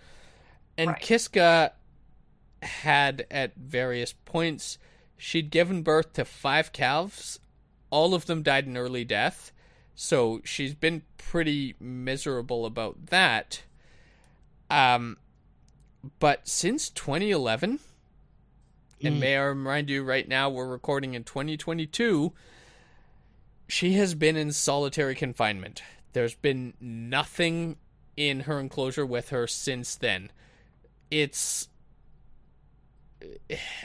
And 0.78 0.90
Right. 0.92 1.00
Kiska 1.00 1.72
had, 2.62 3.26
at 3.30 3.54
various 3.56 4.14
points, 4.24 4.78
she'd 5.18 5.50
given 5.50 5.82
birth 5.82 6.14
to 6.14 6.24
five 6.24 6.72
calves. 6.72 7.38
All 7.90 8.14
of 8.14 8.24
them 8.24 8.42
died 8.42 8.66
an 8.66 8.78
early 8.78 9.04
death. 9.04 9.52
So 9.94 10.40
she's 10.42 10.74
been 10.74 11.02
pretty 11.18 11.74
miserable 11.78 12.64
about 12.64 13.06
that. 13.06 13.62
Um, 14.70 15.18
but 16.18 16.48
since 16.48 16.88
2011, 16.88 17.80
and 19.02 19.16
Mm. 19.16 19.20
may 19.20 19.36
I 19.36 19.42
remind 19.44 19.90
you 19.90 20.02
right 20.04 20.26
now 20.28 20.48
we're 20.50 20.66
recording 20.68 21.14
in 21.14 21.24
2022, 21.24 22.32
she 23.68 23.92
has 23.94 24.14
been 24.14 24.36
in 24.36 24.52
solitary 24.52 25.14
confinement. 25.14 25.82
There's 26.12 26.34
been 26.34 26.74
nothing 26.80 27.76
in 28.16 28.40
her 28.40 28.60
enclosure 28.60 29.06
with 29.06 29.30
her 29.30 29.46
since 29.46 29.94
then. 29.94 30.30
It's 31.10 31.68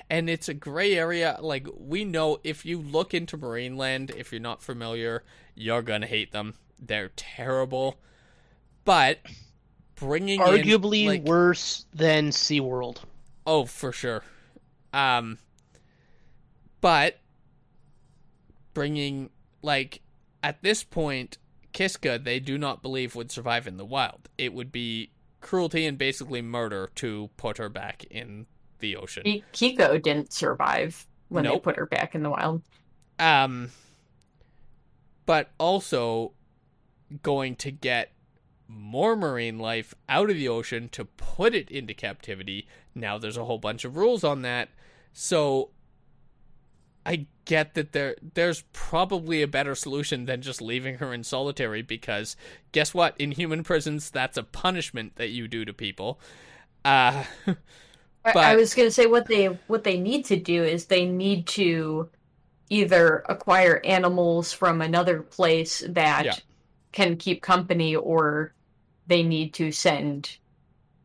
and 0.10 0.30
it's 0.30 0.50
a 0.50 0.54
gray 0.54 0.96
area 0.98 1.38
like 1.42 1.68
we 1.78 2.04
know 2.04 2.40
if 2.44 2.66
you 2.66 2.80
look 2.82 3.14
into 3.14 3.38
Marineland 3.38 4.16
if 4.16 4.32
you're 4.32 4.42
not 4.42 4.64
familiar, 4.64 5.24
you're 5.56 5.82
going 5.84 6.02
to 6.02 6.08
hate 6.08 6.32
them. 6.32 6.56
They're 6.80 7.12
terrible. 7.16 7.98
But 8.84 9.20
bringing 9.96 10.40
in, 10.42 10.48
arguably 10.48 11.06
like- 11.08 11.24
worse 11.24 11.86
than 11.94 12.30
SeaWorld. 12.30 12.98
Oh, 13.46 13.66
for 13.66 13.92
sure. 13.92 14.24
Um, 14.94 15.38
but 16.82 17.20
bringing 18.74 19.30
like 19.62 20.02
at 20.44 20.62
this 20.62 20.84
point, 20.84 21.38
Kiska 21.74 22.20
they 22.20 22.40
do 22.40 22.58
not 22.58 22.82
believe 22.82 23.16
would 23.16 23.32
survive 23.32 23.68
in 23.68 23.78
the 23.78 23.86
wild. 23.86 24.30
It 24.38 24.54
would 24.54 24.72
be 24.72 25.12
cruelty 25.42 25.86
and 25.86 25.98
basically 25.98 26.42
murder 26.42 26.90
to 26.96 27.30
put 27.38 27.58
her 27.58 27.70
back 27.70 28.04
in 28.06 28.46
the 28.80 28.96
ocean. 28.96 29.24
Keiko 29.54 30.02
didn't 30.02 30.32
survive 30.32 31.08
when 31.30 31.44
they 31.44 31.60
put 31.60 31.76
her 31.76 31.86
back 31.86 32.16
in 32.16 32.24
the 32.24 32.30
wild. 32.30 32.62
Um, 33.20 33.72
but 35.26 35.50
also 35.58 36.34
going 37.24 37.56
to 37.58 37.72
get 37.72 38.12
more 38.68 39.16
marine 39.16 39.60
life 39.60 39.94
out 40.10 40.30
of 40.30 40.36
the 40.36 40.48
ocean 40.48 40.90
to 40.90 41.06
put 41.06 41.56
it 41.56 41.70
into 41.72 41.94
captivity. 41.94 42.68
Now 42.94 43.18
there's 43.18 43.38
a 43.38 43.46
whole 43.46 43.58
bunch 43.60 43.86
of 43.86 43.96
rules 43.96 44.24
on 44.24 44.42
that. 44.42 44.70
So 45.14 45.70
I 47.06 47.26
get 47.46 47.74
that 47.76 47.94
there 47.94 48.16
there's 48.34 48.64
probably 48.74 49.42
a 49.42 49.48
better 49.48 49.76
solution 49.76 50.26
than 50.26 50.42
just 50.42 50.62
leaving 50.62 50.96
her 50.98 51.14
in 51.14 51.24
solitary 51.24 51.82
because 51.82 52.36
guess 52.74 52.94
what? 52.94 53.16
In 53.18 53.32
human 53.32 53.64
prisons 53.64 54.10
that's 54.12 54.38
a 54.38 54.44
punishment 54.44 55.16
that 55.16 55.30
you 55.30 55.48
do 55.48 55.64
to 55.66 55.74
people. 55.74 56.20
Uh 56.84 57.24
I- 58.26 58.34
I 58.36 58.56
was 58.58 58.74
going 58.74 58.88
to 58.90 58.92
say 58.94 59.06
what 59.06 59.28
they 59.28 59.46
what 59.68 59.86
they 59.86 59.98
need 59.98 60.26
to 60.26 60.36
do 60.36 60.62
is 60.64 60.86
they 60.88 61.06
need 61.06 61.48
to 61.48 62.10
either 62.70 63.24
acquire 63.30 63.80
animals 63.86 64.52
from 64.52 64.82
another 64.82 65.22
place 65.22 65.82
that 65.88 66.26
Yeah. 66.26 66.34
can 66.92 67.16
keep 67.16 67.42
company, 67.42 67.96
or 67.96 68.54
they 69.08 69.24
need 69.24 69.54
to 69.56 69.72
send 69.72 70.38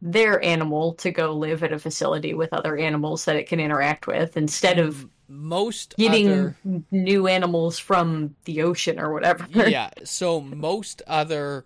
their 0.01 0.45
animal 0.45 0.95
to 0.95 1.11
go 1.11 1.33
live 1.33 1.63
at 1.63 1.73
a 1.73 1.79
facility 1.79 2.35
with 2.35 2.53
other 2.53 2.77
animals 2.77 3.25
that 3.25 3.37
it 3.37 3.49
can 3.49 3.61
interact 3.61 4.07
with 4.07 4.37
instead 4.37 4.79
of 4.79 5.09
most 5.29 5.95
getting 5.97 6.29
other 6.29 6.57
new 6.91 7.27
animals 7.29 7.79
from 7.79 8.35
the 8.45 8.63
ocean 8.63 8.99
or 8.99 9.13
whatever. 9.13 9.47
yeah, 9.55 9.91
so 10.05 10.41
most 10.41 11.03
other 11.07 11.65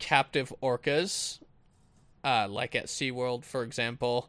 captive 0.00 0.52
orcas, 0.62 1.38
uh, 2.24 2.48
like 2.50 2.74
at 2.74 2.86
SeaWorld, 2.86 3.44
for 3.44 3.62
example, 3.62 4.28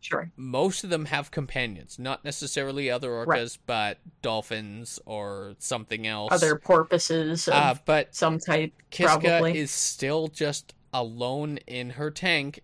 sure. 0.00 0.30
most 0.36 0.84
of 0.84 0.90
them 0.90 1.06
have 1.06 1.30
companions. 1.30 1.98
Not 1.98 2.24
necessarily 2.24 2.90
other 2.90 3.10
orcas, 3.10 3.26
Right. 3.26 3.58
but 3.66 3.98
dolphins 4.22 4.98
or 5.06 5.54
something 5.58 6.06
else. 6.06 6.32
Other 6.32 6.56
porpoises 6.56 7.48
of 7.48 7.54
uh, 7.54 7.74
but 7.84 8.14
some 8.14 8.38
type, 8.38 8.72
Kiska 8.90 9.18
probably. 9.20 9.58
is 9.58 9.70
still 9.70 10.28
just 10.28 10.74
alone 10.92 11.58
in 11.66 11.90
her 11.90 12.10
tank, 12.10 12.60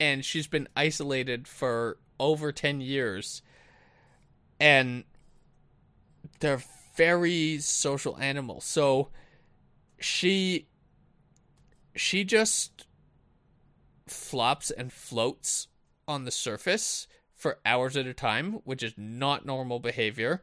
and 0.00 0.24
she's 0.24 0.46
been 0.46 0.68
isolated 0.76 1.46
for 1.46 1.98
over 2.18 2.52
10 2.52 2.80
years. 2.80 3.42
And 4.60 5.04
they're 6.40 6.62
very 6.96 7.58
social 7.58 8.16
animals. 8.18 8.64
So 8.64 9.08
she 9.98 10.66
she 11.94 12.24
just 12.24 12.86
flops 14.06 14.70
and 14.70 14.92
floats 14.92 15.68
on 16.12 16.24
the 16.24 16.30
surface 16.30 17.08
for 17.34 17.58
hours 17.66 17.96
at 17.96 18.06
a 18.06 18.14
time, 18.14 18.60
which 18.64 18.82
is 18.82 18.94
not 18.96 19.44
normal 19.44 19.80
behavior. 19.80 20.42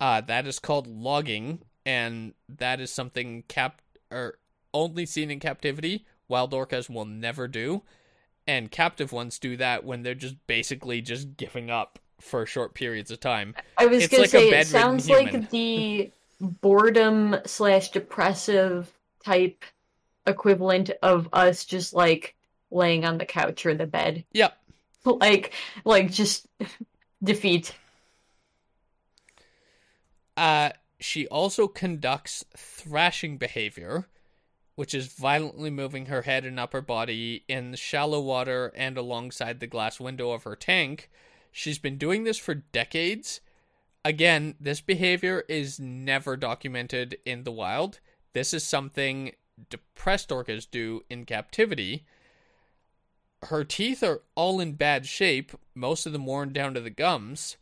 Uh, 0.00 0.20
that 0.20 0.46
is 0.46 0.58
called 0.58 0.86
logging, 0.86 1.60
and 1.86 2.34
that 2.48 2.80
is 2.80 2.90
something 2.90 3.44
cap 3.48 3.80
or 4.10 4.38
only 4.74 5.06
seen 5.06 5.30
in 5.30 5.40
captivity. 5.40 6.04
Wild 6.28 6.52
orcas 6.52 6.90
will 6.90 7.04
never 7.04 7.48
do, 7.48 7.82
and 8.46 8.70
captive 8.70 9.12
ones 9.12 9.38
do 9.38 9.56
that 9.56 9.84
when 9.84 10.02
they're 10.02 10.14
just 10.14 10.36
basically 10.46 11.00
just 11.00 11.36
giving 11.36 11.70
up 11.70 11.98
for 12.20 12.44
short 12.44 12.74
periods 12.74 13.10
of 13.10 13.20
time. 13.20 13.54
I 13.78 13.86
was 13.86 14.04
it's 14.04 14.10
gonna 14.10 14.22
like 14.22 14.30
say 14.30 14.48
it 14.50 14.66
sounds 14.66 15.06
human. 15.06 15.32
like 15.32 15.50
the 15.50 16.10
boredom 16.40 17.36
slash 17.46 17.90
depressive 17.90 18.92
type 19.24 19.64
equivalent 20.26 20.90
of 21.02 21.28
us 21.32 21.64
just 21.64 21.94
like 21.94 22.34
laying 22.70 23.04
on 23.04 23.18
the 23.18 23.26
couch 23.26 23.64
or 23.66 23.74
the 23.74 23.86
bed. 23.86 24.24
Yep. 24.32 24.56
Like 25.20 25.52
like 25.84 26.10
just 26.10 26.46
defeat. 27.22 27.74
Uh, 30.36 30.70
she 30.98 31.26
also 31.28 31.68
conducts 31.68 32.44
thrashing 32.56 33.36
behavior, 33.36 34.08
which 34.74 34.94
is 34.94 35.08
violently 35.08 35.70
moving 35.70 36.06
her 36.06 36.22
head 36.22 36.44
and 36.44 36.58
upper 36.58 36.80
body 36.80 37.44
in 37.48 37.70
the 37.70 37.76
shallow 37.76 38.20
water 38.20 38.72
and 38.74 38.96
alongside 38.96 39.60
the 39.60 39.66
glass 39.66 40.00
window 40.00 40.30
of 40.30 40.44
her 40.44 40.56
tank. 40.56 41.10
She's 41.52 41.78
been 41.78 41.98
doing 41.98 42.24
this 42.24 42.38
for 42.38 42.54
decades. 42.54 43.40
Again, 44.04 44.54
this 44.58 44.80
behavior 44.80 45.44
is 45.48 45.78
never 45.78 46.36
documented 46.36 47.18
in 47.24 47.44
the 47.44 47.52
wild. 47.52 48.00
This 48.32 48.52
is 48.52 48.64
something 48.64 49.32
depressed 49.70 50.30
orcas 50.30 50.66
do 50.68 51.04
in 51.08 51.24
captivity. 51.24 52.04
Her 53.44 53.64
teeth 53.64 54.02
are 54.02 54.22
all 54.34 54.60
in 54.60 54.72
bad 54.72 55.06
shape, 55.06 55.52
most 55.74 56.06
of 56.06 56.12
them 56.12 56.26
worn 56.26 56.52
down 56.52 56.74
to 56.74 56.80
the 56.80 56.90
gums 56.90 57.56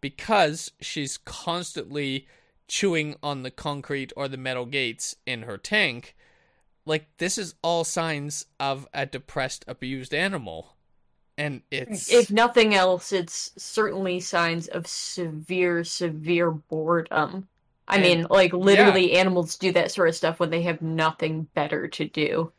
because 0.00 0.70
she's 0.80 1.16
constantly 1.16 2.26
chewing 2.68 3.16
on 3.22 3.42
the 3.42 3.50
concrete 3.50 4.12
or 4.16 4.28
the 4.28 4.36
metal 4.36 4.66
gates 4.66 5.16
in 5.26 5.42
her 5.42 5.56
tank. 5.56 6.14
Like, 6.86 7.06
this 7.18 7.38
is 7.38 7.54
all 7.62 7.84
signs 7.84 8.44
of 8.60 8.86
a 8.92 9.06
depressed, 9.06 9.64
abused 9.66 10.12
animal. 10.12 10.76
And 11.38 11.62
it's. 11.70 12.12
If 12.12 12.30
nothing 12.30 12.74
else, 12.74 13.12
it's 13.12 13.50
certainly 13.56 14.20
signs 14.20 14.68
of 14.68 14.86
severe, 14.86 15.84
severe 15.84 16.50
boredom. 16.50 17.48
I 17.88 17.96
And- 17.96 18.02
mean, 18.02 18.26
like 18.30 18.52
literally 18.52 19.12
animals 19.14 19.56
do 19.56 19.72
that 19.72 19.90
sort 19.90 20.08
of 20.08 20.14
stuff 20.14 20.38
when 20.38 20.50
they 20.50 20.62
have 20.62 20.80
nothing 20.82 21.48
better 21.54 21.88
to 21.88 22.04
do. 22.04 22.52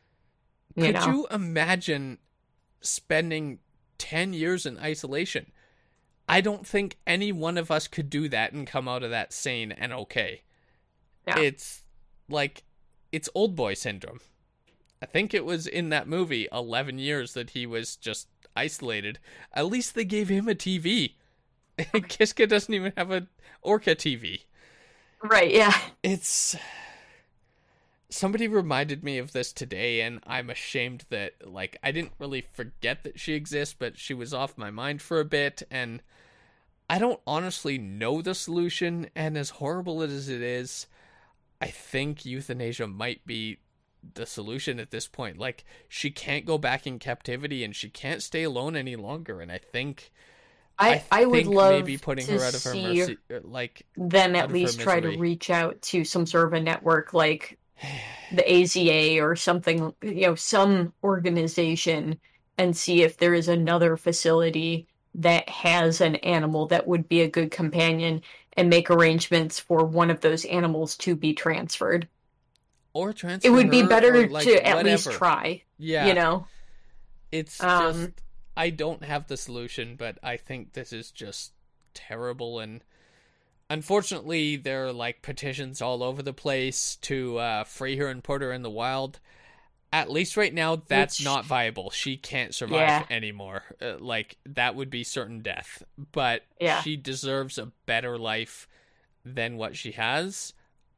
You 0.76 0.84
could 0.86 0.95
know? 0.95 1.05
you 1.07 1.28
imagine 1.32 2.18
spending 2.86 3.59
10 3.97 4.33
years 4.33 4.65
in 4.65 4.77
isolation? 4.79 5.51
I 6.27 6.41
don't 6.41 6.65
think 6.65 6.97
any 7.05 7.31
one 7.31 7.57
of 7.57 7.69
us 7.69 7.88
could 7.88 8.09
do 8.09 8.27
that 8.29 8.53
and 8.53 8.65
come 8.65 8.88
out 8.88 9.03
of 9.03 9.11
that 9.11 9.31
sane 9.31 9.71
and 9.71 9.93
okay. 9.93 10.41
Yeah. 11.27 11.39
It's 11.39 11.81
like 12.29 12.63
it's 13.11 13.29
old 13.36 13.55
boy 13.55 13.75
syndrome. 13.75 14.19
I 15.01 15.05
think 15.05 15.33
it 15.33 15.45
was 15.45 15.67
in 15.67 15.89
that 15.89 16.07
movie 16.07 16.47
11 16.51 16.97
years 16.97 17.33
that 17.33 17.51
he 17.51 17.65
was 17.65 17.95
just 17.95 18.27
isolated. 18.55 19.19
At 19.53 19.67
least 19.67 19.93
they 19.93 20.05
gave 20.05 20.29
him 20.29 20.47
a 20.47 20.55
TV. 20.55 21.13
Kiska 22.07 22.47
doesn't 22.47 22.73
even 22.73 22.93
have 22.97 23.11
a 23.11 23.27
Orca 23.61 23.95
TV. 23.95 24.41
Right, 25.23 25.51
yeah. 25.51 25.77
It's 26.01 26.55
somebody 28.10 28.47
reminded 28.47 29.03
me 29.03 29.18
of 29.18 29.32
this 29.32 29.51
today 29.51 30.01
and 30.01 30.20
I'm 30.26 30.49
ashamed 30.49 31.06
that 31.10 31.34
like 31.45 31.78
I 31.84 31.91
didn't 31.91 32.14
really 32.20 32.41
forget 32.41 33.03
that 33.03 33.20
she 33.20 33.34
exists, 33.34 33.76
but 33.78 33.97
she 33.97 34.14
was 34.14 34.34
off 34.34 34.58
my 34.58 34.72
mind 34.72 35.01
for 35.01 35.20
a 35.20 35.26
bit 35.26 35.64
and 35.72 36.01
I 36.89 36.99
don't 36.99 37.20
honestly 37.26 37.78
know 37.78 38.22
the 38.22 38.36
solution 38.36 39.10
and 39.16 39.38
as 39.38 39.51
horrible 39.51 40.01
as 40.01 40.30
it 40.30 40.41
is, 40.41 40.88
I 41.60 41.68
think 41.68 42.26
euthanasia 42.26 42.88
might 42.88 43.26
be 43.26 43.58
the 44.14 44.28
solution 44.28 44.80
at 44.80 44.91
this 44.91 45.08
point. 45.08 45.39
Like 45.39 45.66
she 45.89 46.12
can't 46.12 46.45
go 46.45 46.58
back 46.58 46.86
in 46.86 46.99
captivity 46.99 47.64
and 47.64 47.76
she 47.76 47.89
can't 47.89 48.22
stay 48.22 48.43
alone 48.43 48.76
any 48.76 48.95
longer 48.95 49.41
and 49.41 49.51
I 49.51 49.58
think 49.58 50.12
I, 50.78 51.03
I, 51.10 51.26
would 51.26 51.47
love 51.47 51.72
maybe 51.72 51.97
putting 51.97 52.26
to 52.26 52.34
her 52.34 52.43
out 52.43 52.53
of 52.53 52.62
her 52.64 52.74
mercy 52.74 53.18
uh, 53.34 53.39
like 53.43 53.86
them 53.95 54.36
out 54.36 54.43
at 54.43 54.51
least 54.51 54.80
try 54.80 54.99
to 54.99 55.18
reach 55.18 55.49
out 55.49 55.82
to 55.84 56.03
some 56.03 56.26
sort 56.26 56.47
of 56.47 56.53
a 56.53 56.60
network 56.60 57.14
like 57.14 57.58
the 58.32 58.43
AZA 58.43 59.21
or 59.21 59.36
something, 59.36 59.93
you 60.01 60.21
know, 60.28 60.36
some 60.36 60.93
organization 61.03 62.19
and 62.57 62.76
see 62.76 63.03
if 63.03 63.17
there 63.17 63.34
is 63.34 63.47
another 63.47 63.97
facility 63.97 64.88
that 65.15 65.47
has 65.49 66.01
an 66.01 66.15
animal 66.17 66.67
that 66.67 66.88
would 66.88 67.07
be 67.07 67.21
a 67.21 67.30
good 67.30 67.51
companion 67.51 68.21
and 68.57 68.69
make 68.69 68.89
arrangements 68.89 69.59
for 69.59 69.86
one 69.86 70.09
of 70.09 70.21
those 70.21 70.45
animals 70.45 70.95
to 70.97 71.15
be 71.15 71.34
transferred. 71.34 72.07
or 72.93 73.13
transfer 73.13 73.47
It 73.47 73.51
would 73.51 73.69
be 73.69 73.84
better 73.84 74.28
like, 74.30 74.43
to 74.45 74.65
at 74.65 74.84
least 74.86 75.11
try, 75.11 75.63
Yeah, 75.78 76.07
you 76.07 76.13
know. 76.13 76.47
it's 77.32 77.61
Um, 77.61 77.93
just 77.93 78.21
I 78.57 78.69
don't 78.69 79.03
have 79.03 79.28
the 79.28 79.38
solution, 79.38 79.95
but 79.97 80.17
I 80.23 80.38
think 80.38 80.73
this 80.73 80.93
is 80.93 81.11
just 81.11 81.53
terrible 81.93 82.59
and 82.59 82.84
unfortunately 83.70 84.55
there 84.55 84.88
are 84.88 84.93
like 84.93 85.22
petitions 85.22 85.82
all 85.82 86.03
over 86.03 86.22
the 86.22 86.34
place 86.34 86.95
to 86.97 87.38
uh, 87.38 87.63
free 87.63 87.97
her 87.97 88.07
and 88.07 88.24
put 88.24 88.41
her 88.41 88.51
in 88.51 88.61
the 88.61 88.70
wild. 88.70 89.20
At 89.93 90.11
least 90.11 90.36
right 90.36 90.53
now, 90.53 90.76
that's 90.76 91.20
Which- 91.20 91.26
not 91.26 91.45
viable. 91.45 91.89
She 91.89 92.18
can't 92.18 92.53
survive 92.53 92.80
Yeah. 92.80 93.05
anymore. 93.09 93.63
Uh, 93.82 93.97
like 93.99 94.38
that 94.45 94.76
would 94.76 94.89
be 94.89 95.03
certain 95.03 95.41
death. 95.41 95.84
But 96.11 96.43
Yeah. 96.59 96.82
she 96.82 96.97
deserves 96.97 97.57
a 97.57 97.72
better 97.86 98.18
life 98.18 98.68
than 99.24 99.55
what 99.57 99.76
she 99.78 99.93
has, 99.93 100.53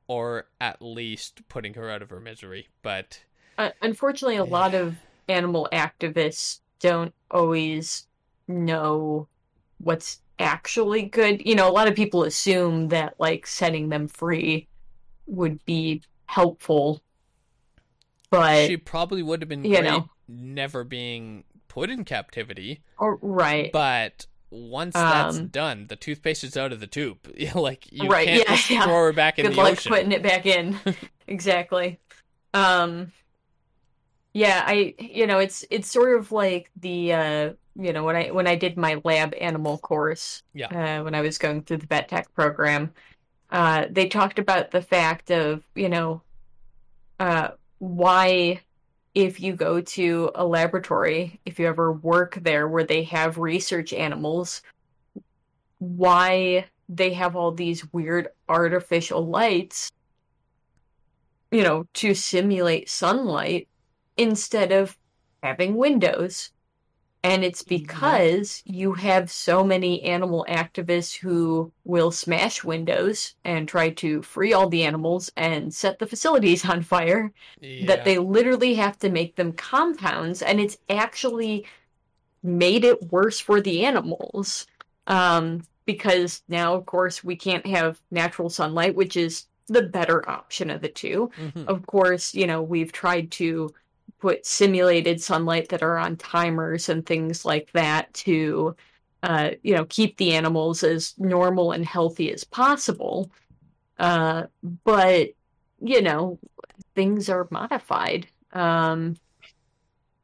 or 0.07 0.47
at 0.59 0.81
least 0.81 1.47
putting 1.47 1.75
her 1.75 1.89
out 1.91 2.01
of 2.01 2.09
her 2.09 2.19
misery. 2.19 2.69
But 2.81 3.23
Uh, 3.57 3.71
unfortunately, 3.81 4.37
a 4.37 4.43
lot 4.43 4.73
of 4.73 4.95
animal 5.27 5.67
activists 5.71 6.59
don't 6.79 7.13
always 7.31 8.07
know 8.47 9.27
what's 9.79 10.21
actually 10.39 11.03
good. 11.03 11.45
You 11.45 11.55
know, 11.55 11.69
a 11.69 11.71
lot 11.73 11.87
of 11.87 11.95
people 11.95 12.23
assume 12.23 12.89
that 12.89 13.15
like 13.19 13.47
setting 13.47 13.89
them 13.89 14.07
free 14.07 14.67
would 15.27 15.63
be 15.65 16.03
helpful, 16.27 17.01
but 18.29 18.67
she 18.67 18.77
probably 18.77 19.23
would 19.23 19.41
have 19.41 19.49
been 19.49 19.63
you 19.63 19.69
great 19.69 19.81
know. 19.81 20.09
never 20.27 20.83
being 20.83 21.43
put 21.67 21.89
in 21.89 22.03
captivity. 22.05 22.83
or, 22.97 23.17
right, 23.21 23.73
But 23.73 24.27
once 24.49 25.03
that's 25.05 25.39
Um, 25.39 25.47
done, 25.51 25.87
the 25.87 25.95
toothpaste 25.95 26.43
is 26.43 26.57
out 26.57 26.73
of 26.73 26.79
the 26.79 26.87
tube. 26.87 27.19
like 27.55 27.91
you 27.91 28.09
Right, 28.09 28.25
can't 28.25 28.45
yeah, 28.47 28.47
just 28.47 28.69
yeah. 28.69 28.81
throw 28.83 29.05
her 29.05 29.13
back 29.13 29.39
in 29.39 29.47
good 29.47 29.53
the 29.53 29.55
luck 29.55 29.63
ocean. 29.63 29.91
putting 29.91 30.11
it 30.11 30.23
back 30.23 30.45
in. 30.45 30.79
exactly. 31.27 31.99
Um, 32.53 33.13
yeah, 34.33 34.63
I 34.65 34.93
you 34.99 35.25
know 35.27 35.39
it's 35.39 35.65
it's 35.69 35.89
sort 35.91 36.17
of 36.19 36.31
like 36.31 36.69
the 36.75 37.13
uh 37.13 37.53
you 37.77 37.93
know 37.93 38.03
when 38.03 38.15
I 38.15 38.31
when 38.31 38.47
I 38.47 38.55
did 38.55 38.77
my 38.77 38.99
lab 39.03 39.33
animal 39.39 39.77
course 39.77 40.43
Yeah. 40.53 40.99
uh, 40.99 41.03
when 41.03 41.15
I 41.15 41.21
was 41.21 41.37
going 41.37 41.61
through 41.63 41.77
the 41.77 41.85
vet 41.87 42.09
tech 42.09 42.33
program, 42.33 42.93
uh, 43.51 43.85
they 43.89 44.07
talked 44.07 44.39
about 44.39 44.71
the 44.71 44.81
fact 44.81 45.31
of 45.31 45.63
you 45.75 45.89
know 45.89 46.21
uh 47.19 47.49
why 47.79 48.61
if 49.13 49.39
you 49.39 49.53
go 49.53 49.81
to 49.81 50.31
a 50.35 50.45
laboratory 50.45 51.39
if 51.45 51.59
you 51.59 51.67
ever 51.67 51.91
work 51.91 52.37
there 52.41 52.67
where 52.67 52.83
they 52.83 53.03
have 53.03 53.37
research 53.37 53.93
animals 53.93 54.61
why 55.79 56.65
they 56.89 57.13
have 57.13 57.35
all 57.35 57.51
these 57.51 57.91
weird 57.93 58.29
artificial 58.49 59.25
lights 59.27 59.91
you 61.51 61.63
know 61.63 61.85
to 61.93 62.13
simulate 62.13 62.89
sunlight 62.89 63.67
instead 64.17 64.71
of 64.71 64.97
having 65.43 65.75
windows 65.75 66.51
And 67.23 67.43
it's 67.43 67.63
because 67.63 68.61
you 68.65 68.93
have 68.93 69.29
so 69.29 69.63
many 69.63 70.01
animal 70.03 70.45
activists 70.47 71.17
who 71.17 71.73
will 71.83 72.11
smash 72.11 72.63
windows 72.63 73.35
and 73.43 73.67
try 73.67 73.89
to 73.91 74.21
free 74.21 74.53
all 74.53 74.69
the 74.69 74.83
animals 74.83 75.29
and 75.35 75.73
set 75.73 75.99
the 75.99 76.07
facilities 76.07 76.63
on 76.65 76.83
fire 76.83 77.33
Yeah. 77.59 77.85
that 77.87 78.05
they 78.05 78.17
literally 78.17 78.75
have 78.75 78.97
to 78.99 79.09
make 79.09 79.35
them 79.35 79.51
compounds 79.53 80.41
and 80.41 80.59
it's 80.61 80.77
actually 80.89 81.65
made 82.43 82.83
it 82.85 83.11
worse 83.11 83.39
for 83.39 83.61
the 83.61 83.85
animals 83.85 84.67
um, 85.07 85.63
because 85.85 86.43
now 86.47 86.75
of 86.75 86.85
course 86.85 87.23
we 87.23 87.35
can't 87.35 87.65
have 87.65 87.99
natural 88.11 88.49
sunlight 88.49 88.95
which 88.95 89.17
is 89.17 89.47
the 89.67 89.83
better 89.83 90.27
option 90.29 90.69
of 90.69 90.81
the 90.81 90.89
two 90.89 91.29
Mhm. 91.37 91.65
of 91.67 91.85
course 91.87 92.33
you 92.33 92.47
know 92.47 92.61
we've 92.61 92.91
tried 92.91 93.31
to 93.31 93.69
put 94.19 94.45
simulated 94.45 95.21
sunlight 95.21 95.69
that 95.69 95.83
are 95.83 95.97
on 95.97 96.17
timers 96.17 96.89
and 96.89 97.05
things 97.05 97.45
like 97.45 97.71
that 97.73 98.13
to 98.13 98.75
uh, 99.23 99.51
you 99.63 99.75
know 99.75 99.85
keep 99.85 100.17
the 100.17 100.33
animals 100.33 100.83
as 100.83 101.13
normal 101.17 101.71
and 101.71 101.85
healthy 101.85 102.31
as 102.31 102.43
possible. 102.43 103.31
Uh, 103.99 104.43
but 104.83 105.29
you 105.79 106.01
know 106.01 106.39
things 106.95 107.29
are 107.29 107.47
modified. 107.51 108.27
Um, 108.53 109.15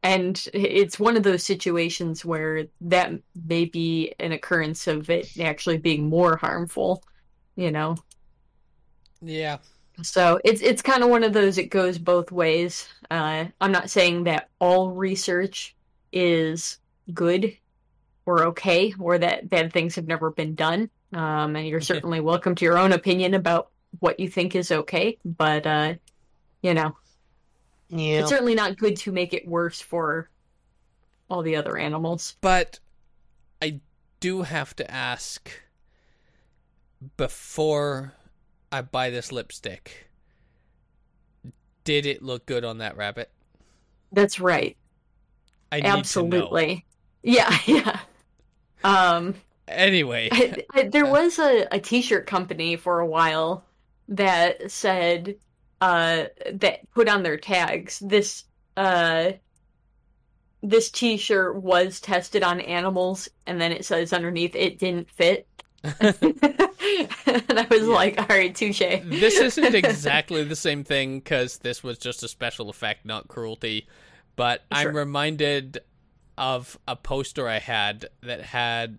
and 0.01 0.47
it's 0.53 0.99
one 0.99 1.15
of 1.15 1.23
those 1.23 1.43
situations 1.43 2.25
where 2.25 2.65
that 2.81 3.13
may 3.47 3.65
be 3.65 4.13
an 4.19 4.33
occurrence 4.33 4.87
of 4.87 5.09
it 5.09 5.29
actually 5.39 5.77
being 5.77 6.09
more 6.09 6.35
harmful 6.35 7.03
you 7.55 7.71
know? 7.71 7.95
Yeah. 9.21 9.59
So 10.01 10.39
it's 10.43 10.61
it's 10.61 10.81
kind 10.81 11.03
of 11.03 11.09
one 11.09 11.23
of 11.23 11.33
those 11.33 11.57
it 11.57 11.69
goes 11.69 11.97
both 11.97 12.31
ways. 12.31 12.87
Uh, 13.11 13.45
I'm 13.61 13.71
not 13.71 13.89
saying 13.89 14.23
that 14.23 14.49
all 14.59 14.91
research 14.91 15.75
is 16.11 16.77
good 17.13 17.55
or 18.25 18.43
okay, 18.45 18.93
or 18.99 19.17
that 19.17 19.49
bad 19.49 19.71
things 19.73 19.95
have 19.95 20.07
never 20.07 20.31
been 20.31 20.55
done. 20.55 20.89
Um, 21.13 21.55
and 21.55 21.67
you're 21.67 21.81
certainly 21.81 22.21
welcome 22.21 22.55
to 22.55 22.65
your 22.65 22.77
own 22.77 22.91
opinion 22.91 23.33
about 23.33 23.69
what 23.99 24.19
you 24.19 24.27
think 24.27 24.55
is 24.55 24.71
okay. 24.71 25.17
But 25.23 25.67
uh, 25.67 25.93
you 26.61 26.73
know, 26.73 26.95
Yeah. 27.89 28.21
it's 28.21 28.29
certainly 28.29 28.55
not 28.55 28.77
good 28.77 28.95
to 28.97 29.11
make 29.11 29.33
it 29.33 29.47
worse 29.47 29.79
for 29.79 30.29
all 31.29 31.43
the 31.43 31.55
other 31.55 31.77
animals. 31.77 32.35
But 32.41 32.79
I 33.61 33.79
do 34.19 34.41
have 34.41 34.75
to 34.77 34.89
ask 34.89 35.51
before 37.17 38.13
I 38.73 38.81
buy 38.81 39.09
this 39.09 39.31
lipstick. 39.31 40.07
Did 41.83 42.05
it 42.05 42.21
look 42.23 42.45
good 42.45 42.65
on 42.65 42.79
that 42.79 42.97
rabbit? 42.97 43.29
That's 44.11 44.39
right. 44.39 44.75
I 45.71 45.77
need 45.77 45.83
to 45.83 45.89
know. 45.89 45.97
Absolutely. 45.99 46.85
Yeah, 47.21 47.57
yeah. 47.65 47.99
Um, 48.83 49.35
Anyway, 49.67 50.29
I, 50.31 50.63
I, 50.73 50.83
there 50.83 51.05
was 51.09 51.39
a, 51.39 51.67
a 51.71 51.79
t-shirt 51.79 52.27
company 52.27 52.75
for 52.75 52.99
a 52.99 53.07
while 53.07 53.65
that 54.09 54.69
said 54.69 55.35
uh 55.79 56.25
that 56.51 56.91
put 56.91 57.07
on 57.07 57.23
their 57.23 57.37
tags 57.37 57.99
this 57.99 58.43
uh 58.75 59.31
this 60.61 60.91
t-shirt 60.91 61.55
was 61.61 62.01
tested 62.01 62.43
on 62.43 62.59
animals 62.59 63.29
and 63.47 63.61
then 63.61 63.71
it 63.71 63.85
says 63.85 64.11
underneath 64.11 64.55
it 64.55 64.77
didn't 64.77 65.09
fit 65.09 65.47
and 65.99 67.59
i 67.59 67.67
was 67.69 67.87
like 67.87 68.17
all 68.19 68.25
right 68.29 68.55
touche 68.55 68.79
this 68.79 69.39
isn't 69.39 69.75
exactly 69.75 70.43
the 70.43 70.55
same 70.55 70.83
thing 70.83 71.19
because 71.19 71.57
this 71.59 71.83
was 71.83 71.97
just 71.97 72.23
a 72.23 72.27
special 72.27 72.69
effect, 72.69 73.05
not 73.05 73.27
cruelty. 73.27 73.87
But 74.35 74.63
I'm 74.71 74.95
reminded 74.95 75.79
of 76.37 76.77
a 76.87 76.95
poster 76.95 77.47
I 77.47 77.59
had 77.59 78.07
that 78.21 78.41
had, 78.41 78.97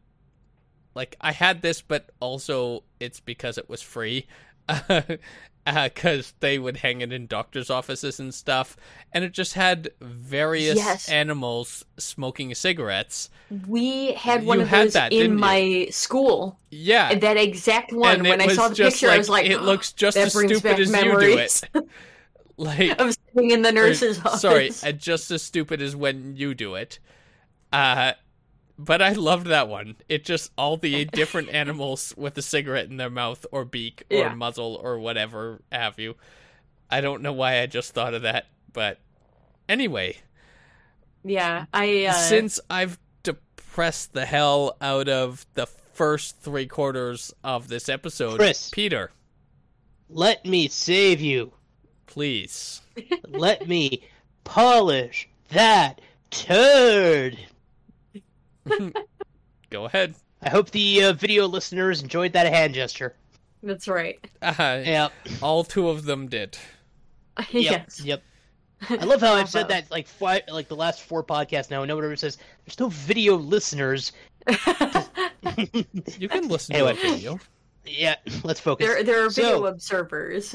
like, 0.95 1.16
I 1.20 1.32
had 1.32 1.62
this, 1.62 1.80
but 1.82 2.11
also 2.20 2.85
it's 3.01 3.20
because 3.20 3.59
it 3.59 3.68
was 3.68 3.82
free. 3.82 4.26
Because 5.66 6.34
they 6.40 6.58
would 6.58 6.76
hang 6.78 7.00
it 7.00 7.10
in 7.10 7.26
doctors' 7.26 7.70
offices 7.70 8.20
and 8.20 8.34
stuff, 8.34 8.76
and 9.12 9.24
it 9.24 9.32
just 9.32 9.54
had 9.54 9.88
various 9.98 10.76
Yes. 10.76 11.08
animals 11.08 11.86
smoking 11.96 12.54
cigarettes. 12.54 13.30
we 13.66 14.12
had 14.12 14.44
one 14.44 14.58
You 14.58 14.62
of 14.64 14.68
had 14.68 14.86
those 14.86 14.92
that, 14.92 15.12
in 15.12 15.32
you? 15.32 15.38
my 15.38 15.86
school 15.90 16.58
Yeah, 16.70 17.14
that 17.14 17.36
exact 17.38 17.92
one 17.92 18.20
and 18.20 18.28
when 18.28 18.40
i 18.40 18.48
saw 18.48 18.68
the 18.68 18.76
picture 18.76 19.08
i 19.10 19.16
was 19.18 19.28
like 19.28 19.46
it 19.46 19.60
looks 19.62 19.92
just 20.04 20.16
as 20.16 20.34
stupid 20.34 20.80
as 20.80 20.90
memories. 20.90 21.04
you 21.04 21.16
do 21.16 21.36
it. 21.38 21.64
Like 22.56 23.00
of 23.00 23.14
sitting 23.34 23.50
in 23.50 23.62
the 23.62 23.72
Or, 23.72 23.72
nurse's 23.72 24.18
office 24.20 24.40
Sorry, 24.40 24.70
uh, 24.82 24.92
just 24.92 25.30
as 25.30 25.42
stupid 25.42 25.82
as 25.82 25.96
when 25.96 26.36
you 26.36 26.54
do 26.54 26.74
it. 26.74 26.98
Uh, 27.72 28.12
but 28.79 29.01
I 29.03 29.12
loved 29.12 29.47
that 29.47 29.68
one. 29.68 29.97
It 30.09 30.25
just 30.25 30.51
all 30.59 30.77
the 30.77 31.05
different 31.05 31.49
animals 31.51 32.12
with 32.16 32.37
a 32.39 32.43
cigarette 32.43 32.89
in 32.91 32.97
their 32.97 33.11
mouth 33.11 33.45
or 33.53 33.64
beak 33.64 34.05
or 34.11 34.16
Yeah. 34.18 34.35
muzzle 34.35 34.81
or 34.83 34.99
whatever 34.99 35.61
have 35.70 35.99
you. 35.99 36.16
I 36.91 37.01
don't 37.01 37.22
know 37.22 37.33
why 37.33 37.61
I 37.61 37.66
just 37.66 37.93
thought 37.95 38.14
of 38.14 38.22
that, 38.22 38.47
but 38.72 38.99
anyway, 39.68 40.18
yeah 41.25 41.64
i 41.72 42.05
uh 42.05 42.12
since 42.12 42.61
I've 42.68 42.99
depressed 43.22 44.12
the 44.12 44.27
hell 44.27 44.77
out 44.81 45.09
of 45.09 45.47
the 45.55 45.66
first 45.66 46.41
three 46.41 46.66
quarters 46.66 47.33
of 47.43 47.68
this 47.68 47.89
episode, 47.89 48.37
Chris. 48.39 48.70
Peter, 48.70 49.11
Let 50.09 50.45
me 50.45 50.68
save 50.68 51.20
you. 51.20 51.53
please. 52.07 52.81
Let 53.27 53.66
me 53.66 54.03
polish 54.45 55.29
that 55.51 56.01
turd. 56.31 57.39
Go 59.70 59.84
ahead. 59.86 60.14
I 60.42 60.50
hope 60.50 60.70
the 60.70 61.04
uh, 61.04 61.12
video 61.14 61.46
listeners 61.46 62.02
enjoyed 62.02 62.32
that 62.34 62.52
hand 62.52 62.74
gesture. 62.74 63.14
that's 63.62 63.88
right 63.88 64.18
Uh, 64.42 64.54
Yep. 64.84 65.12
all 65.42 65.64
two 65.64 65.88
of 65.88 66.04
them 66.04 66.28
did. 66.28 66.56
Yep. 67.38 67.46
yes 67.52 68.00
Yep. 68.04 68.22
I 68.90 68.96
love 69.04 69.20
how 69.20 69.32
I've 69.34 69.48
said 69.48 69.68
that 69.68 69.90
like 69.90 70.06
five, 70.06 70.42
like 70.48 70.68
the 70.68 70.76
last 70.76 71.02
four 71.02 71.24
podcasts 71.24 71.70
now, 71.70 71.82
and 71.82 71.88
nobody 71.88 72.06
ever 72.06 72.16
says 72.16 72.36
there's 72.66 72.78
no 72.78 72.88
video 72.88 73.36
listeners. 73.36 74.12
You 76.18 76.28
can 76.28 76.48
listen 76.48 76.74
Anyway. 76.74 76.94
to 76.94 77.00
a 77.08 77.10
video. 77.12 77.40
yeah, 77.86 78.16
let's 78.42 78.60
focus. 78.60 78.86
there, 78.86 79.02
there 79.02 79.24
are 79.24 79.30
video 79.30 79.58
So- 79.58 79.66
observers. 79.66 80.54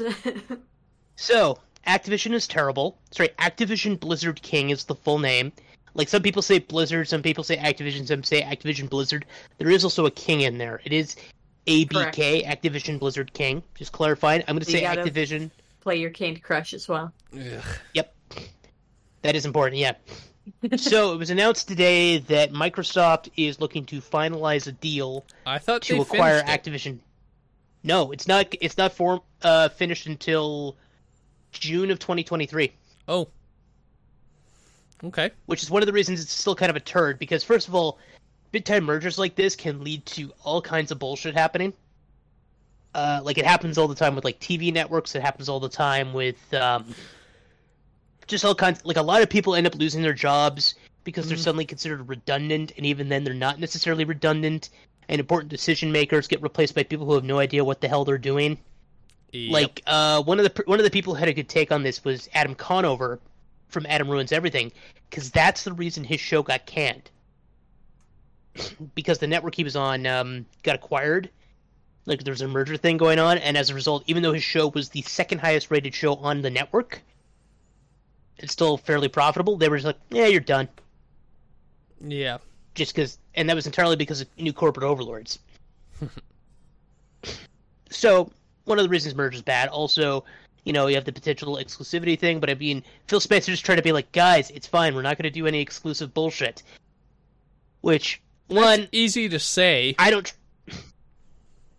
So, 1.16 1.58
Activision 1.86 2.32
is 2.32 2.46
terrible. 2.46 2.98
Sorry, 3.10 3.30
Activision 3.38 3.98
Blizzard 3.98 4.40
King 4.42 4.70
is 4.70 4.84
the 4.84 4.94
full 4.94 5.18
name. 5.18 5.52
Like 6.00 6.08
some 6.08 6.22
people 6.22 6.40
say 6.40 6.60
Blizzard, 6.60 7.08
some 7.08 7.20
people 7.20 7.44
say 7.44 7.58
Activision, 7.58 8.08
some 8.08 8.22
say 8.22 8.40
Activision 8.40 8.88
Blizzard. 8.88 9.26
There 9.58 9.68
is 9.68 9.84
also 9.84 10.06
a 10.06 10.10
king 10.10 10.40
in 10.40 10.56
there. 10.56 10.80
It 10.82 10.94
is 10.94 11.14
ABK, 11.66 12.46
Activision 12.46 12.98
Blizzard 12.98 13.34
King. 13.34 13.62
Just 13.74 13.92
clarifying. 13.92 14.42
I'm 14.48 14.56
going 14.56 14.64
to 14.64 14.72
You 14.72 14.78
say 14.78 14.84
Activision. 14.84 15.50
Play 15.82 15.96
your 15.96 16.08
Candy 16.08 16.40
Crush 16.40 16.72
as 16.72 16.88
well. 16.88 17.12
Ugh. 17.34 17.62
Yep. 17.92 18.14
That 19.20 19.36
is 19.36 19.44
important, 19.44 19.76
yeah. 19.76 19.92
so, 20.78 21.12
it 21.12 21.18
was 21.18 21.28
announced 21.28 21.68
today 21.68 22.16
that 22.16 22.50
Microsoft 22.50 23.28
is 23.36 23.60
looking 23.60 23.84
to 23.84 24.00
finalize 24.00 24.66
a 24.68 24.72
deal 24.72 25.26
I 25.44 25.58
thought 25.58 25.82
to 25.82 26.00
acquire 26.00 26.42
finished 26.42 26.66
it. 26.66 26.72
Activision. 26.72 26.98
No, 27.82 28.10
it's 28.10 28.26
not 28.26 28.46
it's 28.62 28.78
not 28.78 28.94
form 28.94 29.20
uh 29.42 29.68
finished 29.68 30.06
until 30.06 30.78
June 31.52 31.90
of 31.90 31.98
2023. 31.98 32.72
Oh. 33.06 33.28
Okay. 35.02 35.30
which 35.46 35.62
is 35.62 35.70
one 35.70 35.82
of 35.82 35.86
the 35.86 35.92
reasons 35.92 36.20
it's 36.20 36.32
still 36.32 36.54
kind 36.54 36.68
of 36.70 36.76
a 36.76 36.80
turd 36.80 37.18
because 37.18 37.42
first 37.42 37.68
of 37.68 37.74
all 37.74 37.98
big 38.52 38.64
time 38.64 38.84
mergers 38.84 39.18
like 39.18 39.34
this 39.34 39.56
can 39.56 39.82
lead 39.82 40.04
to 40.06 40.32
all 40.44 40.60
kinds 40.60 40.90
of 40.90 40.98
bullshit 40.98 41.34
happening 41.34 41.72
uh, 42.94 43.20
like 43.22 43.38
it 43.38 43.46
happens 43.46 43.78
all 43.78 43.88
the 43.88 43.94
time 43.94 44.14
with 44.14 44.24
like 44.24 44.38
tv 44.40 44.72
networks 44.72 45.14
it 45.14 45.22
happens 45.22 45.48
all 45.48 45.60
the 45.60 45.68
time 45.68 46.12
with 46.12 46.52
um, 46.54 46.84
just 48.26 48.44
all 48.44 48.54
kinds 48.54 48.84
like 48.84 48.96
a 48.96 49.02
lot 49.02 49.22
of 49.22 49.30
people 49.30 49.54
end 49.54 49.66
up 49.66 49.74
losing 49.76 50.02
their 50.02 50.12
jobs 50.12 50.74
because 51.04 51.28
they're 51.28 51.38
Mhm. 51.38 51.42
suddenly 51.42 51.64
considered 51.64 52.06
redundant 52.08 52.72
and 52.76 52.84
even 52.84 53.08
then 53.08 53.24
they're 53.24 53.32
not 53.32 53.58
necessarily 53.58 54.04
redundant 54.04 54.70
and 55.08 55.18
important 55.18 55.50
decision 55.50 55.90
makers 55.90 56.26
get 56.28 56.42
replaced 56.42 56.74
by 56.74 56.82
people 56.82 57.06
who 57.06 57.14
have 57.14 57.24
no 57.24 57.38
idea 57.38 57.64
what 57.64 57.80
the 57.80 57.88
hell 57.88 58.04
they're 58.04 58.18
doing 58.18 58.58
Yep. 59.32 59.52
like 59.52 59.82
uh, 59.86 60.20
one 60.24 60.40
of 60.40 60.44
the 60.52 60.62
one 60.66 60.80
of 60.80 60.84
the 60.84 60.90
people 60.90 61.14
who 61.14 61.20
had 61.20 61.28
a 61.28 61.32
good 61.32 61.48
take 61.48 61.70
on 61.70 61.84
this 61.84 62.04
was 62.04 62.28
Adam 62.34 62.54
Conover 62.56 63.20
from 63.70 63.86
Adam 63.88 64.08
Ruins 64.08 64.32
Everything, 64.32 64.72
because 65.08 65.30
that's 65.30 65.64
the 65.64 65.72
reason 65.72 66.04
his 66.04 66.20
show 66.20 66.42
got 66.42 66.66
canned. 66.66 67.10
because 68.94 69.18
the 69.18 69.26
network 69.26 69.54
he 69.54 69.64
was 69.64 69.76
on 69.76 70.06
um, 70.06 70.46
got 70.62 70.74
acquired, 70.74 71.30
like 72.06 72.24
there 72.24 72.32
was 72.32 72.42
a 72.42 72.48
merger 72.48 72.76
thing 72.76 72.96
going 72.96 73.18
on, 73.18 73.38
and 73.38 73.56
as 73.56 73.70
a 73.70 73.74
result, 73.74 74.04
even 74.06 74.22
though 74.22 74.32
his 74.32 74.42
show 74.42 74.68
was 74.68 74.88
the 74.88 75.02
second 75.02 75.38
highest 75.38 75.70
rated 75.70 75.94
show 75.94 76.14
on 76.16 76.42
the 76.42 76.50
network, 76.50 77.00
it's 78.38 78.52
still 78.52 78.76
fairly 78.76 79.08
profitable. 79.08 79.56
They 79.56 79.68
were 79.68 79.76
just 79.76 79.86
like, 79.86 80.00
"Yeah, 80.10 80.26
you're 80.26 80.40
done," 80.40 80.68
yeah. 82.00 82.38
just 82.74 82.94
because, 82.94 83.18
and 83.34 83.48
that 83.48 83.54
was 83.54 83.66
entirely 83.66 83.96
because 83.96 84.22
of 84.22 84.28
new 84.38 84.52
corporate 84.52 84.84
overlords. 84.84 85.38
so 87.90 88.30
one 88.64 88.78
of 88.78 88.84
the 88.84 88.88
reasons 88.88 89.14
merge 89.14 89.34
is 89.34 89.42
bad. 89.42 89.68
Also, 89.68 90.24
you 90.64 90.72
know, 90.72 90.86
you 90.86 90.94
have 90.94 91.04
the 91.04 91.12
potential 91.12 91.56
exclusivity 91.56 92.18
thing, 92.18 92.40
but 92.40 92.50
I 92.50 92.54
mean, 92.54 92.82
Phil 93.06 93.20
Spencer 93.20 93.52
just 93.52 93.64
trying 93.64 93.78
to 93.78 93.82
be 93.82 93.92
like, 93.92 94.12
guys, 94.12 94.50
it's 94.50 94.66
fine. 94.66 94.94
We're 94.94 95.02
not 95.02 95.16
going 95.16 95.24
to 95.24 95.30
do 95.30 95.46
any 95.46 95.60
exclusive 95.60 96.12
bullshit. 96.12 96.62
which 97.80 98.20
one 98.48 98.88
Easy 98.92 99.28
to 99.28 99.38
say. 99.38 99.94
I 99.98 100.10
don't. 100.10 100.32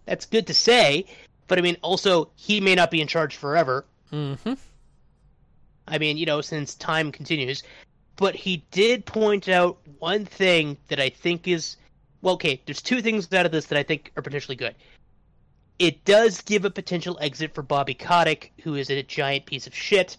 That's 0.06 0.26
good 0.26 0.48
to 0.48 0.54
say, 0.54 1.06
but 1.48 1.60
I 1.60 1.62
mean, 1.62 1.78
also 1.82 2.32
he 2.36 2.62
may 2.62 2.76
not 2.76 2.92
be 2.92 3.02
in 3.02 3.08
charge 3.08 3.36
forever. 3.36 3.86
Mm-hmm. 4.12 4.54
I 5.88 5.98
mean, 5.98 6.18
you 6.18 6.26
know, 6.26 6.42
since 6.42 6.76
time 6.76 7.12
continues. 7.12 7.64
But 8.16 8.36
he 8.36 8.64
did 8.72 9.06
point 9.06 9.50
out 9.50 9.80
one 10.00 10.26
thing 10.26 10.78
that 10.88 11.00
I 11.00 11.10
think 11.10 11.48
is 11.48 11.78
well, 12.22 12.36
okay, 12.36 12.62
there's 12.66 12.82
two 12.82 13.02
things 13.02 13.32
out 13.34 13.46
of 13.46 13.52
this 13.52 13.66
that 13.68 13.78
I 13.78 13.84
think 13.84 14.12
are 14.16 14.22
potentially 14.22 14.56
good. 14.56 14.76
It 15.82 16.06
does 16.06 16.42
give 16.42 16.64
a 16.64 16.70
potential 16.70 17.18
exit 17.20 17.56
for 17.56 17.64
Bobby 17.64 17.96
Kotick, 17.96 18.52
who 18.62 18.76
is 18.76 18.92
a 18.92 19.02
giant 19.02 19.48
piece 19.48 19.66
of 19.66 19.74
shit, 19.74 20.16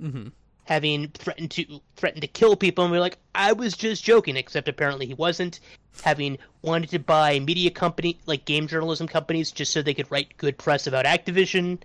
Mm-hmm. 0.00 0.28
having 0.66 1.08
threatened 1.08 1.50
to 1.50 1.80
threatened 1.96 2.22
to 2.22 2.28
kill 2.28 2.54
people, 2.54 2.84
and 2.84 2.92
we're 2.92 3.00
like, 3.00 3.18
I 3.34 3.52
was 3.52 3.76
just 3.76 4.04
joking, 4.04 4.36
except 4.36 4.68
apparently 4.68 5.06
he 5.06 5.14
wasn't. 5.14 5.58
Having 6.04 6.38
wanted 6.62 6.90
to 6.90 7.00
buy 7.00 7.40
media 7.40 7.72
company 7.72 8.20
like 8.26 8.44
game 8.44 8.68
journalism 8.68 9.08
companies 9.08 9.50
just 9.50 9.72
so 9.72 9.82
they 9.82 9.94
could 9.94 10.08
write 10.12 10.36
good 10.36 10.56
press 10.56 10.86
about 10.86 11.06
Activision, 11.06 11.78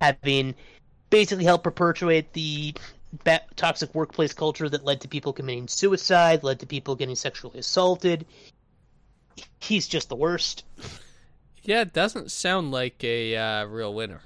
having 0.00 0.54
basically 1.10 1.44
helped 1.44 1.64
perpetuate 1.64 2.32
the 2.32 2.74
toxic 3.56 3.94
workplace 3.94 4.32
culture 4.32 4.70
that 4.70 4.86
led 4.86 5.02
to 5.02 5.08
people 5.08 5.34
committing 5.34 5.68
suicide, 5.68 6.42
led 6.42 6.60
to 6.60 6.66
people 6.66 6.94
getting 6.94 7.14
sexually 7.14 7.58
assaulted. 7.58 8.24
He's 9.60 9.86
just 9.86 10.08
the 10.08 10.16
worst. 10.16 10.64
Yeah, 11.62 11.82
it 11.82 11.92
doesn't 11.92 12.30
sound 12.30 12.70
like 12.70 13.02
a 13.04 13.36
uh, 13.36 13.64
real 13.64 13.92
winner. 13.92 14.22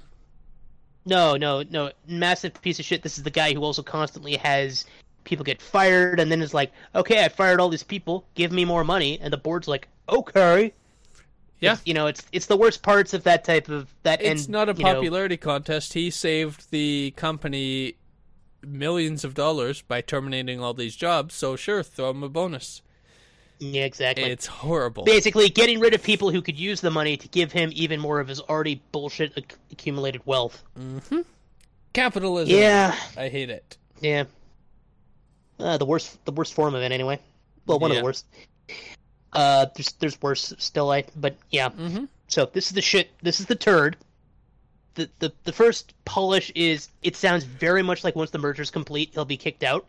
No, 1.05 1.35
no, 1.35 1.63
no. 1.69 1.91
Massive 2.07 2.59
piece 2.61 2.79
of 2.79 2.85
shit. 2.85 3.03
This 3.03 3.17
is 3.17 3.23
the 3.23 3.29
guy 3.29 3.53
who 3.53 3.63
also 3.63 3.83
constantly 3.83 4.37
has 4.37 4.85
people 5.25 5.43
get 5.43 5.61
fired 5.61 6.19
and 6.19 6.31
then 6.31 6.41
is 6.41 6.53
like, 6.53 6.71
okay, 6.95 7.23
I 7.23 7.29
fired 7.29 7.59
all 7.59 7.69
these 7.69 7.83
people. 7.83 8.25
Give 8.35 8.51
me 8.51 8.65
more 8.65 8.83
money. 8.83 9.19
And 9.21 9.31
the 9.31 9.37
board's 9.37 9.67
like, 9.67 9.87
okay. 10.07 10.73
Yeah. 11.59 11.73
It's- 11.73 11.81
you 11.85 11.93
know, 11.93 12.07
it's 12.07 12.23
it's 12.31 12.45
the 12.45 12.57
worst 12.57 12.83
parts 12.83 13.13
of 13.13 13.23
that 13.23 13.43
type 13.43 13.69
of 13.69 13.93
that. 14.03 14.21
It's 14.21 14.43
and, 14.43 14.51
not 14.51 14.69
a 14.69 14.73
you 14.73 14.83
know, 14.83 14.93
popularity 14.93 15.37
contest. 15.37 15.93
He 15.93 16.09
saved 16.09 16.71
the 16.71 17.13
company 17.15 17.95
millions 18.61 19.23
of 19.23 19.33
dollars 19.33 19.81
by 19.81 20.01
terminating 20.01 20.61
all 20.61 20.73
these 20.73 20.95
jobs, 20.95 21.35
so 21.35 21.55
sure, 21.55 21.83
throw 21.83 22.11
him 22.11 22.23
a 22.23 22.29
bonus. 22.29 22.81
Yeah, 23.71 23.85
exactly. 23.85 24.25
It's 24.25 24.45
horrible. 24.45 25.03
Basically, 25.03 25.49
getting 25.49 25.79
rid 25.79 25.93
of 25.93 26.03
people 26.03 26.29
who 26.29 26.41
could 26.41 26.59
use 26.59 26.81
the 26.81 26.91
money 26.91 27.17
to 27.17 27.27
give 27.29 27.51
him 27.51 27.71
even 27.73 27.99
more 27.99 28.19
of 28.19 28.27
his 28.27 28.41
already 28.41 28.81
bullshit 28.91 29.37
acc- 29.37 29.57
accumulated 29.71 30.21
wealth. 30.25 30.63
Capitalism. 31.93 32.55
Yeah, 32.57 32.95
I 33.17 33.29
hate 33.29 33.49
it. 33.49 33.77
yeah. 34.01 34.25
Uh, 35.59 35.77
the 35.77 35.85
worst, 35.85 36.23
the 36.25 36.31
worst 36.31 36.53
form 36.53 36.73
of 36.75 36.81
it, 36.81 36.91
anyway. 36.91 37.19
Well, 37.65 37.79
one 37.79 37.91
of 37.91 37.97
the 37.97 38.03
worst. 38.03 38.25
Uh, 39.31 39.67
there's 39.75 39.93
there's 39.93 40.21
worse 40.21 40.53
still, 40.57 40.89
I. 40.91 41.05
But 41.15 41.35
yeah. 41.51 41.69
Mm-hmm. 41.69 42.05
So 42.27 42.45
this 42.51 42.67
is 42.67 42.73
the 42.73 42.81
shit. 42.81 43.11
This 43.21 43.39
is 43.39 43.45
the 43.45 43.55
turd. 43.55 43.95
The, 44.95 45.09
the 45.19 45.31
the 45.43 45.51
first 45.53 45.93
polish 46.05 46.51
is 46.55 46.89
it 47.01 47.15
sounds 47.15 47.43
very 47.43 47.81
much 47.83 48.03
like 48.03 48.15
once 48.15 48.31
the 48.31 48.39
merger's 48.39 48.71
complete, 48.71 49.11
he'll 49.13 49.25
be 49.25 49.37
kicked 49.37 49.63
out. 49.63 49.85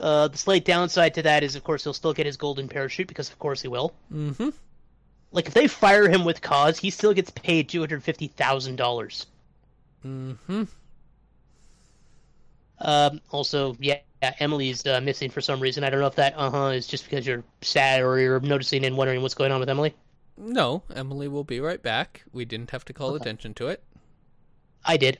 Uh, 0.00 0.28
the 0.28 0.38
slight 0.38 0.64
downside 0.64 1.14
to 1.14 1.22
that 1.22 1.42
is, 1.42 1.54
of 1.56 1.64
course, 1.64 1.84
he'll 1.84 1.92
still 1.92 2.12
get 2.12 2.26
his 2.26 2.36
golden 2.36 2.68
parachute 2.68 3.06
because, 3.06 3.30
of 3.30 3.38
course, 3.38 3.62
he 3.62 3.68
will. 3.68 3.94
Mm-hmm. 4.12 4.50
Like 5.30 5.46
if 5.46 5.54
they 5.54 5.66
fire 5.66 6.08
him 6.08 6.24
with 6.24 6.40
cause, 6.40 6.78
he 6.78 6.90
still 6.90 7.12
gets 7.12 7.30
paid 7.30 7.68
two 7.68 7.80
hundred 7.80 8.02
fifty 8.02 8.28
thousand 8.28 8.76
dollars. 8.76 9.26
Mm-hmm. 10.04 10.64
Um, 12.80 13.20
also, 13.30 13.76
yeah, 13.80 13.98
yeah, 14.22 14.34
Emily's 14.38 14.86
uh, 14.86 15.00
missing 15.00 15.30
for 15.30 15.40
some 15.40 15.60
reason. 15.60 15.84
I 15.84 15.90
don't 15.90 16.00
know 16.00 16.06
if 16.06 16.16
that 16.16 16.34
uh 16.36 16.50
huh 16.50 16.66
is 16.68 16.86
just 16.86 17.04
because 17.04 17.26
you're 17.26 17.42
sad 17.62 18.02
or 18.02 18.18
you're 18.18 18.40
noticing 18.40 18.84
and 18.84 18.96
wondering 18.96 19.22
what's 19.22 19.34
going 19.34 19.52
on 19.52 19.60
with 19.60 19.68
Emily. 19.68 19.94
No, 20.36 20.82
Emily 20.94 21.28
will 21.28 21.44
be 21.44 21.60
right 21.60 21.82
back. 21.82 22.22
We 22.32 22.44
didn't 22.44 22.70
have 22.70 22.84
to 22.86 22.92
call 22.92 23.14
attention 23.14 23.54
to 23.54 23.68
it. 23.68 23.82
I 24.84 24.96
did. 24.96 25.18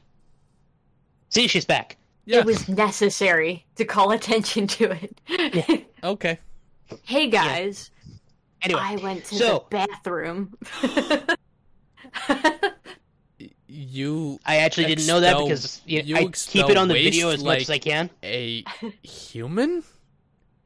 See, 1.28 1.46
she's 1.48 1.64
back. 1.64 1.96
Yeah. 2.26 2.38
It 2.38 2.44
was 2.46 2.68
necessary 2.68 3.64
to 3.76 3.84
call 3.84 4.10
attention 4.18 4.66
to 4.68 4.90
it. 4.92 5.86
Okay. 6.02 6.38
hey 7.04 7.28
guys, 7.28 7.90
Anyway, 8.62 8.80
I 8.82 8.96
went 8.96 9.24
to 9.26 9.34
so- 9.34 9.66
the 9.70 9.76
bathroom. 9.86 10.56
You 13.66 14.38
I 14.46 14.58
actually 14.58 14.86
didn't 14.86 15.06
know 15.06 15.18
that 15.20 15.36
because 15.36 15.82
you 15.84 16.00
you 16.04 16.16
I 16.16 16.26
keep 16.26 16.68
it 16.68 16.76
on 16.76 16.86
the 16.86 16.94
video 16.94 17.30
as 17.30 17.42
much 17.42 17.62
as 17.62 17.70
I 17.70 17.78
can. 17.78 18.08
a 18.22 18.62
human? 19.02 19.82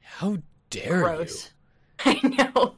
How 0.02 0.36
dare 0.68 0.98
Gross. 1.02 1.50
I 2.04 2.20
know. 2.22 2.74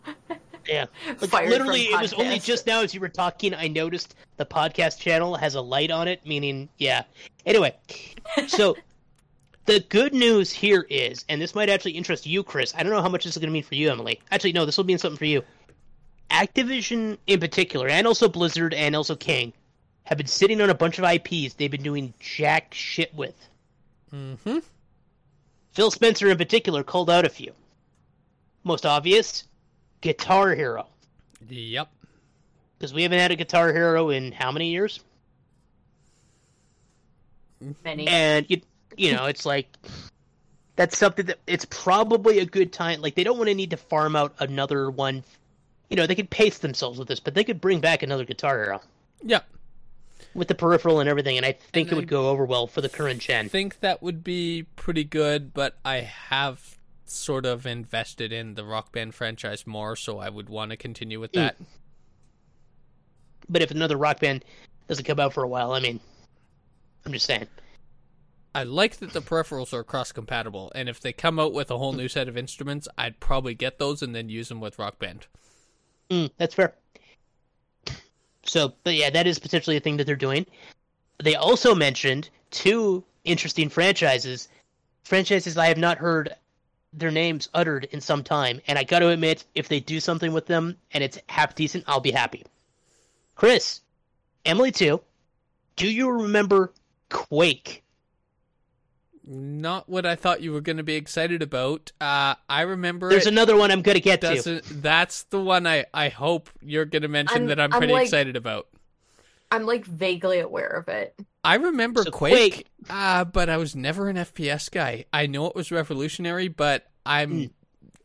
Yeah, 0.71 0.87
like, 1.21 1.31
Fired 1.31 1.51
literally, 1.51 1.87
it 1.87 2.01
was 2.01 2.13
only 2.13 2.39
just 2.39 2.67
now 2.67 2.83
as 2.83 2.95
you 2.95 3.01
were 3.01 3.09
talking, 3.09 3.55
I 3.55 3.67
noticed 3.67 4.15
the 4.37 4.47
podcast 4.47 5.01
channel 5.01 5.35
has 5.35 5.57
a 5.57 5.61
light 5.61 5.91
on 5.91 6.07
it, 6.07 6.25
meaning 6.25 6.69
yeah. 6.79 7.03
Anyway, 7.45 7.75
so 8.47 8.77
the 9.67 9.81
good 9.81 10.15
news 10.15 10.53
here 10.53 10.87
is, 10.89 11.25
and 11.29 11.43
this 11.43 11.57
might 11.57 11.69
actually 11.69 11.93
interest 11.93 12.25
you, 12.25 12.45
Chris. 12.45 12.73
I 12.77 12.85
don't 12.85 12.93
know 12.93 13.03
how 13.03 13.09
much 13.09 13.25
this 13.25 13.35
is 13.35 13.41
going 13.41 13.49
to 13.49 13.53
mean 13.53 13.65
for 13.65 13.75
you, 13.75 13.91
Emily. 13.91 14.21
Actually, 14.31 14.53
no, 14.53 14.65
this 14.65 14.77
will 14.77 14.85
mean 14.85 14.99
something 14.99 15.19
for 15.19 15.25
you. 15.25 15.43
Activision, 16.31 17.19
in 17.27 17.41
particular, 17.41 17.89
and 17.89 18.07
also 18.07 18.29
Blizzard 18.29 18.73
and 18.73 18.95
also 18.95 19.17
King, 19.17 19.53
have 20.05 20.19
been 20.19 20.29
sitting 20.29 20.61
on 20.61 20.71
a 20.71 20.75
bunch 20.75 21.01
of 21.01 21.05
IPs 21.05 21.55
they've 21.55 21.71
been 21.71 21.83
doing 21.83 22.15
jack 22.21 22.73
shit 22.75 23.13
with. 23.13 23.35
Mm-hmm. 24.13 24.59
Phil 25.73 25.91
Spencer, 25.91 26.29
in 26.29 26.39
particular, 26.39 26.85
called 26.85 27.11
out 27.11 27.25
a 27.25 27.29
few. 27.29 27.53
Most 28.63 28.87
obvious, 28.87 29.45
Guitar 30.01 30.55
Hero. 30.55 30.87
Yep. 31.49 31.89
Because 32.79 32.95
we 32.95 33.03
haven't 33.03 33.19
had 33.19 33.31
a 33.31 33.37
Guitar 33.37 33.73
Hero 33.73 34.11
in 34.11 34.33
how 34.33 34.51
many 34.51 34.71
years? 34.71 35.01
Many. 37.85 38.07
And 38.09 38.47
you, 38.49 38.61
you 38.97 39.13
know, 39.13 39.27
it's 39.27 39.45
like 39.45 39.69
that's 40.77 40.97
something 40.97 41.27
that 41.27 41.39
it's 41.47 41.67
probably 41.67 42.39
a 42.39 42.47
good 42.47 42.73
time. 42.73 43.03
Like 43.03 43.15
they 43.15 43.25
don't 43.25 43.37
want 43.37 43.49
to 43.49 43.55
need 43.55 43.71
to 43.71 43.77
farm 43.77 44.17
out 44.17 44.35
another 44.39 44.91
one. 44.91 45.23
You 45.91 45.97
know, 45.97 46.07
they 46.07 46.15
could 46.15 46.31
pace 46.31 46.59
themselves 46.59 46.99
with 46.99 47.09
this, 47.09 47.21
but 47.21 47.35
they 47.35 47.45
could 47.45 47.61
bring 47.61 47.81
back 47.81 48.03
another 48.03 48.25
Guitar 48.25 48.63
Hero 48.63 48.81
Yep. 49.25 49.45
with 50.35 50.49
the 50.49 50.55
peripheral 50.55 51.01
and 51.01 51.09
everything, 51.09 51.37
and 51.37 51.45
I 51.45 51.53
think 51.53 51.89
And 51.89 51.93
it 51.93 51.97
would 51.97 52.09
go 52.09 52.31
over 52.31 52.45
well 52.47 52.67
for 52.67 52.81
the 52.81 52.89
current 52.89 53.21
gen. 53.21 53.37
I 53.37 53.43
gen. 53.43 53.49
think 53.51 53.81
that 53.81 54.01
would 54.03 54.23
be 54.25 54.67
pretty 54.77 55.05
good, 55.05 55.53
but 55.53 55.77
I 55.85 55.97
have 55.97 56.79
sort 57.11 57.47
of 57.47 57.67
invested 57.67 58.33
in 58.33 58.55
the 58.55 58.65
Rock 58.65 58.93
Band 58.93 59.15
franchise 59.15 59.67
more, 59.67 59.97
so 59.97 60.19
I 60.19 60.29
would 60.29 60.49
want 60.49 60.71
to 60.71 60.77
continue 60.77 61.21
with 61.21 61.33
that. 61.33 61.57
But 63.49 63.63
if 63.63 63.71
another 63.71 63.97
Rock 63.97 64.21
Band 64.21 64.45
doesn't 64.89 65.05
come 65.05 65.21
out 65.21 65.33
for 65.33 65.43
a 65.43 65.49
while, 65.49 65.73
I 65.73 65.81
mean, 65.81 66.01
I'm 67.05 67.13
just 67.13 67.27
saying. 67.27 67.47
I 68.55 68.65
like 68.65 68.97
that 68.97 69.13
the 69.13 69.23
peripherals 69.23 69.73
are 69.73 69.85
cross 69.85 70.11
compatible, 70.13 70.73
and 70.75 70.89
if 70.89 71.01
they 71.01 71.13
come 71.13 71.39
out 71.39 71.53
with 71.53 71.71
a 71.71 71.79
whole 71.79 71.93
new 71.93 72.09
set 72.09 72.29
of 72.29 72.37
instruments, 72.37 72.89
I'd 72.99 73.21
probably 73.21 73.55
get 73.55 73.79
those 73.79 74.03
and 74.03 74.15
then 74.15 74.29
use 74.29 74.49
them 74.49 74.61
with 74.61 74.79
Rock 74.79 74.99
Band. 74.99 75.27
Mm, 76.11 76.31
that's 76.37 76.55
fair. 76.55 76.75
So, 78.45 78.75
but 78.83 78.95
yeah, 78.95 79.11
that 79.11 79.27
is 79.27 79.39
potentially 79.39 79.77
a 79.77 79.81
thing 79.81 79.97
that 79.99 80.05
they're 80.05 80.17
doing. 80.17 80.47
They 81.23 81.37
also 81.37 81.75
mentioned 81.75 82.31
two 82.51 83.05
interesting 83.25 83.69
franchises, 83.69 84.49
franchises 85.05 85.57
I 85.57 85.67
have 85.67 85.79
not 85.79 85.99
heard 85.99 86.35
their 86.93 87.11
names 87.11 87.49
uttered 87.55 87.85
in 87.93 88.01
some 88.01 88.23
time, 88.25 88.61
and 88.67 88.79
I 88.79 88.85
got 88.85 88.99
to 89.01 89.09
admit, 89.09 89.45
if 89.55 89.69
they 89.69 89.81
do 89.81 90.01
something 90.01 90.33
with 90.33 90.47
them 90.47 90.77
and 90.93 91.05
it's 91.05 91.19
half 91.29 91.55
decent, 91.55 91.85
I'll 91.87 92.01
be 92.01 92.11
happy. 92.11 92.45
Chris, 93.37 93.81
Emily 94.45 94.73
too. 94.73 95.01
Do 95.77 95.89
you 95.91 96.11
remember 96.11 96.73
Quake? 97.09 97.83
Not 99.25 99.89
what 99.89 100.07
I 100.07 100.17
thought 100.17 100.41
you 100.41 100.53
were 100.53 100.61
going 100.61 100.79
to 100.79 100.83
be 100.83 100.97
excited 100.97 101.43
about. 101.43 101.93
Uh, 102.01 102.35
I 102.49 102.63
remember 102.63 103.11
There's 103.11 103.27
it 103.27 103.33
another 103.33 103.55
one 103.57 103.71
I'm 103.71 103.83
going 103.83 103.95
to 103.95 104.01
get 104.01 104.21
to. 104.23 104.35
doesn't. 104.35 104.65
That's 104.83 105.23
the 105.25 105.41
one 105.41 105.67
I, 105.67 105.85
I 105.95 106.09
hope 106.09 106.51
you're 106.61 106.85
going 106.87 107.03
to 107.03 107.09
mention 107.09 107.37
I'm- 107.43 107.47
that 107.49 107.61
I'm 107.61 107.73
I'm 107.73 107.79
pretty 107.79 107.93
like- 107.93 108.05
excited 108.05 108.37
about. 108.37 108.67
I'm 109.51 109.67
like 109.67 109.85
vaguely 109.85 110.39
aware 110.41 110.69
of 110.69 110.89
it. 110.89 111.15
I 111.43 111.57
remember 111.57 112.03
So 112.05 112.11
Quake, 112.11 112.35
Quake- 112.53 112.67
uh, 112.91 113.25
but 113.25 113.49
I 113.49 113.57
was 113.57 113.75
never 113.75 114.09
an 114.09 114.17
FPS 114.17 114.71
guy. 114.71 115.07
I 115.13 115.27
know 115.27 115.47
it 115.47 115.55
was 115.57 115.71
revolutionary, 115.73 116.49
but 116.49 116.87
I'm 117.07 117.51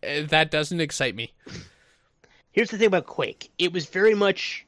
uh, 0.03 0.21
that 0.29 0.51
doesn't 0.51 0.79
excite 0.81 1.15
me. 1.15 1.33
here's 2.51 2.69
the 2.71 2.77
thing 2.77 2.87
about 2.87 3.05
Quake. 3.05 3.51
It 3.59 3.73
was 3.73 3.85
very 3.87 4.15
much 4.15 4.65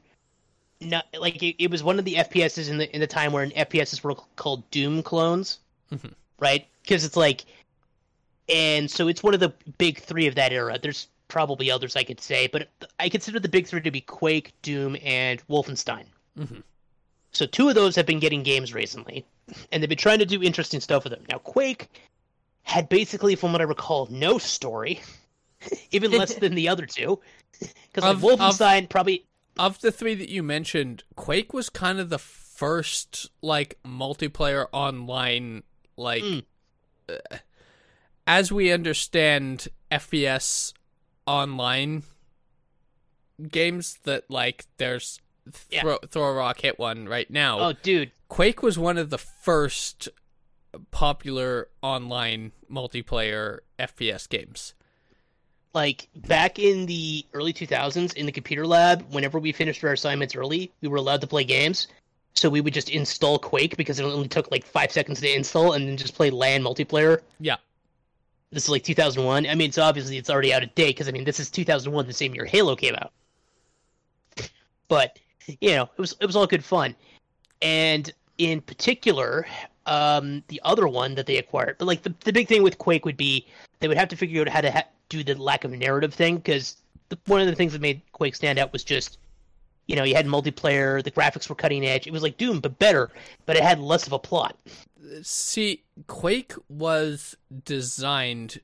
not 0.80 1.06
like 1.18 1.42
it, 1.42 1.56
it 1.62 1.70
was 1.70 1.82
one 1.82 1.98
of 1.98 2.04
the 2.04 2.14
FPSs 2.14 2.68
in 2.70 2.78
the 2.78 2.94
in 2.94 3.00
the 3.00 3.06
time 3.06 3.32
where 3.32 3.46
FPSs 3.46 4.02
were 4.04 4.14
called 4.36 4.70
Doom 4.70 5.02
clones, 5.02 5.58
Mhm. 5.92 6.12
right? 6.38 6.66
Because 6.82 7.04
it's 7.04 7.16
like, 7.16 7.44
and 8.48 8.90
so 8.90 9.08
it's 9.08 9.22
one 9.22 9.34
of 9.34 9.40
the 9.40 9.52
big 9.78 9.98
three 10.00 10.26
of 10.26 10.34
that 10.36 10.52
era. 10.52 10.78
There's 10.80 11.08
probably 11.28 11.70
others 11.70 11.96
I 11.96 12.04
could 12.04 12.20
say, 12.20 12.46
but 12.46 12.68
I 13.00 13.08
consider 13.08 13.40
the 13.40 13.48
big 13.48 13.66
three 13.66 13.80
to 13.82 13.90
be 13.90 14.00
Quake, 14.00 14.52
Doom, 14.62 14.96
and 15.02 15.42
Wolfenstein. 15.48 16.04
Mhm. 16.38 16.62
So 17.32 17.46
two 17.46 17.68
of 17.68 17.74
those 17.74 17.94
have 17.96 18.06
been 18.06 18.20
getting 18.20 18.42
games 18.42 18.72
recently, 18.74 19.24
and 19.70 19.82
they've 19.82 19.88
been 19.88 19.98
trying 19.98 20.18
to 20.20 20.26
do 20.26 20.42
interesting 20.42 20.80
stuff 20.80 21.04
with 21.04 21.12
them. 21.12 21.24
Now 21.30 21.38
Quake 21.38 21.88
had 22.62 22.88
basically, 22.88 23.34
from 23.34 23.52
what 23.52 23.60
I 23.60 23.64
recall, 23.64 24.06
no 24.10 24.38
story 24.38 25.00
even 25.90 26.10
less 26.12 26.34
than 26.40 26.54
the 26.54 26.68
other 26.68 26.86
two. 26.86 27.20
Because 27.60 28.04
like 28.04 28.16
Of- 28.16 28.22
Wolfenstein 28.22 28.88
probably 28.88 29.24
Of 29.58 29.80
the 29.80 29.90
three 29.92 30.14
that 30.14 30.28
you 30.28 30.42
mentioned, 30.42 31.02
Quake 31.16 31.52
was 31.52 31.68
kind 31.70 31.98
of 32.00 32.08
the 32.08 32.18
first 32.18 33.30
like 33.42 33.78
multiplayer 33.84 34.66
online 34.72 35.62
like 35.96 36.22
Mm. 36.22 36.44
uh, 37.08 37.36
as 38.26 38.50
we 38.52 38.70
understand 38.72 39.68
FPS 39.90 40.72
online 41.26 42.02
games 43.50 43.98
that 44.04 44.28
like 44.30 44.66
there's 44.78 45.20
Yeah. 45.70 45.82
throw, 45.82 45.98
throw 46.08 46.24
a 46.24 46.34
rock 46.34 46.60
hit 46.60 46.78
one 46.78 47.08
right 47.08 47.30
now. 47.30 47.60
oh 47.60 47.72
dude, 47.72 48.10
Quake 48.28 48.62
was 48.62 48.78
one 48.78 48.98
of 48.98 49.10
the 49.10 49.18
first 49.18 50.08
popular 50.90 51.68
online 51.82 52.52
multiplayer 52.70 53.58
FPS 53.78 54.28
games. 54.28 54.74
like 55.74 56.08
back 56.14 56.58
in 56.58 56.86
the 56.86 57.24
early 57.34 57.52
2000s 57.52 58.14
in 58.14 58.26
the 58.26 58.32
computer 58.32 58.66
lab, 58.66 59.04
whenever 59.12 59.38
we 59.38 59.52
finished 59.52 59.82
our 59.84 59.92
assignments 59.92 60.34
early, 60.34 60.72
we 60.80 60.88
were 60.88 60.96
allowed 60.96 61.20
to 61.20 61.26
play 61.26 61.44
games. 61.44 61.86
So 62.34 62.48
we 62.48 62.60
would 62.60 62.74
just 62.74 62.90
install 62.90 63.38
Quake 63.38 63.76
because 63.76 63.98
it 63.98 64.04
only 64.04 64.28
took 64.28 64.50
like 64.52 64.64
five 64.64 64.92
seconds 64.92 65.20
to 65.20 65.34
install, 65.34 65.72
and 65.72 65.88
then 65.88 65.96
just 65.96 66.14
play 66.14 66.30
LAN 66.30 66.62
multiplayer. 66.62 67.20
Yeah. 67.40 67.56
This 68.52 68.64
is 68.64 68.68
like 68.70 68.84
2001. 68.84 69.46
I 69.46 69.54
mean, 69.56 69.72
so 69.72 69.82
obviously 69.82 70.18
it's 70.18 70.30
already 70.30 70.54
out 70.54 70.62
of 70.62 70.72
date 70.74 70.90
because 70.90 71.08
I 71.08 71.10
mean 71.10 71.24
this 71.24 71.40
is 71.40 71.50
2001, 71.50 72.06
the 72.06 72.12
same 72.12 72.34
year 72.34 72.44
Halo 72.44 72.76
came 72.76 72.94
out. 72.94 73.12
But 74.88 75.18
you 75.60 75.70
know, 75.70 75.84
it 75.84 75.98
was 76.00 76.14
it 76.20 76.26
was 76.26 76.36
all 76.36 76.46
good 76.46 76.64
fun, 76.64 76.94
and 77.62 78.12
in 78.38 78.60
particular, 78.60 79.46
um, 79.86 80.42
the 80.48 80.60
other 80.64 80.86
one 80.86 81.14
that 81.16 81.26
they 81.26 81.38
acquired. 81.38 81.76
But 81.78 81.86
like 81.86 82.02
the 82.02 82.14
the 82.24 82.32
big 82.32 82.48
thing 82.48 82.62
with 82.62 82.78
Quake 82.78 83.04
would 83.04 83.16
be 83.16 83.46
they 83.80 83.88
would 83.88 83.96
have 83.96 84.08
to 84.08 84.16
figure 84.16 84.40
out 84.42 84.48
how 84.48 84.60
to 84.60 84.70
ha- 84.70 84.88
do 85.08 85.24
the 85.24 85.34
lack 85.34 85.64
of 85.64 85.72
narrative 85.72 86.12
thing 86.14 86.36
because 86.36 86.76
one 87.26 87.40
of 87.40 87.46
the 87.46 87.54
things 87.54 87.72
that 87.72 87.80
made 87.80 88.02
Quake 88.12 88.34
stand 88.34 88.58
out 88.58 88.72
was 88.72 88.84
just 88.84 89.18
you 89.86 89.96
know 89.96 90.04
you 90.04 90.14
had 90.14 90.26
multiplayer, 90.26 91.02
the 91.02 91.10
graphics 91.10 91.48
were 91.48 91.54
cutting 91.54 91.84
edge. 91.84 92.06
It 92.06 92.12
was 92.12 92.22
like 92.22 92.36
Doom 92.38 92.60
but 92.60 92.78
better, 92.78 93.10
but 93.46 93.56
it 93.56 93.62
had 93.62 93.80
less 93.80 94.06
of 94.06 94.12
a 94.12 94.18
plot. 94.18 94.56
See, 95.22 95.84
Quake 96.06 96.52
was 96.68 97.34
designed 97.64 98.60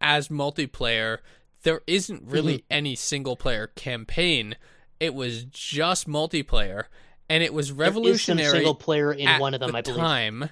as 0.00 0.28
multiplayer. 0.28 1.18
There 1.62 1.82
isn't 1.86 2.22
really 2.24 2.58
Mm-hmm. 2.58 2.66
any 2.70 2.94
single 2.94 3.36
player 3.36 3.66
campaign. 3.66 4.56
It 5.00 5.14
was 5.14 5.44
just 5.44 6.06
multiplayer, 6.06 6.84
and 7.28 7.42
it 7.42 7.52
was 7.54 7.74
There 7.74 7.86
is 7.86 7.88
some 7.88 7.96
revolutionary 7.96 8.50
single 8.50 8.74
player 8.74 9.12
in 9.12 9.40
one 9.40 9.54
of 9.54 9.60
them, 9.60 9.72
the 9.72 9.78
I 9.78 9.80
believe. 9.82 9.96
time. 9.98 10.50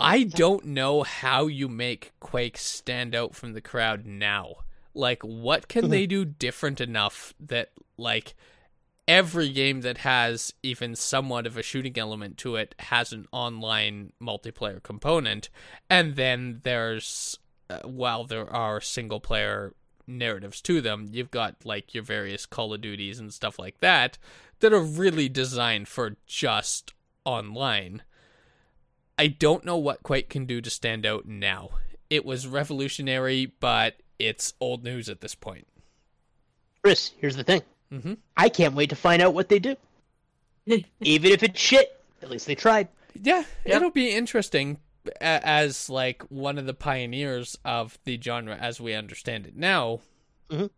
I 0.00 0.24
don't 0.24 0.64
know 0.66 1.02
how 1.02 1.46
you 1.46 1.68
make 1.68 2.12
Quake 2.20 2.58
stand 2.58 3.14
out 3.14 3.34
from 3.34 3.52
the 3.52 3.60
crowd 3.60 4.06
now. 4.06 4.56
Like, 4.94 5.22
what 5.22 5.68
can 5.68 5.90
they 5.90 6.06
do 6.16 6.24
different 6.24 6.80
enough 6.80 7.34
that, 7.38 7.70
like, 7.96 8.34
every 9.06 9.50
game 9.50 9.82
that 9.82 9.98
has 9.98 10.54
even 10.62 10.96
somewhat 10.96 11.46
of 11.46 11.56
a 11.56 11.62
shooting 11.62 11.98
element 11.98 12.38
to 12.38 12.56
it 12.56 12.74
has 12.78 13.12
an 13.12 13.26
online 13.32 14.12
multiplayer 14.20 14.82
component, 14.82 15.50
and 15.90 16.16
then 16.16 16.60
there's, 16.64 17.38
uh, 17.68 17.80
while 17.84 18.24
there 18.24 18.50
are 18.50 18.80
single 18.80 19.20
player 19.20 19.74
narratives 20.06 20.60
to 20.62 20.80
them, 20.80 21.08
you've 21.12 21.30
got 21.30 21.56
like 21.64 21.94
your 21.94 22.02
various 22.04 22.46
Call 22.46 22.72
of 22.74 22.80
Duties 22.80 23.18
and 23.18 23.32
stuff 23.32 23.58
like 23.58 23.80
that 23.80 24.18
that 24.60 24.72
are 24.72 24.80
really 24.82 25.28
designed 25.28 25.88
for 25.88 26.16
just 26.26 26.92
online. 27.24 28.02
I 29.18 29.28
don't 29.28 29.64
know 29.64 29.76
what 29.76 30.02
Quake 30.02 30.28
can 30.28 30.44
do 30.44 30.60
to 30.60 30.70
stand 30.70 31.06
out 31.06 31.26
now. 31.26 31.70
It 32.10 32.24
was 32.24 32.46
revolutionary, 32.46 33.46
but 33.60 33.96
it's 34.18 34.54
old 34.60 34.84
news 34.84 35.08
at 35.08 35.20
this 35.20 35.34
point. 35.34 35.66
Chris, 36.82 37.12
here's 37.18 37.36
the 37.36 37.44
thing. 37.44 37.62
Mhm. 37.92 38.18
I 38.36 38.48
can't 38.48 38.74
wait 38.74 38.90
to 38.90 38.96
find 38.96 39.22
out 39.22 39.34
what 39.34 39.48
they 39.48 39.58
do. 39.58 39.76
Even 40.66 41.30
if 41.32 41.42
it's 41.42 41.58
shit, 41.60 42.00
at 42.22 42.30
least 42.30 42.46
they 42.46 42.54
tried. 42.54 42.88
Yeah, 43.20 43.44
Yep. 43.64 43.76
it'll 43.76 43.90
be 43.90 44.10
interesting 44.10 44.72
a- 44.72 44.78
as 45.20 45.88
like 45.90 46.22
one 46.24 46.58
of 46.58 46.66
the 46.66 46.74
pioneers 46.74 47.56
of 47.64 47.98
the 48.04 48.20
genre 48.20 48.56
as 48.56 48.80
we 48.80 48.94
understand 48.94 49.46
it 49.46 49.56
now. 49.56 50.00
Mhm. 50.50 50.70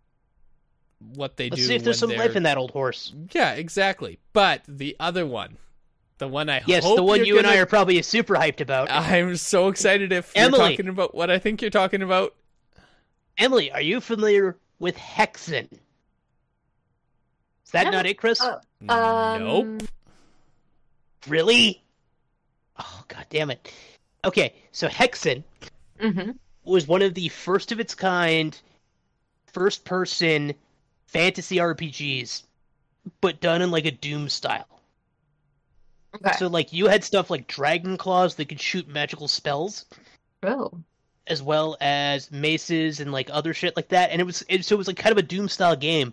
What 1.14 1.36
they 1.36 1.50
Let's 1.50 1.62
do 1.62 1.66
see 1.68 1.74
if 1.74 1.84
there's 1.84 1.98
some 1.98 2.10
life 2.10 2.18
they're- 2.18 2.36
in 2.38 2.42
that 2.44 2.56
old 2.58 2.70
horse. 2.70 3.12
Yeah, 3.32 3.52
exactly. 3.52 4.18
But 4.32 4.62
the 4.66 4.96
other 4.98 5.26
one, 5.26 5.58
the 6.18 6.26
one 6.28 6.48
I 6.48 6.62
Yes, 6.66 6.84
hope 6.84 6.96
the 6.96 7.02
one 7.02 7.18
you're 7.18 7.26
you 7.26 7.38
and 7.38 7.46
I 7.46 7.58
are 7.58 7.66
probably 7.66 8.00
super 8.02 8.34
hyped 8.34 8.60
about. 8.60 8.90
I'm 8.90 9.36
so 9.36 9.68
excited 9.68 10.12
if 10.12 10.32
Emily. 10.34 10.58
you're 10.60 10.68
talking 10.70 10.88
about 10.88 11.14
what 11.14 11.30
I 11.30 11.38
think 11.38 11.60
you're 11.60 11.70
talking 11.70 12.02
about. 12.02 12.34
Emily, 13.38 13.70
are 13.70 13.82
you 13.82 14.00
familiar 14.00 14.56
with 14.78 14.96
Hexen? 14.96 15.70
Is 17.66 17.72
that 17.72 17.92
not 17.92 18.06
it, 18.06 18.16
Chris? 18.16 18.40
Uh, 18.40 18.60
Um, 18.88 19.44
nope. 19.78 19.82
really? 21.26 21.82
Oh 22.78 23.04
god 23.08 23.26
damn 23.30 23.50
it. 23.50 23.70
Okay, 24.26 24.54
so 24.72 24.88
Hexen 24.88 25.42
hmm 25.98 26.32
was 26.64 26.88
one 26.88 27.00
of 27.00 27.14
the 27.14 27.28
first 27.28 27.70
of 27.70 27.78
its 27.80 27.94
kind 27.94 28.60
first 29.46 29.84
person 29.84 30.52
fantasy 31.06 31.56
RPGs, 31.58 32.42
but 33.20 33.40
done 33.40 33.62
in 33.62 33.70
like 33.70 33.86
a 33.86 33.92
Doom 33.92 34.28
style. 34.28 34.66
Okay. 36.16 36.36
So 36.38 36.48
like 36.48 36.72
you 36.72 36.88
had 36.88 37.04
stuff 37.04 37.30
like 37.30 37.46
dragon 37.46 37.96
claws 37.96 38.34
that 38.34 38.48
could 38.48 38.60
shoot 38.60 38.88
magical 38.88 39.28
spells, 39.28 39.84
oh. 40.42 40.72
as 41.28 41.40
well 41.42 41.76
as 41.80 42.30
maces 42.32 42.98
and 43.00 43.12
like 43.12 43.30
other 43.32 43.54
shit 43.54 43.76
like 43.76 43.88
that. 43.88 44.10
And 44.10 44.20
it 44.20 44.24
was 44.24 44.44
it, 44.48 44.64
so 44.64 44.74
it 44.74 44.78
was 44.78 44.88
like 44.88 44.96
kind 44.96 45.12
of 45.12 45.18
a 45.18 45.22
Doom 45.22 45.48
style 45.48 45.76
game, 45.76 46.12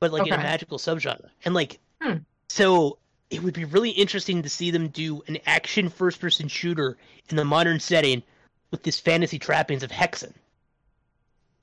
but 0.00 0.12
like 0.12 0.26
in 0.26 0.34
a 0.34 0.36
Okay. 0.36 0.42
magical 0.42 0.76
subgenre. 0.78 1.30
And 1.46 1.54
like 1.54 1.78
Hmm. 2.02 2.18
so 2.50 2.98
it 3.34 3.42
would 3.42 3.54
be 3.54 3.64
really 3.64 3.90
interesting 3.90 4.42
to 4.42 4.48
see 4.48 4.70
them 4.70 4.88
do 4.88 5.22
an 5.26 5.38
action 5.46 5.88
first 5.88 6.20
person 6.20 6.48
shooter 6.48 6.96
in 7.28 7.36
the 7.36 7.44
modern 7.44 7.80
setting 7.80 8.22
with 8.70 8.82
this 8.82 9.00
fantasy 9.00 9.38
trappings 9.38 9.82
of 9.82 9.90
Hexen. 9.90 10.32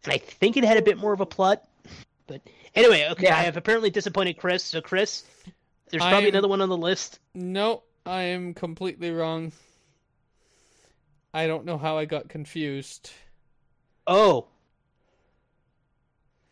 And 0.03 0.13
I 0.13 0.17
think 0.17 0.57
it 0.57 0.63
had 0.63 0.77
a 0.77 0.81
bit 0.81 0.97
more 0.97 1.13
of 1.13 1.21
a 1.21 1.25
plot. 1.25 1.63
But 2.27 2.41
anyway, 2.75 3.07
okay, 3.11 3.27
Yeah. 3.27 3.37
I 3.37 3.41
have 3.43 3.57
apparently 3.57 3.89
disappointed 3.89 4.37
Chris. 4.37 4.63
So 4.63 4.81
Chris, 4.81 5.23
there's 5.89 6.01
probably 6.01 6.25
I'm- 6.25 6.29
another 6.29 6.47
one 6.47 6.61
on 6.61 6.69
the 6.69 6.77
list. 6.77 7.19
No, 7.33 7.83
I 8.05 8.23
am 8.23 8.53
completely 8.53 9.11
wrong. 9.11 9.51
I 11.33 11.47
don't 11.47 11.65
know 11.65 11.77
how 11.77 11.97
I 11.97 12.05
got 12.05 12.27
confused. 12.29 13.11
Oh. 14.07 14.47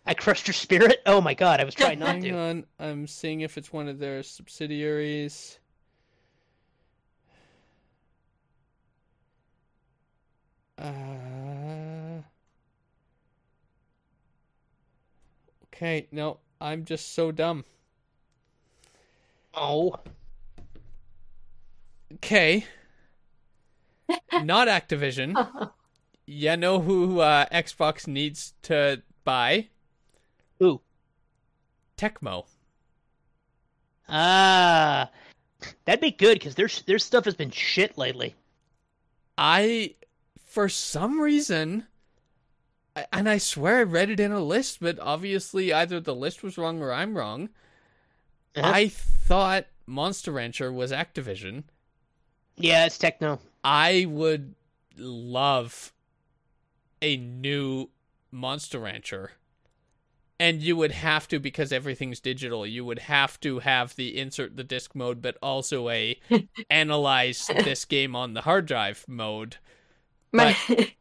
I 0.10 0.16
crushed 0.16 0.48
your 0.48 0.56
spirit? 0.56 1.04
Oh 1.06 1.22
my 1.22 1.36
god, 1.36 1.62
I 1.62 1.64
was 1.66 1.76
trying 1.76 2.00
not 2.00 2.08
Hang 2.08 2.24
to. 2.24 2.32
on, 2.32 2.66
I'm 2.80 3.06
seeing 3.06 3.42
if 3.42 3.60
it's 3.60 3.72
one 3.72 3.88
of 3.88 4.00
their 4.00 4.24
subsidiaries. 4.24 5.60
Uh... 10.80 12.24
Okay, 15.66 16.08
no, 16.12 16.40
I'm 16.60 16.86
just 16.86 17.14
so 17.14 17.32
dumb. 17.32 17.64
Oh. 19.54 19.94
Okay. 22.16 22.66
Not 24.44 24.68
Activision. 24.68 25.36
You 26.32 26.58
know 26.58 26.80
who 26.80 27.22
uh, 27.22 27.48
Xbox 27.52 28.06
needs 28.06 28.54
to 28.62 29.02
buy? 29.24 29.70
Ooh. 30.62 30.82
Tecmo. 31.98 32.46
Ah. 34.08 35.10
That'd 35.86 36.02
be 36.02 36.12
good 36.12 36.40
because 36.40 36.56
their 36.56 36.70
their 36.86 37.00
stuff 37.00 37.26
has 37.26 37.36
been 37.36 37.52
shit 37.52 37.98
lately. 37.98 38.36
I, 39.38 39.96
for 40.46 40.68
some 40.70 41.20
reason, 41.20 41.86
and 43.14 43.30
I 43.30 43.38
swear 43.38 43.78
I 43.78 43.84
read 43.84 44.10
it 44.10 44.20
in 44.20 44.32
a 44.32 44.44
list, 44.44 44.80
but 44.82 45.00
obviously 45.00 45.72
either 45.72 46.00
the 46.00 46.16
list 46.16 46.44
was 46.44 46.58
wrong 46.58 46.82
or 46.82 46.92
I'm 46.92 47.18
wrong. 47.18 47.50
Uh-huh. 48.56 48.70
I 48.74 48.88
thought 48.90 49.66
Monster 49.86 50.32
Rancher 50.32 50.72
was 50.72 50.92
Activision. 50.92 51.64
Yeah, 52.58 52.86
it's 52.86 52.98
Tecmo. 52.98 53.40
I 53.64 54.06
would 54.10 54.56
love 54.98 55.94
a 57.02 57.18
new 57.18 57.90
Monster 58.32 58.80
Rancher. 58.80 59.32
And 60.40 60.62
you 60.62 60.78
would 60.78 60.94
have 60.94 61.28
to, 61.28 61.40
because 61.40 61.74
everything's 61.74 62.22
digital, 62.22 62.66
you 62.66 62.86
would 62.86 63.00
have 63.00 63.38
to 63.42 63.60
have 63.60 63.96
the 63.98 64.18
insert 64.18 64.56
the 64.56 64.64
disc 64.64 64.96
mode, 64.96 65.22
but 65.22 65.38
also 65.42 65.90
a 65.90 66.18
analyze 66.70 67.48
this 67.48 67.84
game 67.84 68.16
on 68.16 68.34
the 68.34 68.42
hard 68.42 68.66
drive 68.66 69.04
mode. 69.08 69.58
My, 70.32 70.56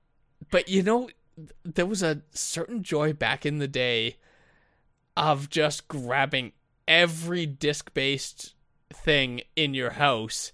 But 0.51 0.69
you 0.69 0.83
know, 0.83 1.09
there 1.65 1.87
was 1.87 2.03
a 2.03 2.23
certain 2.33 2.83
joy 2.83 3.13
back 3.13 3.45
in 3.45 3.59
the 3.59 3.69
day 3.69 4.17
of 5.17 5.51
just 5.51 5.89
grabbing 5.89 6.53
every 6.87 7.47
disc 7.47 7.93
based 7.95 8.55
thing 8.93 9.43
in 9.57 9.75
your 9.75 9.91
house. 9.91 10.53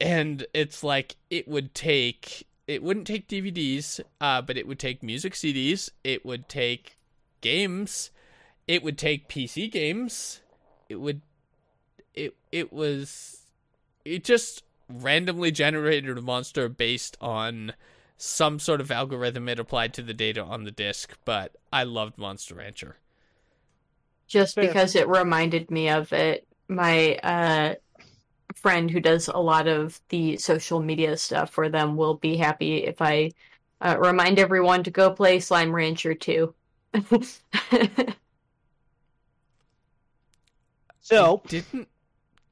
And 0.00 0.46
it's 0.54 0.84
like 0.84 1.16
it 1.30 1.48
would 1.48 1.74
take 1.74 2.46
it 2.68 2.82
wouldn't 2.82 3.08
take 3.08 3.28
DVDs, 3.28 4.00
uh, 4.20 4.40
but 4.40 4.56
it 4.56 4.66
would 4.68 4.78
take 4.78 5.02
music 5.02 5.32
CDs. 5.32 5.90
It 6.04 6.24
would 6.24 6.48
take 6.48 6.96
games. 7.42 8.10
It 8.66 8.82
would 8.82 8.96
take 8.96 9.28
PC 9.28 9.70
games. 9.70 10.40
It 10.88 10.96
would. 10.96 11.20
It 12.14 12.34
it 12.50 12.72
was. 12.72 13.42
It 14.04 14.24
just 14.24 14.64
randomly 14.88 15.50
generated 15.50 16.16
a 16.16 16.22
monster 16.22 16.68
based 16.68 17.16
on 17.20 17.74
some 18.16 18.58
sort 18.58 18.80
of 18.80 18.90
algorithm 18.90 19.48
it 19.48 19.58
applied 19.58 19.92
to 19.94 20.02
the 20.02 20.14
data 20.14 20.42
on 20.42 20.64
the 20.64 20.70
disc. 20.70 21.18
But 21.24 21.56
I 21.72 21.84
loved 21.84 22.16
Monster 22.16 22.54
Rancher. 22.54 22.96
Just 24.26 24.56
because 24.56 24.96
it 24.96 25.08
reminded 25.08 25.70
me 25.70 25.90
of 25.90 26.12
it. 26.12 26.46
My 26.68 27.16
uh, 27.16 27.74
friend 28.54 28.90
who 28.90 29.00
does 29.00 29.28
a 29.28 29.36
lot 29.36 29.66
of 29.66 30.00
the 30.08 30.36
social 30.36 30.80
media 30.80 31.16
stuff 31.16 31.50
for 31.50 31.68
them 31.68 31.96
will 31.96 32.14
be 32.14 32.36
happy 32.36 32.84
if 32.84 33.02
I 33.02 33.32
uh, 33.80 33.96
remind 33.98 34.38
everyone 34.38 34.84
to 34.84 34.90
go 34.90 35.10
play 35.10 35.40
Slime 35.40 35.74
Rancher 35.74 36.14
2. 36.14 36.54
So 41.00 41.42
Didn't 41.48 41.88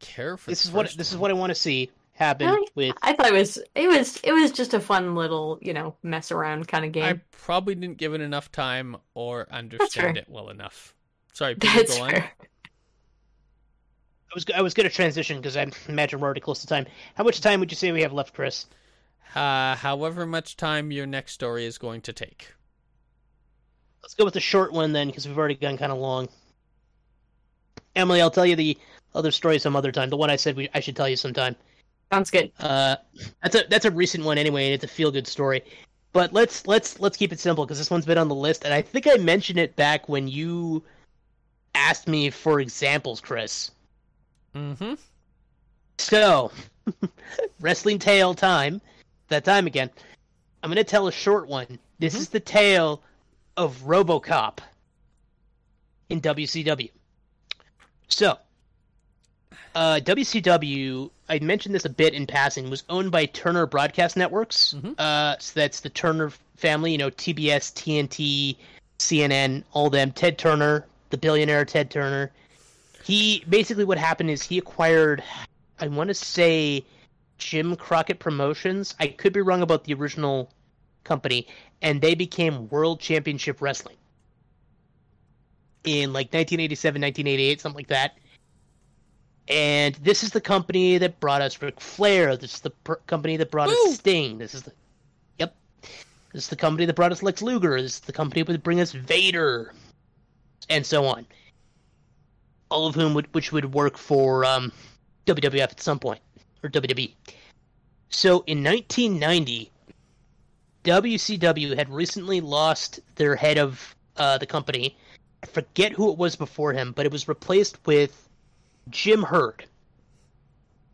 care 0.00 0.36
for 0.36 0.50
this 0.50 0.64
is 0.64 0.72
what 0.72 0.86
first 0.86 0.98
this 0.98 1.12
is 1.12 1.16
what 1.16 1.30
I 1.30 1.34
want 1.34 1.50
to 1.50 1.54
see 1.54 1.90
happen 2.12 2.48
Really? 2.48 2.66
with. 2.74 2.96
I 3.02 3.12
thought 3.14 3.26
it 3.26 3.32
was 3.32 3.58
it 3.74 3.86
was 3.88 4.16
it 4.24 4.32
was 4.32 4.50
just 4.50 4.74
a 4.74 4.80
fun 4.80 5.14
little 5.14 5.58
you 5.62 5.72
know 5.72 5.94
mess 6.02 6.32
around 6.32 6.66
kind 6.68 6.84
of 6.84 6.92
game. 6.92 7.04
I 7.04 7.20
probably 7.30 7.74
didn't 7.74 7.96
give 7.98 8.12
it 8.12 8.20
enough 8.20 8.50
time 8.50 8.96
or 9.14 9.46
understand 9.50 10.16
it 10.16 10.26
well 10.28 10.48
enough. 10.50 10.94
Sorry, 11.32 11.54
Peter, 11.54 11.76
That's 11.78 11.96
go 11.96 12.04
on. 12.04 12.10
fair. 12.10 12.30
I 12.42 14.34
was 14.34 14.44
I 14.56 14.62
was 14.62 14.74
going 14.74 14.88
to 14.88 14.94
transition 14.94 15.36
because 15.38 15.56
I 15.56 15.66
imagine 15.88 16.20
we're 16.20 16.26
already 16.26 16.40
close 16.40 16.60
to 16.60 16.66
time. 16.66 16.86
How 17.14 17.24
much 17.24 17.40
time 17.40 17.60
would 17.60 17.70
you 17.70 17.76
say 17.76 17.92
we 17.92 18.02
have 18.02 18.12
left, 18.12 18.34
Chris? 18.34 18.66
Uh, 19.34 19.76
however 19.76 20.26
much 20.26 20.56
time 20.56 20.90
your 20.90 21.06
next 21.06 21.32
story 21.34 21.64
is 21.64 21.78
going 21.78 22.00
to 22.02 22.12
take. 22.12 22.52
Let's 24.02 24.14
go 24.14 24.24
with 24.24 24.34
the 24.34 24.40
short 24.40 24.72
one 24.72 24.92
then, 24.92 25.08
because 25.08 25.26
we've 25.26 25.38
already 25.38 25.54
gone 25.54 25.76
kind 25.76 25.92
of 25.92 25.98
long. 25.98 26.28
Emily, 27.96 28.20
I'll 28.20 28.30
tell 28.30 28.46
you 28.46 28.56
the 28.56 28.78
other 29.14 29.30
story 29.30 29.58
some 29.58 29.76
other 29.76 29.92
time. 29.92 30.10
The 30.10 30.16
one 30.16 30.30
I 30.30 30.36
said 30.36 30.56
we, 30.56 30.68
I 30.74 30.80
should 30.80 30.96
tell 30.96 31.08
you 31.08 31.16
sometime. 31.16 31.56
Sounds 32.12 32.30
good. 32.30 32.50
Uh, 32.58 32.96
that's 33.42 33.54
a 33.54 33.64
that's 33.68 33.84
a 33.84 33.90
recent 33.90 34.24
one 34.24 34.38
anyway, 34.38 34.66
and 34.66 34.74
it's 34.74 34.84
a 34.84 34.88
feel 34.88 35.10
good 35.10 35.26
story. 35.26 35.62
But 36.12 36.32
let's 36.32 36.66
let's 36.66 36.98
let's 36.98 37.16
keep 37.16 37.32
it 37.32 37.38
simple 37.38 37.64
because 37.64 37.78
this 37.78 37.90
one's 37.90 38.06
been 38.06 38.18
on 38.18 38.28
the 38.28 38.34
list, 38.34 38.64
and 38.64 38.74
I 38.74 38.82
think 38.82 39.06
I 39.06 39.16
mentioned 39.16 39.58
it 39.58 39.76
back 39.76 40.08
when 40.08 40.26
you 40.26 40.82
asked 41.74 42.08
me 42.08 42.30
for 42.30 42.60
examples, 42.60 43.20
Chris. 43.20 43.70
Mm-hmm. 44.54 44.94
So, 45.98 46.50
wrestling 47.60 47.98
tale 48.00 48.34
time. 48.34 48.80
That 49.28 49.44
time 49.44 49.68
again. 49.68 49.90
I'm 50.62 50.70
gonna 50.70 50.82
tell 50.82 51.06
a 51.06 51.12
short 51.12 51.46
one. 51.46 51.78
This 52.00 52.14
is 52.14 52.28
the 52.28 52.40
tale 52.40 53.02
of 53.60 53.82
RoboCop 53.82 54.60
in 56.08 56.22
WCW. 56.22 56.90
So, 58.08 58.38
uh, 59.74 60.00
WCW, 60.02 61.10
I 61.28 61.38
mentioned 61.40 61.74
this 61.74 61.84
a 61.84 61.90
bit 61.90 62.14
in 62.14 62.26
passing, 62.26 62.70
was 62.70 62.84
owned 62.88 63.10
by 63.10 63.26
Turner 63.26 63.66
Broadcast 63.66 64.16
Networks. 64.16 64.74
Uh, 64.96 65.36
so 65.38 65.60
that's 65.60 65.80
the 65.80 65.90
Turner 65.90 66.32
family, 66.56 66.92
you 66.92 66.98
know, 66.98 67.10
TBS, 67.10 67.74
TNT, 67.74 68.56
CNN, 68.98 69.62
all 69.72 69.90
them. 69.90 70.10
Ted 70.10 70.38
Turner, 70.38 70.86
the 71.10 71.18
billionaire 71.18 71.66
Ted 71.66 71.90
Turner. 71.90 72.32
He 73.04 73.44
basically 73.46 73.84
what 73.84 73.98
happened 73.98 74.30
is 74.30 74.42
he 74.42 74.56
acquired, 74.56 75.22
I 75.78 75.88
want 75.88 76.08
to 76.08 76.14
say, 76.14 76.82
Jim 77.36 77.76
Crockett 77.76 78.20
Promotions. 78.20 78.94
I 78.98 79.08
could 79.08 79.34
be 79.34 79.42
wrong 79.42 79.60
about 79.60 79.84
the 79.84 79.92
original 79.92 80.50
company, 81.04 81.46
and 81.82 82.00
they 82.00 82.14
became 82.14 82.68
World 82.68 83.00
Championship 83.00 83.60
Wrestling 83.60 83.96
in 85.84 86.12
like 86.12 86.26
1987, 86.26 87.00
1988, 87.00 87.60
something 87.60 87.76
like 87.76 87.86
that. 87.88 88.18
And 89.48 89.94
this 89.96 90.22
is 90.22 90.30
the 90.30 90.40
company 90.40 90.98
that 90.98 91.18
brought 91.18 91.42
us 91.42 91.60
Ric 91.60 91.80
Flair. 91.80 92.36
This 92.36 92.54
is 92.54 92.60
the 92.60 92.70
pr- 92.70 92.94
company 93.06 93.36
that 93.36 93.50
brought 93.50 93.68
Woo! 93.68 93.74
us 93.88 93.96
Sting. 93.96 94.38
This 94.38 94.54
is 94.54 94.62
the, 94.62 94.72
yep. 95.38 95.54
This 96.32 96.44
is 96.44 96.48
the 96.48 96.56
company 96.56 96.86
that 96.86 96.94
brought 96.94 97.10
us 97.10 97.22
Lex 97.22 97.42
Luger. 97.42 97.80
This 97.80 97.94
is 97.94 98.00
the 98.00 98.12
company 98.12 98.42
that 98.42 98.52
would 98.52 98.62
bring 98.62 98.80
us 98.80 98.92
Vader, 98.92 99.74
and 100.68 100.86
so 100.86 101.04
on. 101.04 101.26
All 102.70 102.86
of 102.86 102.94
whom 102.94 103.14
would, 103.14 103.32
which 103.34 103.50
would 103.50 103.74
work 103.74 103.98
for 103.98 104.44
um, 104.44 104.70
WWF 105.26 105.62
at 105.62 105.80
some 105.80 105.98
point 105.98 106.20
or 106.62 106.70
WWE. 106.70 107.12
So 108.10 108.44
in 108.46 108.62
1990, 108.62 109.70
WCW 110.84 111.76
had 111.76 111.88
recently 111.90 112.40
lost 112.40 113.00
their 113.16 113.36
head 113.36 113.58
of 113.58 113.94
uh, 114.16 114.38
the 114.38 114.46
company. 114.46 114.96
I 115.42 115.46
forget 115.46 115.92
who 115.92 116.10
it 116.10 116.18
was 116.18 116.36
before 116.36 116.72
him, 116.72 116.92
but 116.92 117.06
it 117.06 117.12
was 117.12 117.28
replaced 117.28 117.78
with 117.86 118.28
Jim 118.88 119.22
Herd. 119.22 119.64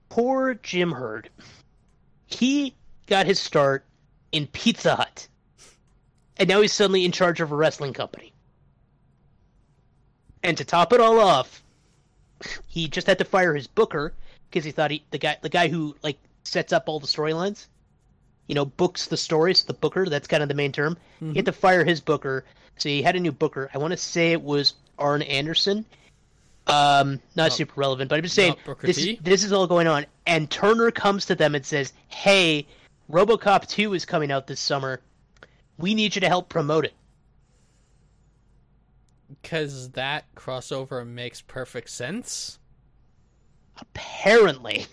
Poor 0.08 0.54
Jim 0.54 0.92
Herd. 0.92 1.30
He 2.26 2.74
got 3.06 3.26
his 3.26 3.38
start 3.40 3.84
in 4.32 4.46
Pizza 4.48 4.96
Hut. 4.96 5.28
And 6.36 6.48
now 6.48 6.60
he's 6.60 6.72
suddenly 6.72 7.04
in 7.04 7.12
charge 7.12 7.40
of 7.40 7.52
a 7.52 7.56
wrestling 7.56 7.92
company. 7.92 8.32
And 10.42 10.56
to 10.58 10.64
top 10.64 10.92
it 10.92 11.00
all 11.00 11.18
off, 11.18 11.62
he 12.66 12.88
just 12.88 13.06
had 13.06 13.18
to 13.18 13.24
fire 13.24 13.54
his 13.54 13.66
booker 13.66 14.12
because 14.48 14.64
he 14.64 14.70
thought 14.70 14.90
he 14.90 15.02
the 15.10 15.18
guy 15.18 15.38
the 15.40 15.48
guy 15.48 15.68
who 15.68 15.96
like 16.02 16.18
sets 16.44 16.72
up 16.72 16.84
all 16.86 17.00
the 17.00 17.06
storylines, 17.06 17.66
you 18.46 18.54
know, 18.54 18.64
books 18.64 19.06
the 19.06 19.16
stories. 19.16 19.64
The 19.64 19.74
booker 19.74 20.06
that's 20.06 20.26
kind 20.26 20.42
of 20.42 20.48
the 20.48 20.54
main 20.54 20.72
term. 20.72 20.96
He 21.20 21.34
had 21.34 21.46
to 21.46 21.52
fire 21.52 21.84
his 21.84 22.00
booker, 22.00 22.44
so 22.76 22.88
he 22.88 23.02
had 23.02 23.16
a 23.16 23.20
new 23.20 23.32
booker. 23.32 23.70
I 23.74 23.78
want 23.78 23.92
to 23.92 23.96
say 23.96 24.32
it 24.32 24.42
was 24.42 24.74
Arn 24.98 25.22
Anderson. 25.22 25.84
Um, 26.66 27.20
not 27.36 27.52
super 27.52 27.74
relevant, 27.80 28.08
but 28.10 28.16
I'm 28.16 28.22
just 28.22 28.34
saying 28.34 28.56
this 28.80 29.16
this 29.20 29.44
is 29.44 29.52
all 29.52 29.66
going 29.66 29.86
on. 29.86 30.06
And 30.26 30.50
Turner 30.50 30.90
comes 30.90 31.26
to 31.26 31.34
them 31.34 31.54
and 31.54 31.64
says, 31.64 31.92
"Hey, 32.08 32.66
RoboCop 33.10 33.68
2 33.68 33.94
is 33.94 34.04
coming 34.04 34.32
out 34.32 34.46
this 34.46 34.60
summer. 34.60 35.00
We 35.78 35.94
need 35.94 36.14
you 36.14 36.20
to 36.22 36.28
help 36.28 36.48
promote 36.48 36.84
it." 36.84 36.94
Because 39.42 39.90
that 39.90 40.24
crossover 40.34 41.06
makes 41.06 41.40
perfect 41.40 41.90
sense. 41.90 42.58
apparently. 43.78 44.86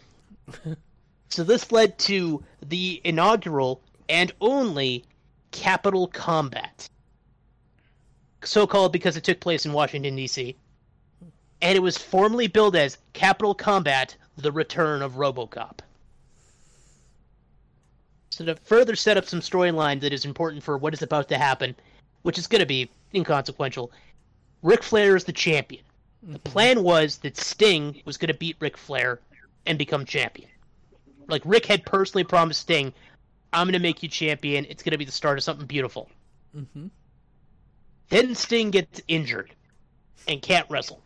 so 1.34 1.44
this 1.44 1.72
led 1.72 1.98
to 1.98 2.44
the 2.62 3.02
inaugural 3.04 3.82
and 4.08 4.32
only 4.40 5.04
Capital 5.52 6.08
Combat. 6.08 6.88
So 8.44 8.68
called 8.68 8.94
because 8.94 9.18
it 9.18 9.24
took 9.24 9.40
place 9.40 9.66
in 9.66 9.74
Washington, 9.74 10.16
D.C. 10.16 10.56
And 11.62 11.76
it 11.76 11.82
was 11.82 11.98
formally 11.98 12.46
billed 12.46 12.76
as 12.76 13.00
Capital 13.14 13.56
Combat 13.56 14.16
The 14.38 14.52
Return 14.52 15.02
of 15.02 15.14
Robocop. 15.14 15.80
So 18.30 18.46
to 18.46 18.56
further 18.56 18.96
set 18.96 19.18
up 19.18 19.26
some 19.26 19.42
storyline 19.42 20.02
that 20.02 20.14
is 20.14 20.26
important 20.26 20.62
for 20.62 20.78
what 20.78 20.94
is 20.94 21.02
about 21.02 21.30
to 21.30 21.38
happen, 21.40 21.76
which 22.22 22.38
is 22.38 22.46
going 22.46 22.60
to 22.60 22.68
be 22.68 22.92
inconsequential, 23.16 23.92
Ric 24.62 24.84
Flair 24.84 25.16
is 25.16 25.24
the 25.24 25.34
champion. 25.34 25.84
The 26.22 26.38
mm-hmm. 26.38 26.52
plan 26.52 26.84
was 26.84 27.18
that 27.20 27.38
Sting 27.38 28.04
was 28.06 28.18
going 28.18 28.32
to 28.32 28.38
beat 28.38 28.58
Ric 28.60 28.78
Flair 28.78 29.20
and 29.66 29.80
become 29.80 30.06
champion. 30.06 30.50
Like 31.28 31.42
Rick 31.46 31.66
had 31.66 31.86
personally 31.86 32.24
promised 32.24 32.62
Sting, 32.62 32.94
"I'm 33.52 33.68
going 33.68 33.74
to 33.74 33.80
make 33.80 34.04
you 34.04 34.10
champion. 34.10 34.66
It's 34.70 34.84
going 34.84 34.92
to 34.92 34.98
be 34.98 35.06
the 35.06 35.12
start 35.12 35.38
of 35.38 35.44
something 35.44 35.68
beautiful." 35.68 36.10
Mm-hmm. 36.56 36.88
Then 38.10 38.36
Sting 38.36 38.72
gets 38.72 39.02
injured 39.08 39.54
and 40.28 40.42
can't 40.42 40.70
wrestle. 40.70 41.02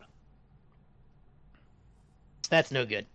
That's 2.50 2.70
no 2.70 2.84
good. 2.84 3.06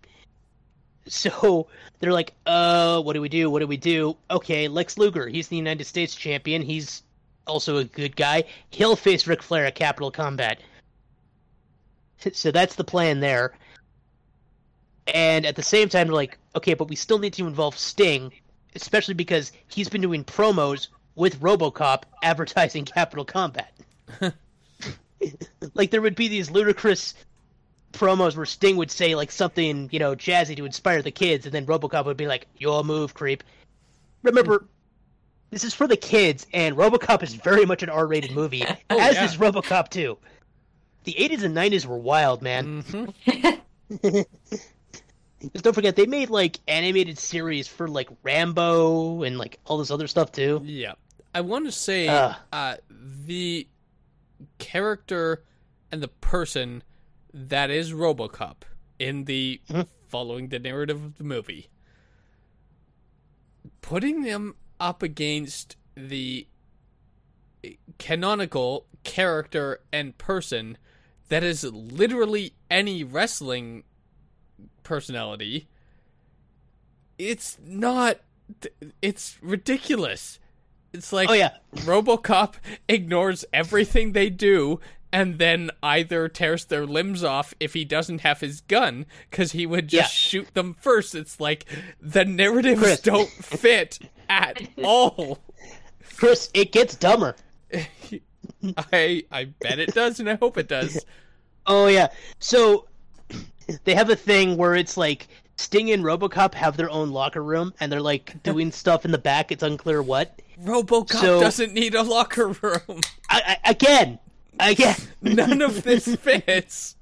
So 1.08 1.68
they're 2.00 2.14
like, 2.14 2.34
"Uh, 2.46 3.02
what 3.02 3.14
do 3.14 3.22
we 3.22 3.30
do? 3.30 3.50
What 3.50 3.60
do 3.60 3.68
we 3.68 3.78
do?" 3.78 4.16
Okay, 4.32 4.68
Lex 4.68 4.98
Luger. 4.98 5.28
He's 5.28 5.48
the 5.48 5.58
United 5.58 5.86
States 5.86 6.16
champion. 6.16 6.62
He's 6.62 7.04
also 7.46 7.78
a 7.78 7.84
good 7.84 8.16
guy. 8.16 8.46
He'll 8.70 8.96
face 8.96 9.28
Ric 9.28 9.44
Flair 9.44 9.66
at 9.66 9.76
Capital 9.76 10.12
Combat. 10.12 10.62
So 12.32 12.52
that's 12.52 12.76
the 12.76 12.86
plan 12.86 13.20
there. 13.20 13.54
And 15.08 15.46
at 15.46 15.58
the 15.58 15.64
same 15.64 15.90
time, 15.90 16.08
they're 16.08 16.16
like, 16.16 16.38
okay, 16.56 16.74
but 16.74 16.90
we 16.90 16.96
still 16.96 17.20
need 17.20 17.34
to 17.34 17.48
involve 17.48 17.78
Sting, 17.78 18.32
especially 18.76 19.14
because 19.14 19.52
he's 19.68 19.90
been 19.90 20.02
doing 20.02 20.24
promos 20.24 20.88
with 21.16 21.40
RoboCop 21.42 22.04
advertising 22.24 22.86
Capital 22.86 23.26
Combat. 23.26 23.72
like 25.74 25.92
there 25.92 26.02
would 26.02 26.16
be 26.16 26.28
these 26.28 26.52
ludicrous 26.52 27.14
promos 27.92 28.36
where 28.36 28.46
Sting 28.46 28.78
would 28.78 28.92
say 28.92 29.16
like 29.16 29.32
something, 29.32 29.90
you 29.92 30.00
know, 30.00 30.16
jazzy 30.16 30.56
to 30.58 30.66
inspire 30.66 31.02
the 31.02 31.12
kids, 31.12 31.46
and 31.46 31.54
then 31.54 31.66
RoboCop 31.66 32.06
would 32.06 32.18
be 32.18 32.28
like, 32.28 32.48
"Your 32.58 32.84
move, 32.84 33.14
creep." 33.14 33.44
Remember, 34.24 34.66
this 35.52 35.64
is 35.64 35.74
for 35.74 35.88
the 35.88 35.98
kids, 35.98 36.48
and 36.54 36.76
RoboCop 36.76 37.22
is 37.24 37.36
very 37.36 37.66
much 37.66 37.84
an 37.84 37.90
R-rated 37.90 38.32
movie, 38.32 38.64
Oh, 38.90 39.00
as 39.00 39.16
yeah. 39.16 39.26
is 39.26 39.38
RoboCop 39.38 39.90
2. 39.90 40.18
The 41.04 41.14
80s 41.14 41.44
and 41.44 41.56
90s 41.56 41.86
were 41.86 41.98
wild, 41.98 42.42
man. 42.42 42.84
Mm-hmm. 42.84 44.22
Because 45.44 45.62
don't 45.62 45.74
forget, 45.74 45.96
they 45.96 46.06
made 46.06 46.30
like 46.30 46.60
animated 46.68 47.20
series 47.20 47.68
for 47.68 47.88
like 47.88 48.10
Rambo 48.24 49.24
and 49.24 49.38
like 49.38 49.60
all 49.66 49.78
this 49.78 49.92
other 49.92 50.08
stuff 50.08 50.32
too. 50.32 50.62
Yeah. 50.64 50.94
I 51.36 51.42
want 51.42 51.66
to 51.66 51.72
say 51.72 52.08
Ugh. 52.08 52.36
uh, 52.52 52.76
the 52.90 53.68
character 54.60 55.44
and 55.92 56.02
the 56.02 56.08
person 56.08 56.84
that 57.34 57.70
is 57.70 57.92
Robocop 57.92 58.58
in 59.00 59.26
the 59.26 59.60
Mhm. 59.70 59.88
following 60.08 60.50
the 60.50 60.60
narrative 60.60 61.04
of 61.04 61.18
the 61.18 61.24
movie, 61.24 61.70
putting 63.82 64.22
them 64.22 64.56
up 64.80 65.04
against 65.04 65.76
the 65.96 66.48
canonical 67.98 68.86
character 69.04 69.82
and 69.92 70.18
person 70.18 70.78
that 71.30 71.44
is 71.44 71.64
literally 71.64 72.54
any 72.70 73.04
wrestling 73.04 73.84
personality, 74.84 75.68
it's 77.18 77.58
not. 77.64 78.18
It's 79.02 79.38
ridiculous. 79.42 80.40
It's 80.92 81.12
like 81.12 81.30
Oh 81.30 81.34
yeah, 81.34 81.52
RoboCop 81.78 82.56
ignores 82.88 83.46
everything 83.54 84.12
they 84.12 84.30
do 84.30 84.80
and 85.12 85.38
then 85.38 85.70
either 85.82 86.28
tears 86.28 86.66
their 86.66 86.86
limbs 86.86 87.24
off 87.24 87.54
if 87.60 87.74
he 87.74 87.86
doesn't 87.86 88.22
have 88.22 88.42
his 88.42 88.62
gun 88.62 89.06
because 89.30 89.52
he 89.54 89.66
would 89.66 89.88
just 89.88 90.14
Yeah. 90.14 90.30
shoot 90.42 90.54
them 90.54 90.76
first. 90.80 91.16
It's 91.16 91.40
like 91.40 91.66
the 92.02 92.26
narratives 92.26 92.80
Chris. 92.82 93.00
don't 93.00 93.30
fit 93.30 94.00
at 94.30 94.62
all. 94.84 95.40
Chris, 96.18 96.50
it 96.54 96.72
gets 96.72 96.96
dumber. 96.96 97.36
I 98.92 99.24
I 99.32 99.46
bet 99.62 99.80
it 99.80 99.94
does, 99.94 100.20
and 100.20 100.30
I 100.30 100.36
hope 100.36 100.58
it 100.58 100.68
does. 100.68 101.06
Oh 101.66 101.88
yeah, 101.88 102.08
so 102.40 102.88
they 103.84 103.96
have 103.96 104.10
a 104.10 104.16
thing 104.16 104.58
where 104.58 104.76
it's 104.76 104.98
like 104.98 105.28
Sting 105.58 105.92
and 105.92 106.04
RoboCop 106.04 106.54
have 106.56 106.78
their 106.78 106.90
own 106.90 107.12
locker 107.12 107.44
room, 107.44 107.74
and 107.80 107.92
they're 107.92 108.02
like 108.02 108.42
doing 108.44 108.72
stuff 108.72 109.06
in 109.06 109.12
the 109.12 109.18
back. 109.18 109.52
It's 109.52 109.64
unclear 109.64 110.02
what. 110.02 110.40
RoboCop 110.64 111.20
So- 111.22 111.40
doesn't 111.40 111.74
need 111.74 111.96
a 111.96 112.04
locker 112.04 112.50
room. 112.50 113.02
I, 113.30 113.58
I, 113.64 113.70
again, 113.72 114.20
again. 114.60 114.96
None 115.22 115.62
of 115.62 115.84
this 115.84 116.16
fits. 116.22 116.96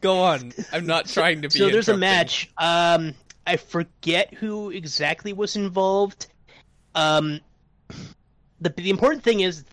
Go 0.00 0.20
on. 0.20 0.52
I'm 0.72 0.86
not 0.86 1.06
trying 1.08 1.42
to 1.42 1.48
be. 1.48 1.58
so 1.58 1.68
there's 1.70 1.88
a 1.88 1.96
match. 1.96 2.50
Um, 2.58 3.14
I 3.46 3.56
forget 3.56 4.34
who 4.34 4.70
exactly 4.70 5.32
was 5.32 5.56
involved. 5.56 6.28
Um, 6.94 7.40
the 8.60 8.70
the 8.70 8.90
important 8.90 9.22
thing 9.24 9.40
is, 9.40 9.64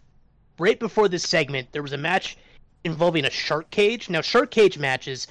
right 0.60 0.80
before 0.80 1.08
this 1.08 1.24
segment, 1.24 1.72
there 1.72 1.84
was 1.84 1.94
a 1.94 1.98
match 1.98 2.38
involving 2.84 3.26
a 3.26 3.30
shark 3.30 3.70
cage. 3.70 4.10
Now, 4.10 4.22
shark 4.22 4.52
cage 4.52 4.78
matches 4.78 5.28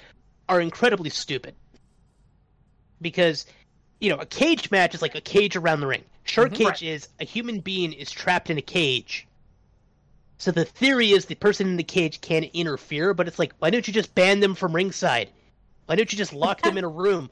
are 0.52 0.60
incredibly 0.60 1.08
stupid 1.08 1.54
because 3.00 3.46
you 4.00 4.10
know 4.10 4.16
a 4.18 4.26
cage 4.26 4.70
match 4.70 4.94
is 4.94 5.00
like 5.00 5.14
a 5.14 5.20
cage 5.20 5.56
around 5.56 5.80
the 5.80 5.86
ring. 5.86 6.04
Shark 6.24 6.50
mhm. 6.52 6.56
cage 6.56 6.66
Right. 6.66 6.82
is 6.82 7.08
a 7.20 7.24
human 7.24 7.60
being 7.60 7.92
is 7.94 8.10
trapped 8.10 8.50
in 8.50 8.58
a 8.58 8.62
cage. 8.62 9.26
So 10.36 10.50
the 10.50 10.64
theory 10.64 11.12
is 11.12 11.24
the 11.26 11.36
person 11.36 11.66
in 11.68 11.76
the 11.76 11.84
cage 11.84 12.20
can't 12.20 12.44
interfere, 12.52 13.14
but 13.14 13.28
it's 13.28 13.38
like, 13.38 13.54
why 13.60 13.70
don't 13.70 13.86
you 13.86 13.94
just 13.94 14.14
ban 14.14 14.40
them 14.40 14.54
from 14.54 14.74
ringside? 14.74 15.30
Why 15.86 15.94
don't 15.96 16.12
you 16.12 16.18
just 16.18 16.32
lock 16.32 16.60
them 16.62 16.76
in 16.76 16.84
a 16.84 16.88
room? 16.88 17.30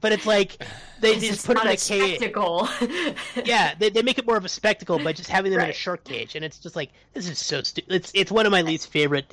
But 0.00 0.12
it's 0.12 0.26
like 0.26 0.62
they 1.00 1.14
This 1.14 1.28
just 1.30 1.46
put 1.46 1.56
them 1.56 1.66
in 1.66 1.70
a 1.70 1.74
a 1.74 1.76
cage. 1.76 2.16
spectacle. 2.16 2.68
Yeah, 3.44 3.74
they, 3.78 3.90
they 3.90 4.02
make 4.02 4.18
it 4.18 4.26
more 4.26 4.36
of 4.36 4.44
a 4.44 4.48
spectacle 4.48 4.98
by 4.98 5.12
just 5.12 5.30
having 5.30 5.52
them 5.52 5.60
in 5.60 5.64
a 5.66 5.68
Right. 5.68 5.74
shark 5.76 6.04
cage, 6.04 6.34
and 6.34 6.44
it's 6.44 6.58
just 6.58 6.74
like 6.76 6.90
this 7.14 7.28
is 7.28 7.38
so 7.38 7.62
stupid. 7.62 7.94
It's 7.94 8.10
it's 8.14 8.30
one 8.32 8.44
of 8.44 8.52
my 8.52 8.62
least 8.62 8.88
favorite. 8.90 9.32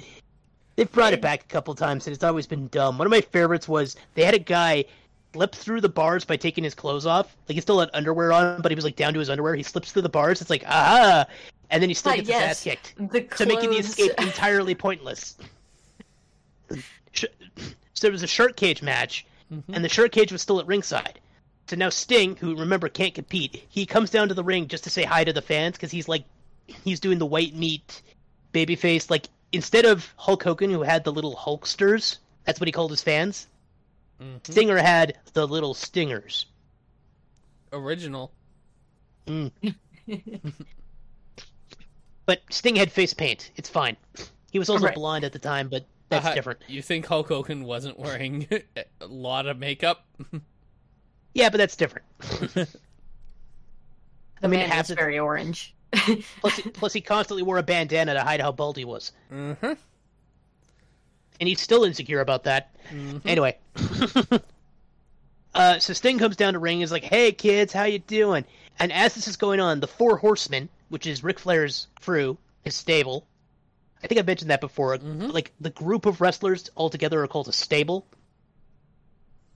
They've 0.76 0.91
brought 0.91 1.13
it 1.13 1.21
back 1.21 1.41
a 1.43 1.47
couple 1.47 1.76
times, 1.76 2.07
and 2.07 2.13
it's 2.15 2.24
always 2.24 2.47
been 2.47 2.67
dumb. 2.69 2.97
One 2.97 3.05
of 3.05 3.11
my 3.11 3.21
favorites 3.21 3.67
was 3.67 3.95
they 4.15 4.24
had 4.26 4.34
a 4.34 4.39
guy 4.39 4.86
slip 5.34 5.53
through 5.53 5.82
the 5.82 5.89
bars 5.89 6.26
by 6.26 6.36
taking 6.38 6.63
his 6.63 6.74
clothes 6.76 7.05
off. 7.05 7.36
Like 7.47 7.55
he 7.55 7.61
still 7.61 7.80
had 7.80 7.89
underwear 7.93 8.32
on, 8.32 8.61
but 8.61 8.71
he 8.71 8.76
was 8.76 8.84
like 8.86 8.95
down 8.95 9.13
to 9.13 9.19
his 9.19 9.30
underwear. 9.30 9.55
He 9.55 9.63
slips 9.63 9.91
through 9.91 10.01
the 10.03 10.09
bars. 10.09 10.41
It's 10.41 10.49
like 10.49 10.63
ah, 10.67 11.26
and 11.69 11.82
then 11.82 11.89
he 11.89 11.93
still 11.93 12.13
Ah, 12.13 12.15
gets 12.15 12.30
yes. 12.30 12.41
his 12.41 12.49
ass 12.49 12.63
kicked. 12.63 13.11
the 13.11 13.28
So 13.36 13.45
making 13.45 13.69
the 13.71 13.78
escape 13.78 14.11
entirely 14.19 14.76
pointless. 14.76 15.38
So 17.95 18.07
there 18.07 18.11
was 18.11 18.24
a 18.24 18.28
shirt 18.28 18.57
cage 18.57 18.82
match, 18.82 19.26
and 19.71 19.86
the 19.86 19.88
shirt 19.88 20.11
cage 20.11 20.32
was 20.32 20.41
still 20.41 20.59
at 20.59 20.65
ringside. 20.65 21.19
So 21.67 21.76
now 21.76 21.89
Sting, 21.89 22.36
who 22.36 22.55
remember 22.57 22.89
can't 22.89 23.13
compete, 23.13 23.63
he 23.69 23.86
comes 23.86 24.09
down 24.09 24.28
to 24.30 24.34
the 24.34 24.43
ring 24.43 24.67
just 24.67 24.84
to 24.86 24.89
say 24.89 25.03
hi 25.03 25.24
to 25.24 25.32
the 25.32 25.41
fans 25.43 25.76
because 25.78 25.91
he's 25.91 26.07
like, 26.09 26.26
he's 26.84 26.99
doing 26.99 27.19
the 27.19 27.26
white 27.26 27.55
meat 27.55 28.01
babyface. 28.53 29.09
Like 29.09 29.28
instead 29.54 29.86
of 29.86 30.14
Hulk 30.18 30.43
Hogan, 30.43 30.70
who 30.70 30.82
had 30.82 31.04
the 31.06 31.12
little 31.12 31.36
Hulksters, 31.36 32.18
that's 32.43 32.60
what 32.60 32.68
he 32.68 32.72
called 32.74 32.91
his 32.91 33.01
fans. 33.04 33.47
Mhm. 34.22 34.45
Stinger 34.45 34.78
had 34.78 35.18
the 35.34 35.47
little 35.47 35.74
Stingers. 35.74 36.45
Original. 37.72 38.32
Mm. 39.26 39.51
but 42.26 42.41
Sting 42.49 42.76
had 42.76 42.91
face 42.91 43.14
paint. 43.14 43.51
It's 43.56 43.70
fine. 43.70 43.95
He 44.51 44.60
was 44.60 44.70
also 44.70 44.86
Right. 44.88 44.95
blonde 44.95 45.24
at 45.24 45.32
the 45.34 45.39
time, 45.39 45.70
but 45.70 45.86
that's 46.10 46.26
Uh, 46.26 46.34
different. 46.34 46.60
You 46.68 46.82
think 46.82 47.06
Hulk 47.06 47.30
Hogan 47.30 47.64
wasn't 47.64 47.97
wearing 47.97 48.47
a 49.01 49.08
lot 49.08 49.47
of 49.47 49.58
makeup? 49.58 50.06
Yeah, 51.34 51.49
but 51.49 51.58
that's 51.58 51.76
different. 51.76 52.06
The 52.20 52.68
I 54.43 54.47
mean, 54.47 54.60
man 54.60 54.70
half 54.70 54.89
is 54.89 54.95
very 54.95 55.18
orange. 55.18 55.74
Plus, 56.41 56.59
plus 56.73 56.93
he 56.93 57.01
constantly 57.01 57.43
wore 57.43 57.57
a 57.57 57.63
bandana 57.63 58.13
to 58.15 58.21
hide 58.23 58.41
how 58.41 58.51
bald 58.51 58.77
he 58.77 58.85
was, 58.85 59.11
Mm-hmm. 59.31 59.65
and 61.39 61.49
he's 61.49 61.61
still 61.61 61.83
insecure 61.83 62.19
about 62.21 62.43
that. 62.45 62.75
Mhm. 62.91 63.21
Anyway, 63.25 63.57
uh, 65.55 65.79
so 65.79 65.93
Sting 65.93 66.17
comes 66.19 66.35
down 66.35 66.53
to 66.53 66.59
ring 66.59 66.77
and 66.77 66.83
is 66.83 66.91
like, 66.91 67.03
"Hey 67.03 67.31
kids, 67.31 67.73
how 67.73 67.83
you 67.83 67.99
doing?" 67.99 68.45
And 68.79 68.91
as 68.91 69.13
this 69.15 69.27
is 69.27 69.35
going 69.37 69.59
on, 69.59 69.79
the 69.79 69.87
Four 69.87 70.17
Horsemen, 70.17 70.67
which 70.89 71.05
is 71.05 71.23
Ric 71.23 71.39
Flair's 71.39 71.87
crew, 72.01 72.37
his 72.63 72.75
stable. 72.75 73.25
I 74.03 74.07
think 74.07 74.19
I 74.19 74.23
mentioned 74.23 74.49
that 74.51 74.61
before. 74.61 74.97
Mhm. 74.97 75.31
Like 75.31 75.51
the 75.61 75.69
group 75.69 76.05
of 76.05 76.19
wrestlers 76.21 76.69
all 76.75 76.89
together 76.89 77.21
are 77.23 77.27
called 77.27 77.47
a 77.47 77.53
stable. 77.53 78.05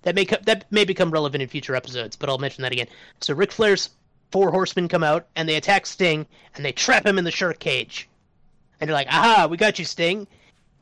That 0.03 0.13
may 0.15 0.25
co- 0.25 0.37
that 0.45 0.71
may 0.71 0.85
become 0.85 1.09
relevant 1.11 1.41
in 1.41 1.49
future 1.49 1.75
episodes, 1.75 2.15
but 2.15 2.29
I'll 2.29 2.37
mention 2.37 2.61
that 2.61 2.71
again. 2.71 2.87
So 3.21 3.33
Ric 3.33 3.51
Flair's 3.51 3.89
four 4.31 4.51
horsemen 4.51 4.87
come 4.87 5.03
out 5.03 5.27
and 5.35 5.47
they 5.47 5.55
attack 5.55 5.85
Sting 5.85 6.25
and 6.55 6.65
they 6.65 6.71
trap 6.71 7.05
him 7.05 7.17
in 7.17 7.23
the 7.23 7.31
shark 7.31 7.59
cage. 7.59 8.07
And 8.79 8.87
they're 8.87 8.95
like, 8.95 9.07
"Aha, 9.07 9.47
we 9.49 9.57
got 9.57 9.79
you, 9.79 9.85
Sting!" 9.85 10.27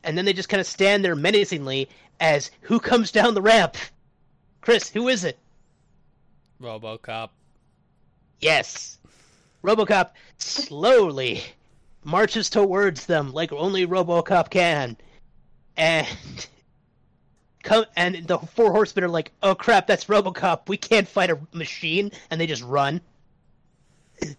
And 0.03 0.17
then 0.17 0.25
they 0.25 0.33
just 0.33 0.49
kind 0.49 0.61
of 0.61 0.67
stand 0.67 1.03
there 1.03 1.15
menacingly 1.15 1.89
as 2.19 2.51
who 2.61 2.79
comes 2.79 3.11
down 3.11 3.33
the 3.33 3.41
ramp? 3.41 3.75
Chris, 4.61 4.89
who 4.89 5.07
is 5.07 5.23
it? 5.23 5.37
RoboCop. 6.61 7.29
Yes. 8.39 8.97
RoboCop 9.63 10.11
slowly 10.37 11.43
marches 12.03 12.49
towards 12.49 13.05
them 13.05 13.33
like 13.33 13.51
only 13.51 13.85
RoboCop 13.85 14.49
can. 14.49 14.97
And 15.77 16.07
come 17.63 17.86
and 17.95 18.28
the 18.28 18.37
four 18.37 18.71
horsemen 18.71 19.03
are 19.03 19.09
like, 19.09 19.32
"Oh 19.43 19.55
crap, 19.55 19.87
that's 19.87 20.05
RoboCop. 20.05 20.70
We 20.70 20.78
can't 20.78 21.07
fight 21.07 21.32
a 21.32 21.39
machine." 21.51 22.11
And 22.29 22.39
they 22.39 22.47
just 22.47 22.63
run. 22.63 23.01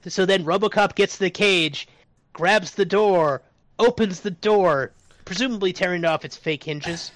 So 0.08 0.24
then 0.26 0.44
RoboCop 0.44 0.94
gets 0.94 1.14
to 1.14 1.24
the 1.24 1.30
cage, 1.30 1.88
grabs 2.32 2.72
the 2.74 2.84
door, 2.84 3.42
opens 3.78 4.20
the 4.20 4.30
door, 4.30 4.92
presumably 5.24 5.72
tearing 5.72 6.04
off 6.04 6.24
its 6.24 6.36
fake 6.36 6.64
hinges. 6.64 7.10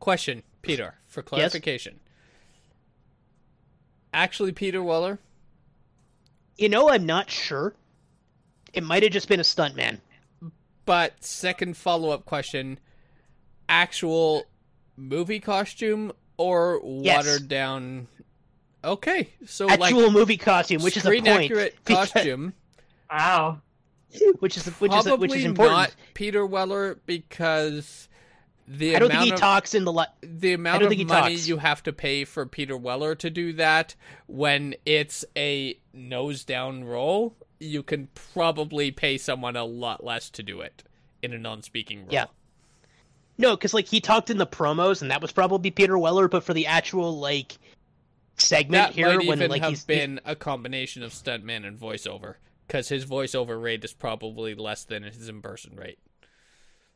Question, 0.00 0.42
Peter, 0.62 0.94
for 1.06 1.22
clarification. 1.22 1.94
Yes? 1.94 2.02
Actually, 4.12 4.52
Peter 4.52 4.82
Weller? 4.82 5.18
You 6.56 6.68
know, 6.68 6.90
I'm 6.90 7.06
not 7.06 7.30
sure. 7.30 7.74
It 8.72 8.82
might 8.82 9.02
have 9.02 9.12
just 9.12 9.28
been 9.28 9.40
a 9.40 9.44
stuntman. 9.44 10.00
But 10.84 11.22
second 11.22 11.76
follow 11.76 12.10
up 12.10 12.24
question 12.24 12.78
actual 13.68 14.44
movie 14.96 15.40
costume 15.40 16.12
or 16.38 16.80
Yes. 16.84 17.26
watered 17.26 17.48
down? 17.48 18.08
Okay, 18.84 19.28
so 19.46 19.68
Actual 19.68 20.02
like 20.04 20.12
movie 20.12 20.36
costume, 20.36 20.82
which 20.82 20.96
is 20.96 21.04
a 21.04 21.06
screen 21.06 21.24
point. 21.24 21.44
accurate 21.44 21.76
costume. 21.84 22.52
Wow. 23.10 23.60
which 24.38 24.56
is 24.56 24.66
which 24.80 24.92
is 24.94 25.02
Probably 25.04 25.28
which 25.28 25.36
is 25.36 25.44
important. 25.44 25.76
not 25.78 25.94
Peter 26.14 26.46
Weller 26.46 26.98
because 27.06 28.08
the 28.68 28.94
I 28.94 28.98
don't 29.00 29.10
amount 29.10 29.20
think 29.24 29.24
he 29.30 29.32
of 29.34 29.40
talks 29.40 29.74
in 29.74 29.84
the 29.84 29.92
li- 29.92 30.04
the 30.22 30.52
amount 30.52 30.82
of 30.82 30.90
money 30.90 31.04
talks. 31.04 31.48
you 31.48 31.56
have 31.56 31.82
to 31.84 31.92
pay 31.92 32.24
for 32.24 32.46
Peter 32.46 32.76
Weller 32.76 33.14
to 33.16 33.30
do 33.30 33.52
that 33.54 33.94
when 34.26 34.74
it's 34.86 35.24
a 35.36 35.78
nose 35.92 36.44
down 36.44 36.84
role, 36.84 37.34
you 37.58 37.82
can 37.82 38.08
probably 38.32 38.90
pay 38.92 39.18
someone 39.18 39.56
a 39.56 39.64
lot 39.64 40.04
less 40.04 40.30
to 40.30 40.42
do 40.42 40.60
it 40.60 40.84
in 41.22 41.32
a 41.32 41.38
non-speaking 41.38 42.00
role. 42.00 42.08
Yeah. 42.12 42.26
no, 43.38 43.56
because 43.56 43.74
like 43.74 43.86
he 43.86 44.00
talked 44.00 44.30
in 44.30 44.38
the 44.38 44.46
promos, 44.46 45.02
and 45.02 45.10
that 45.10 45.20
was 45.22 45.32
probably 45.32 45.70
Peter 45.70 45.98
Weller. 45.98 46.28
But 46.28 46.44
for 46.44 46.54
the 46.54 46.66
actual 46.66 47.18
like 47.18 47.58
segment 48.38 48.88
that 48.88 48.94
here, 48.94 49.08
might 49.08 49.26
when 49.26 49.38
even 49.38 49.50
like 49.50 49.62
have 49.62 49.70
he's 49.70 49.84
been 49.84 50.20
a 50.24 50.34
combination 50.36 51.02
of 51.02 51.12
stuntman 51.12 51.66
and 51.66 51.78
voiceover 51.78 52.36
because 52.66 52.88
his 52.88 53.04
voiceover 53.06 53.60
rate 53.60 53.84
is 53.84 53.92
probably 53.92 54.54
less 54.54 54.84
than 54.84 55.02
his 55.02 55.28
in-person 55.28 55.74
rate. 55.76 55.98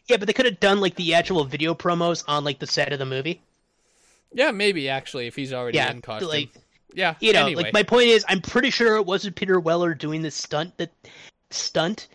yeah, 0.07 0.17
but 0.17 0.27
they 0.27 0.33
could 0.33 0.45
have 0.47 0.61
done 0.61 0.81
like 0.81 0.95
the 0.97 1.15
actual 1.15 1.45
video 1.45 1.75
promos 1.75 2.25
on 2.29 2.45
like 2.45 2.59
the 2.59 2.67
set 2.67 2.93
of 2.93 2.99
the 2.99 3.07
movie. 3.07 3.41
Yeah, 4.35 4.51
maybe 4.51 4.89
actually, 4.89 5.27
if 5.27 5.37
he's 5.37 5.53
already 5.53 5.79
Yeah, 5.79 5.91
in 5.91 6.01
costume. 6.01 6.29
like 6.29 6.51
yeah, 6.95 7.15
you 7.21 7.33
know, 7.33 7.47
anyway. 7.47 7.65
like 7.65 7.73
my 7.73 7.83
point 7.83 8.09
is, 8.09 8.25
I'm 8.29 8.41
pretty 8.43 8.71
sure 8.71 8.97
it 8.97 9.07
wasn't 9.07 9.37
Peter 9.37 9.59
Weller 9.59 9.95
doing 9.95 10.23
this 10.23 10.35
stunt. 10.35 10.77
That 10.77 10.91
stunt. 11.51 12.09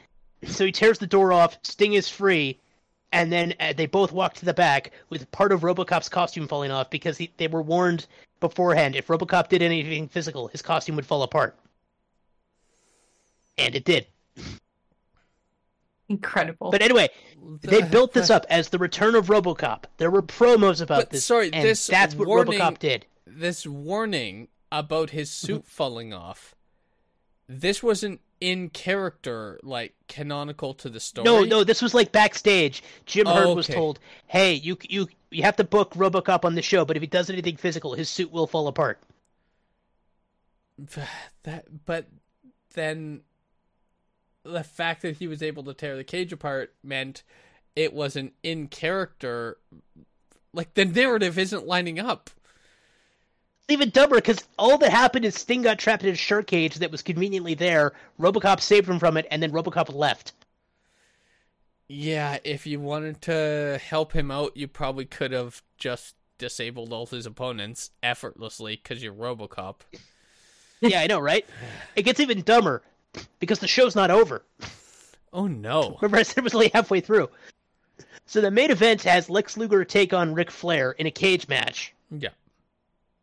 So 0.46 0.66
he 0.66 0.72
tears 0.72 1.00
the 1.00 1.08
door 1.08 1.34
off. 1.34 1.58
Sting 1.64 1.94
is 1.94 2.08
free, 2.08 2.60
and 3.12 3.32
then 3.32 3.56
uh, 3.60 3.74
they 3.74 3.88
both 3.88 4.12
walk 4.12 4.36
to 4.36 4.46
the 4.46 4.54
back 4.54 4.92
with 5.10 5.30
part 5.32 5.52
of 5.52 5.62
RoboCop's 5.62 6.10
costume 6.10 6.48
falling 6.48 6.70
off 6.70 6.92
because 6.92 7.18
he, 7.18 7.32
they 7.38 7.48
were 7.48 7.64
warned 7.64 8.06
beforehand 8.40 8.96
if 8.96 9.08
RoboCop 9.08 9.48
did 9.50 9.62
anything 9.62 10.08
physical, 10.08 10.48
his 10.48 10.62
costume 10.62 10.96
would 10.96 11.06
fall 11.06 11.24
apart, 11.24 11.58
and 13.58 13.76
it 13.76 13.84
did. 13.86 14.08
Incredible. 16.10 16.72
But 16.72 16.82
anyway, 16.82 17.10
they 17.62 17.82
built 17.82 18.14
this 18.14 18.30
up 18.30 18.46
as 18.50 18.70
the 18.70 18.78
return 18.78 19.14
of 19.16 19.28
RoboCop. 19.28 19.84
There 19.98 20.10
were 20.10 20.22
promos 20.22 20.82
about 20.82 21.02
But 21.02 21.10
this. 21.10 21.26
sorry, 21.26 21.50
and 21.52 21.66
this 21.68 21.86
that's 21.88 22.16
what 22.16 22.28
warning- 22.30 22.60
RoboCop 22.60 22.80
did. 22.80 23.06
this 23.26 23.68
warning 23.68 24.48
about 24.72 25.10
his 25.10 25.30
Mm-hmm. 25.30 25.46
suit 25.48 25.68
falling 25.68 26.14
off. 26.14 26.56
This 27.50 27.84
wasn't 27.84 28.22
in 28.40 28.70
character, 28.70 29.60
like 29.64 29.96
canonical 30.08 30.74
to 30.76 30.90
the 30.90 31.00
story. 31.00 31.26
No, 31.26 31.44
no, 31.44 31.64
this 31.66 31.82
was 31.82 31.94
like 31.94 32.12
backstage. 32.14 32.84
Jim 33.06 33.28
Oh, 33.28 33.34
Herd 33.34 33.56
was 33.56 33.66
okay. 33.70 33.74
told, 33.76 34.00
"Hey, 34.28 34.54
you 34.54 34.78
you 34.90 35.08
you 35.30 35.44
have 35.44 35.56
to 35.58 35.64
book 35.64 35.94
RoboCop 35.94 36.46
on 36.46 36.56
the 36.56 36.62
show, 36.62 36.86
but 36.86 36.96
if 36.96 37.02
he 37.02 37.08
does 37.08 37.30
anything 37.30 37.58
physical, 37.58 37.94
his 37.94 38.10
suit 38.10 38.32
will 38.32 38.48
fall 38.48 38.68
apart." 38.68 39.00
that. 41.44 41.86
But 41.86 42.08
then, 42.74 43.22
the 44.44 44.64
fact 44.64 45.02
that 45.02 45.18
he 45.18 45.28
was 45.28 45.44
able 45.44 45.64
to 45.64 45.74
tear 45.74 45.96
the 45.96 46.04
cage 46.04 46.32
apart 46.32 46.74
meant 46.84 47.24
it 47.76 47.94
was 47.94 48.16
an 48.16 48.32
in 48.44 48.68
character. 48.68 49.58
Like 50.54 50.74
the 50.74 50.86
narrative 50.86 51.38
isn't 51.38 51.68
lining 51.68 52.00
up. 52.00 52.30
Even 53.70 53.90
dumber 53.90 54.16
because 54.16 54.46
all 54.58 54.78
that 54.78 54.92
happened 54.92 55.26
is 55.26 55.36
Sting 55.36 55.62
got 55.62 55.78
trapped 55.78 56.04
in 56.04 56.10
a 56.14 56.16
shark 56.16 56.48
cage 56.48 56.76
that 56.76 56.92
was 56.92 57.02
conveniently 57.02 57.54
there. 57.54 57.94
RoboCop 58.20 58.62
saved 58.62 58.88
him 58.88 58.98
from 58.98 59.18
it, 59.18 59.28
and 59.30 59.44
then 59.44 59.52
RoboCop 59.52 59.94
left. 59.94 60.34
Yeah, 61.88 62.38
if 62.44 62.68
you 62.68 62.80
wanted 62.80 63.22
to 63.24 63.80
help 63.84 64.12
him 64.14 64.30
out, 64.30 64.58
you 64.58 64.68
probably 64.68 65.06
could 65.06 65.32
have 65.32 65.62
just 65.78 66.16
disabled 66.38 66.92
all 66.92 67.06
his 67.06 67.26
opponents 67.26 67.92
effortlessly 68.04 68.80
because 68.82 69.02
you're 69.02 69.14
RoboCop. 69.14 69.76
yeah, 70.82 71.02
I 71.02 71.08
know, 71.08 71.20
right? 71.20 71.46
It 71.96 72.04
gets 72.04 72.20
even 72.20 72.42
dumber 72.42 72.84
because 73.40 73.60
the 73.60 73.68
show's 73.68 73.96
not 73.96 74.12
over. 74.12 74.44
Oh 75.32 75.48
no! 75.48 75.98
Remember, 76.02 76.18
I 76.20 76.24
said 76.24 76.40
it 76.40 76.44
was 76.44 76.56
only 76.56 76.72
halfway 76.74 77.00
through. 77.00 77.30
So 78.26 78.42
the 78.42 78.52
main 78.52 78.72
event 78.72 79.04
has 79.04 79.30
Lex 79.30 79.56
Luger 79.56 79.86
take 79.86 80.14
on 80.14 80.34
Ric 80.34 80.52
Flair 80.52 80.92
in 80.92 81.08
a 81.08 81.12
cage 81.12 81.48
match. 81.48 81.94
Yeah. 82.12 82.30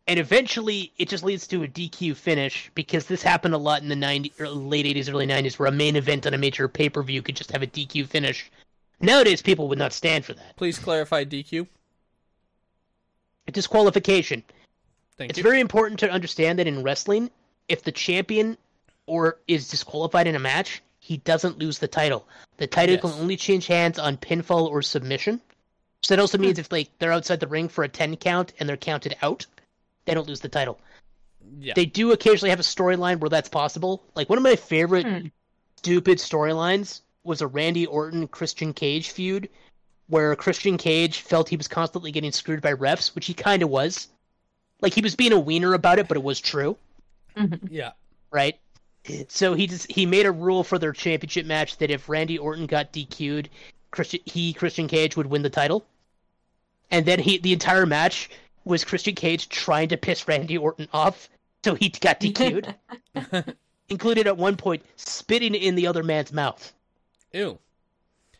And 0.07 0.19
eventually 0.19 0.93
it 0.99 1.09
just 1.09 1.25
leads 1.25 1.47
to 1.47 1.63
a 1.63 1.69
DQ 1.69 2.17
finish 2.17 2.71
because 2.75 3.07
this 3.07 3.23
happened 3.23 3.55
a 3.55 3.59
lot 3.59 3.83
in 3.83 3.89
the 3.89 3.95
90s, 3.95 4.39
or 4.39 4.45
er, 4.45 4.49
late 4.49 4.87
80s, 4.87 5.11
early 5.11 5.27
90s, 5.27 5.59
where 5.59 5.69
a 5.69 5.73
main 5.73 5.97
event 5.97 6.27
on 6.27 6.35
a 6.35 6.39
major 6.39 6.69
pay 6.69 6.89
per 6.89 7.03
view 7.03 7.23
could 7.23 7.37
just 7.37 7.51
have 7.53 7.63
a 7.63 7.67
DQ 7.67 8.07
finish. 8.07 8.51
Nowadays, 9.01 9.43
people 9.43 9.69
would 9.69 9.79
not 9.79 9.93
stand 9.93 10.25
for 10.25 10.35
that. 10.35 10.57
Please 10.57 10.79
clarify 10.79 11.25
DQ. 11.25 11.67
A 13.47 13.53
disqualification. 13.53 14.43
Thank 15.17 15.31
It's 15.31 15.39
you. 15.39 15.43
very 15.43 15.61
important 15.61 16.01
to 16.01 16.11
understand 16.11 16.59
that 16.59 16.67
in 16.67 16.83
wrestling, 16.83 17.31
if 17.69 17.83
the 17.83 17.93
champion 17.93 18.57
or 19.07 19.39
is 19.49 19.69
disqualified 19.69 20.27
in 20.27 20.35
a 20.35 20.39
match, 20.39 20.83
he 20.99 21.19
doesn't 21.19 21.59
lose 21.59 21.79
the 21.79 21.89
title. 21.89 22.27
The 22.57 22.67
title 22.67 22.95
Yes. 22.95 23.03
can 23.03 23.11
only 23.13 23.37
change 23.37 23.67
hands 23.67 23.99
on 23.99 24.17
pinfall 24.17 24.69
or 24.69 24.81
submission. 24.81 25.41
So 26.03 26.15
that 26.15 26.21
also 26.21 26.39
hmm. 26.39 26.45
means 26.45 26.59
if 26.59 26.71
like 26.73 26.91
they're 26.99 27.13
outside 27.13 27.41
the 27.41 27.47
ring 27.47 27.69
for 27.69 27.85
a 27.85 27.89
10 27.89 28.17
count 28.17 28.53
and 28.59 28.69
they're 28.69 28.77
counted 28.77 29.17
out, 29.23 29.47
they 30.05 30.15
don't 30.15 30.29
lose 30.29 30.41
the 30.41 30.49
title. 30.49 30.79
yeah. 31.59 31.75
they 31.77 31.87
do 31.87 32.13
occasionally 32.13 32.51
have 32.51 32.61
a 32.61 32.63
storyline 32.63 33.19
where 33.21 33.29
that's 33.31 33.49
possible. 33.49 34.03
Like 34.15 34.29
one 34.29 34.39
of 34.39 34.43
my 34.45 34.57
favorite 34.57 35.07
Hmm. 35.07 35.27
stupid 35.77 36.19
storylines 36.19 37.01
was 37.23 37.41
a 37.41 37.47
Randy 37.47 37.87
Orton 37.87 38.29
Christian 38.29 38.73
Cage 38.73 39.11
feud 39.11 39.49
where 40.09 40.35
Christian 40.37 40.77
Cage 40.77 41.21
felt 41.21 41.49
he 41.49 41.57
was 41.57 41.69
constantly 41.69 42.13
getting 42.13 42.33
screwed 42.33 42.61
by 42.61 42.73
refs, 42.75 43.15
which 43.15 43.27
he 43.27 43.35
kind 43.35 43.63
of 43.63 43.71
was. 43.71 44.09
Like 44.81 44.93
he 44.95 45.01
was 45.01 45.17
being 45.17 45.33
a 45.33 45.41
wiener 45.41 45.73
about 45.75 45.99
it, 45.99 46.09
but 46.09 46.17
it 46.19 46.23
was 46.23 46.41
true, 46.41 46.77
yeah. 47.71 47.93
right? 48.31 48.59
So 49.29 49.55
he 49.55 49.67
just 49.67 49.91
he 49.91 50.05
made 50.07 50.27
a 50.27 50.33
rule 50.33 50.65
for 50.65 50.79
their 50.79 50.93
championship 50.93 51.47
match 51.47 51.77
that 51.79 51.91
if 51.91 52.09
Randy 52.09 52.37
Orton 52.39 52.67
got 52.67 52.93
DQ'd, 52.93 53.49
Christian 53.91 54.21
he 54.27 54.53
Christian 54.53 54.89
Cage 54.89 55.17
would 55.17 55.27
win 55.27 55.43
the 55.43 55.51
title. 55.51 55.85
And 56.91 57.07
then 57.07 57.19
he 57.19 57.39
the 57.39 57.53
entire 57.53 57.87
match 57.87 58.29
was 58.65 58.85
Christian 58.85 59.15
Cage 59.15 59.49
trying 59.49 59.89
to 59.89 59.97
piss 59.97 60.27
Randy 60.29 60.57
Orton 60.59 60.89
off, 60.93 61.29
so 61.65 61.75
he 61.75 61.89
got 61.89 62.21
DQ'd. 62.21 62.75
Included 63.89 64.27
at 64.27 64.37
one 64.37 64.57
point 64.57 64.83
spitting 64.97 65.55
in 65.55 65.75
the 65.75 65.87
other 65.87 66.03
man's 66.03 66.33
mouth. 66.33 66.73
Ew. 67.33 67.59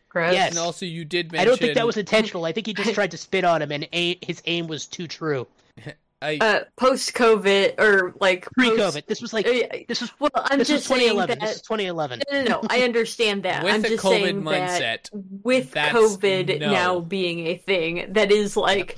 Gross. 0.09 0.33
Yes. 0.33 0.49
And 0.51 0.57
also, 0.59 0.85
you 0.85 1.05
did 1.05 1.31
mention. 1.31 1.41
I 1.41 1.49
don't 1.49 1.59
think 1.59 1.75
that 1.75 1.85
was 1.85 1.97
intentional. 1.97 2.45
I 2.45 2.51
think 2.51 2.65
he 2.67 2.73
just 2.73 2.93
tried 2.93 3.11
to 3.11 3.17
spit 3.17 3.43
on 3.43 3.61
him, 3.61 3.71
and 3.71 3.87
aim, 3.93 4.17
his 4.21 4.41
aim 4.45 4.67
was 4.67 4.85
too 4.87 5.07
true. 5.07 5.45
I, 6.21 6.37
Uh, 6.39 6.59
post 6.77 7.13
COVID 7.13 7.77
or 7.79 8.13
like 8.21 8.49
Pre-COVID. 8.53 8.77
post- 8.77 9.07
This 9.07 9.21
was 9.21 9.33
like 9.33 9.45
Uh, 9.45 9.79
this 9.87 9.99
was 10.01 10.09
Well, 10.17 10.31
I'm 10.33 10.57
this 10.57 10.69
was 10.69 10.77
just 10.79 10.87
saying 10.87 11.01
2011. 11.11 11.39
that. 11.39 11.45
This 11.45 11.55
is 11.57 11.61
2011. 11.63 12.21
No, 12.31 12.41
no, 12.43 12.49
no. 12.61 12.67
I 12.69 12.81
understand 12.83 13.43
that. 13.43 13.63
With 13.63 13.73
I'm 13.73 13.81
the 13.81 13.89
just 13.89 14.03
COVID 14.03 14.09
saying 14.09 14.41
mindset, 14.43 14.79
that 14.79 15.09
with 15.43 15.73
COVID 15.73 16.59
no. 16.61 16.71
now 16.71 16.99
being 17.01 17.45
a 17.47 17.57
thing, 17.57 18.13
that 18.13 18.31
is 18.31 18.55
like, 18.55 18.97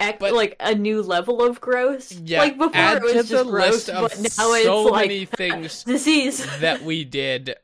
ec- 0.00 0.18
But- 0.18 0.32
like 0.34 0.56
a 0.60 0.74
new 0.74 1.02
level 1.02 1.42
of 1.42 1.60
gross. 1.60 2.12
yeah. 2.12 2.40
like 2.40 2.56
before 2.58 2.76
add 2.76 2.98
it 2.98 3.02
was 3.02 3.12
to 3.12 3.18
just 3.18 3.30
the 3.30 3.44
gross, 3.44 3.72
list 3.72 3.90
of 3.90 4.02
but 4.10 4.20
now 4.20 4.28
so 4.28 4.54
it's 4.82 4.90
like 4.90 5.08
many 5.08 5.24
things 5.36 5.84
disease. 5.84 6.44
that 6.60 6.82
we 6.82 7.04
did 7.04 7.56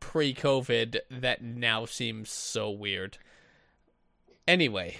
pre-COVID 0.00 0.98
that 1.10 1.42
now 1.42 1.84
seems 1.84 2.30
so 2.30 2.70
weird. 2.70 3.18
Anyway, 4.46 4.96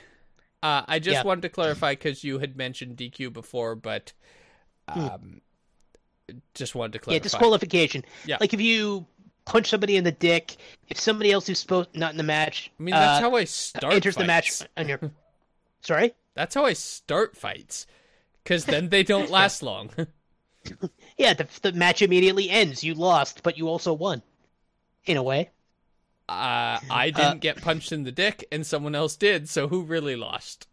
uh, 0.62 0.82
I 0.86 0.98
just 0.98 1.14
Yeah. 1.14 1.22
wanted 1.24 1.42
to 1.42 1.48
clarify 1.48 1.92
because 1.92 2.22
you 2.24 2.38
had 2.38 2.56
mentioned 2.56 2.96
DQ 2.96 3.32
before, 3.32 3.74
but 3.74 4.12
um, 4.88 5.40
just 6.54 6.74
wanted 6.74 6.92
to 6.94 6.98
clarify. 6.98 7.16
Yeah, 7.16 7.22
disqualification. 7.22 8.04
Yeah. 8.26 8.36
Like 8.40 8.52
if 8.52 8.60
you 8.60 9.06
punch 9.46 9.68
somebody 9.70 9.96
in 9.96 10.04
the 10.04 10.12
dick, 10.12 10.56
if 10.88 11.00
somebody 11.00 11.32
else 11.32 11.46
who's 11.46 11.58
supposed 11.58 11.88
not 11.96 12.10
in 12.10 12.18
the 12.18 12.22
match, 12.22 12.70
I 12.78 12.82
mean, 12.82 12.94
that's 12.94 13.18
uh, 13.24 13.30
how 13.30 13.36
I 13.36 13.44
start. 13.44 13.94
enters 13.94 14.16
the 14.16 14.24
match 14.26 14.50
fights. 14.50 14.66
on 14.76 14.88
your. 14.88 15.00
Sorry. 15.80 16.12
That's 16.38 16.54
how 16.54 16.64
I 16.64 16.72
start 16.72 17.36
fights, 17.36 17.84
because 18.44 18.64
then 18.64 18.90
they 18.90 19.02
don't 19.02 19.28
last 19.38 19.60
long. 19.60 19.90
Yeah, 21.16 21.32
the 21.32 21.48
the 21.62 21.72
match 21.72 22.02
immediately 22.02 22.50
ends. 22.50 22.84
You 22.84 22.92
lost, 22.92 23.42
but 23.42 23.56
you 23.56 23.68
also 23.68 23.94
won, 23.94 24.22
in 25.06 25.16
a 25.16 25.22
way. 25.22 25.48
Uh, 26.28 26.78
I 26.90 27.10
didn't 27.10 27.40
get 27.40 27.62
punched 27.62 27.90
in 27.90 28.04
the 28.04 28.12
dick, 28.12 28.46
and 28.52 28.66
someone 28.66 28.94
else 28.94 29.16
did. 29.16 29.48
So 29.48 29.66
who 29.66 29.82
really 29.82 30.14
lost? 30.14 30.68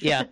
Yeah. 0.00 0.24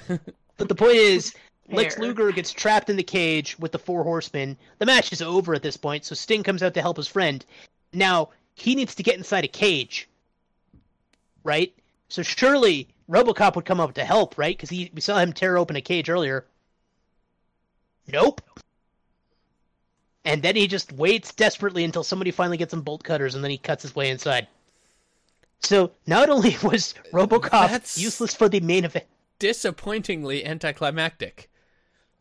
but 0.08 0.68
the 0.68 0.74
point 0.74 0.96
is, 0.96 1.34
Lex 1.68 1.96
Fair. 1.96 2.04
Luger 2.04 2.30
gets 2.30 2.52
trapped 2.52 2.88
in 2.88 2.96
the 2.96 3.02
cage 3.02 3.58
with 3.58 3.72
the 3.72 3.78
four 3.78 4.04
horsemen. 4.04 4.56
The 4.78 4.86
match 4.86 5.12
is 5.12 5.20
over 5.20 5.52
at 5.52 5.62
this 5.62 5.76
point, 5.76 6.04
so 6.04 6.14
Sting 6.14 6.44
comes 6.44 6.62
out 6.62 6.74
to 6.74 6.82
help 6.82 6.96
his 6.96 7.08
friend. 7.08 7.44
Now, 7.92 8.28
he 8.54 8.76
needs 8.76 8.94
to 8.94 9.02
get 9.02 9.16
inside 9.16 9.44
a 9.44 9.48
cage. 9.48 10.08
Right? 11.42 11.74
So 12.08 12.22
surely 12.22 12.88
Robocop 13.08 13.56
would 13.56 13.64
come 13.64 13.80
up 13.80 13.94
to 13.94 14.04
help, 14.04 14.36
right? 14.36 14.56
Because 14.56 14.70
he 14.70 14.90
we 14.94 15.00
saw 15.00 15.18
him 15.18 15.32
tear 15.32 15.56
open 15.56 15.76
a 15.76 15.80
cage 15.80 16.10
earlier. 16.10 16.44
Nope. 18.12 18.40
And 20.24 20.42
then 20.42 20.56
he 20.56 20.66
just 20.66 20.92
waits 20.92 21.32
desperately 21.32 21.84
until 21.84 22.04
somebody 22.04 22.30
finally 22.30 22.56
gets 22.58 22.70
some 22.72 22.82
bolt 22.82 23.02
cutters, 23.02 23.34
and 23.34 23.42
then 23.42 23.50
he 23.50 23.58
cuts 23.58 23.82
his 23.82 23.94
way 23.94 24.10
inside. 24.10 24.46
So 25.60 25.92
not 26.06 26.28
only 26.28 26.56
was 26.62 26.94
Robocop 27.12 27.50
That's- 27.50 27.98
useless 27.98 28.34
for 28.34 28.48
the 28.48 28.60
main 28.60 28.84
event, 28.84 29.06
Disappointingly 29.38 30.44
anticlimactic. 30.44 31.48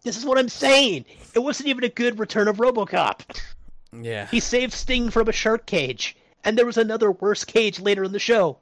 this 0.04 0.18
is 0.18 0.24
what 0.26 0.38
I'm 0.38 0.50
saying. 0.50 1.06
It 1.34 1.40
wasn't 1.40 1.70
even 1.70 1.84
a 1.84 1.90
good 1.90 2.20
return 2.20 2.48
of 2.48 2.58
Robocop. 2.58 3.22
Yeah. 3.92 4.28
He 4.28 4.40
saved 4.40 4.72
Sting 4.74 5.10
from 5.10 5.28
a 5.28 5.32
shark 5.32 5.66
cage, 5.66 6.16
and 6.44 6.58
there 6.58 6.66
was 6.66 6.78
another 6.78 7.12
worse 7.12 7.44
cage 7.44 7.80
later 7.80 8.04
in 8.04 8.12
the 8.12 8.20
show. 8.20 8.60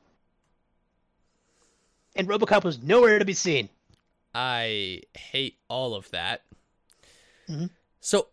And 2.15 2.27
Robocop 2.27 2.63
was 2.63 2.81
nowhere 2.81 3.19
to 3.19 3.25
be 3.25 3.33
seen. 3.33 3.69
I 4.33 5.01
hate 5.17 5.57
all 5.67 5.95
of 5.95 6.09
that. 6.11 6.43
Mhm. 7.47 7.69
So, 7.99 8.29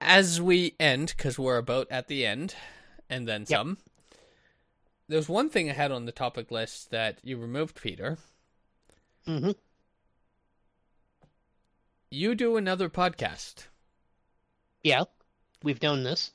as 0.00 0.40
we 0.40 0.74
end, 0.80 1.14
because 1.16 1.38
we're 1.38 1.58
about 1.58 1.86
at 1.90 2.08
the 2.08 2.24
end, 2.24 2.54
and 3.08 3.28
then 3.28 3.44
some, 3.46 3.78
there's 5.08 5.28
one 5.28 5.50
thing 5.50 5.68
I 5.68 5.74
had 5.74 5.92
on 5.92 6.06
the 6.06 6.12
topic 6.12 6.50
list 6.50 6.90
that 6.90 7.18
you 7.22 7.36
removed, 7.36 7.80
Peter. 7.80 8.18
hmm 9.24 9.50
You 12.10 12.34
do 12.34 12.56
another 12.56 12.88
podcast. 12.88 13.66
Yeah, 14.82 15.04
we've 15.62 15.82
known 15.82 16.02
this. 16.04 16.32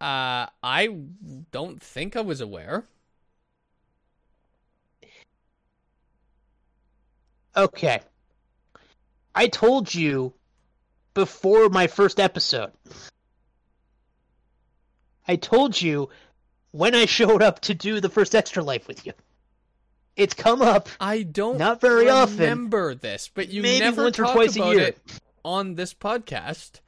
Uh, 0.00 0.46
I 0.62 0.88
don't 1.50 1.82
think 1.82 2.16
I 2.16 2.20
was 2.20 2.40
aware. 2.40 2.86
Okay. 7.56 8.00
I 9.34 9.48
told 9.48 9.94
you 9.94 10.34
before 11.14 11.68
my 11.68 11.86
first 11.86 12.20
episode. 12.20 12.72
I 15.28 15.36
told 15.36 15.80
you 15.80 16.08
when 16.70 16.94
I 16.94 17.06
showed 17.06 17.42
up 17.42 17.60
to 17.62 17.74
do 17.74 18.00
the 18.00 18.08
first 18.08 18.34
Extra 18.34 18.62
Life 18.62 18.86
with 18.88 19.06
you. 19.06 19.12
It's 20.16 20.32
come 20.34 20.62
up 20.62 20.88
I 20.98 21.22
don't 21.24 21.58
Not 21.58 21.80
very 21.80 22.08
often. 22.08 22.38
remember 22.38 22.94
this, 22.94 23.28
but 23.32 23.48
you 23.50 23.60
maybe 23.62 23.80
never 23.80 24.04
once 24.04 24.18
or 24.18 24.24
twice 24.24 24.56
a 24.56 24.60
year. 24.66 24.80
it 24.80 24.98
on 25.44 25.74
this 25.74 25.92
podcast. 25.92 26.80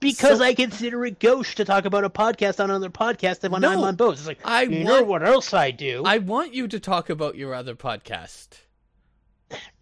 because 0.00 0.38
So- 0.38 0.44
I 0.44 0.52
consider 0.54 1.04
it 1.06 1.18
gauche 1.18 1.54
to 1.54 1.64
talk 1.64 1.86
about 1.86 2.04
a 2.04 2.10
podcast 2.10 2.62
on 2.62 2.68
another 2.68 2.90
podcast 2.90 3.42
and 3.44 3.52
when 3.52 3.62
No, 3.62 3.70
I'm 3.70 3.78
on 3.80 3.96
both. 3.96 4.14
It's 4.18 4.26
like, 4.26 4.40
I 4.44 4.62
you 4.62 4.84
know 4.84 5.02
what 5.02 5.22
else 5.26 5.54
I 5.54 5.70
do? 5.70 6.02
I 6.04 6.18
want 6.18 6.52
you 6.52 6.68
to 6.68 6.78
talk 6.78 7.08
about 7.08 7.36
your 7.36 7.54
other 7.54 7.74
podcast. 7.74 8.48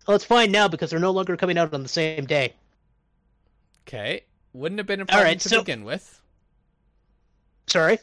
Well, 0.07 0.15
it's 0.17 0.25
fine 0.25 0.51
now 0.51 0.69
because 0.69 0.91
they're 0.91 0.99
no 0.99 1.11
longer 1.13 1.37
coming 1.37 1.57
out 1.59 1.73
on 1.73 1.83
the 1.83 1.89
same 1.89 2.27
day. 2.27 2.55
Okay. 3.87 4.23
Wouldn't 4.53 4.79
have 4.79 4.87
been 4.87 5.01
a 5.01 5.07
problem 5.07 5.25
right, 5.25 5.41
to 5.41 5.49
so- 5.49 5.61
begin 5.61 5.85
with. 5.85 6.21
Sorry. 7.67 7.99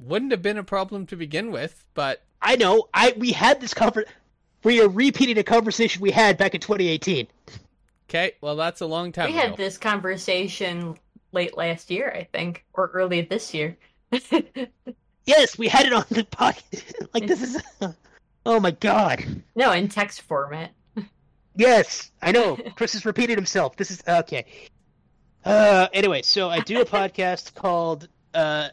Wouldn't 0.00 0.32
have 0.32 0.42
been 0.42 0.58
a 0.58 0.64
problem 0.64 1.06
to 1.06 1.16
begin 1.16 1.50
with, 1.52 1.84
but 1.94 2.22
I 2.42 2.56
know. 2.56 2.88
I 2.92 3.14
we 3.16 3.30
had 3.32 3.60
this 3.60 3.72
conver 3.72 4.04
We 4.64 4.80
are 4.82 4.88
repeating 4.88 5.38
a 5.38 5.44
conversation 5.44 6.02
we 6.02 6.10
had 6.10 6.36
back 6.36 6.54
in 6.54 6.60
2018. 6.60 7.28
okay, 8.10 8.32
well 8.40 8.56
that's 8.56 8.80
a 8.80 8.86
long 8.86 9.12
time 9.12 9.32
We 9.32 9.38
ago. 9.38 9.48
had 9.48 9.56
this 9.56 9.78
conversation 9.78 10.98
late 11.32 11.56
last 11.56 11.90
year, 11.90 12.12
I 12.14 12.24
think, 12.24 12.64
or 12.74 12.88
early 12.92 13.20
this 13.22 13.54
year. 13.54 13.76
Yes, 15.26 15.56
we 15.56 15.68
had 15.68 15.86
it 15.86 15.92
on 15.94 16.04
the 16.10 16.22
podcast. 16.24 17.06
like 17.14 17.26
this 17.26 17.40
is. 17.42 17.62
Oh 18.46 18.60
my 18.60 18.72
god. 18.72 19.24
no, 19.54 19.72
in 19.72 19.88
text 19.88 20.20
format. 20.20 20.72
Yes, 21.56 22.10
I 22.20 22.32
know. 22.32 22.56
Chris 22.76 22.92
has 22.94 23.04
repeated 23.06 23.38
himself. 23.38 23.76
This 23.76 23.90
is 23.90 24.02
okay. 24.08 24.46
Uh, 25.44 25.88
anyway, 25.92 26.22
so 26.22 26.48
I 26.50 26.60
do 26.60 26.80
a 26.80 26.84
podcast 26.84 27.54
called 27.54 28.08
uh, 28.32 28.68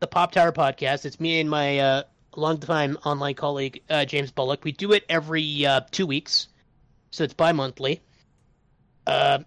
the 0.00 0.06
Pop 0.06 0.32
Tower 0.32 0.52
Podcast. 0.52 1.04
It's 1.04 1.18
me 1.18 1.40
and 1.40 1.48
my 1.50 1.78
uh, 1.78 2.02
longtime 2.36 2.98
online 3.04 3.34
colleague 3.34 3.82
uh, 3.90 4.04
James 4.04 4.30
Bullock. 4.30 4.64
We 4.64 4.72
do 4.72 4.92
it 4.92 5.04
every 5.08 5.66
uh, 5.66 5.80
two 5.90 6.06
weeks, 6.06 6.48
so 7.10 7.24
it's 7.24 7.34
bi-monthly. 7.34 8.00
Uh, 9.06 9.40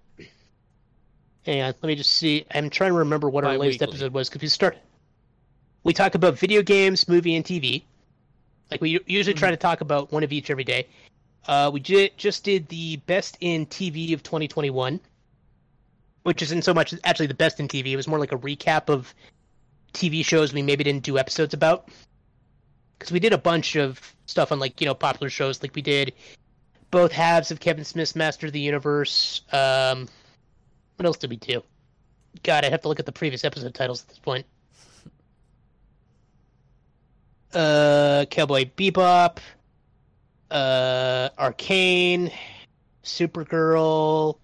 hang 1.46 1.62
on, 1.62 1.74
let 1.82 1.84
me 1.84 1.96
just 1.96 2.12
see. 2.12 2.46
I'm 2.54 2.70
trying 2.70 2.92
to 2.92 2.98
remember 2.98 3.30
what 3.30 3.46
our 3.46 3.58
latest 3.58 3.82
episode 3.82 4.14
was 4.14 4.30
because 4.30 4.42
we 4.42 4.48
start. 4.50 4.78
We 5.84 5.94
talk 5.94 6.16
about 6.16 6.38
video 6.38 6.62
games, 6.64 7.08
movie, 7.08 7.36
and 7.36 7.46
TV. 7.46 7.84
Like 8.72 8.82
we 8.82 8.92
u- 8.92 9.04
usually 9.06 9.36
try 9.36 9.52
to 9.52 9.58
talk 9.58 9.82
about 9.82 10.12
one 10.12 10.24
of 10.24 10.32
each 10.32 10.50
every 10.50 10.64
day. 10.64 10.88
Uh, 11.48 11.70
we 11.74 11.80
ju- 11.80 12.10
just 12.18 12.44
did 12.44 12.68
the 12.70 12.98
best 12.98 13.38
in 13.42 13.66
TV 13.66 14.14
of 14.14 14.24
2021, 14.24 15.00
which 16.24 16.42
isn't 16.42 16.64
so 16.64 16.74
much 16.74 16.94
actually 17.04 17.28
the 17.28 17.34
best 17.34 17.60
in 17.60 17.68
TV. 17.68 17.88
It 17.88 17.96
was 17.98 18.08
more 18.08 18.20
like 18.20 18.32
a 18.32 18.38
recap 18.38 18.90
of 18.90 19.14
TV 19.94 20.26
shows 20.26 20.54
we 20.54 20.62
maybe 20.62 20.84
didn't 20.84 21.04
do 21.04 21.18
episodes 21.18 21.54
about. 21.54 21.90
Because 22.98 23.12
we 23.12 23.20
did 23.20 23.34
a 23.34 23.38
bunch 23.38 23.76
of 23.76 24.00
stuff 24.26 24.52
on 24.52 24.60
like 24.60 24.80
you 24.80 24.88
know 24.88 24.94
popular 24.94 25.30
shows, 25.30 25.62
like 25.62 25.76
we 25.76 25.82
did 25.82 26.14
both 26.92 27.12
halves 27.12 27.52
of 27.52 27.60
Kevin 27.60 27.84
Smith's 27.84 28.16
Master 28.16 28.48
of 28.48 28.54
the 28.54 28.60
Universe. 28.60 29.42
Um, 29.52 30.08
what 30.96 31.06
else 31.06 31.18
did 31.18 31.30
we 31.30 31.36
do? 31.38 31.64
God, 32.44 32.64
I 32.64 32.70
have 32.70 32.82
to 32.82 32.88
look 32.88 33.00
at 33.00 33.06
the 33.06 33.12
previous 33.12 33.44
episode 33.44 33.74
titles 33.74 34.04
at 34.04 34.10
this 34.10 34.20
point. 34.20 34.46
Uh, 37.54 38.26
Cowboy 38.30 38.66
Bebop 38.78 39.38
uh, 40.54 41.30
Arcane, 41.38 42.32
Supergirl, 43.04 44.38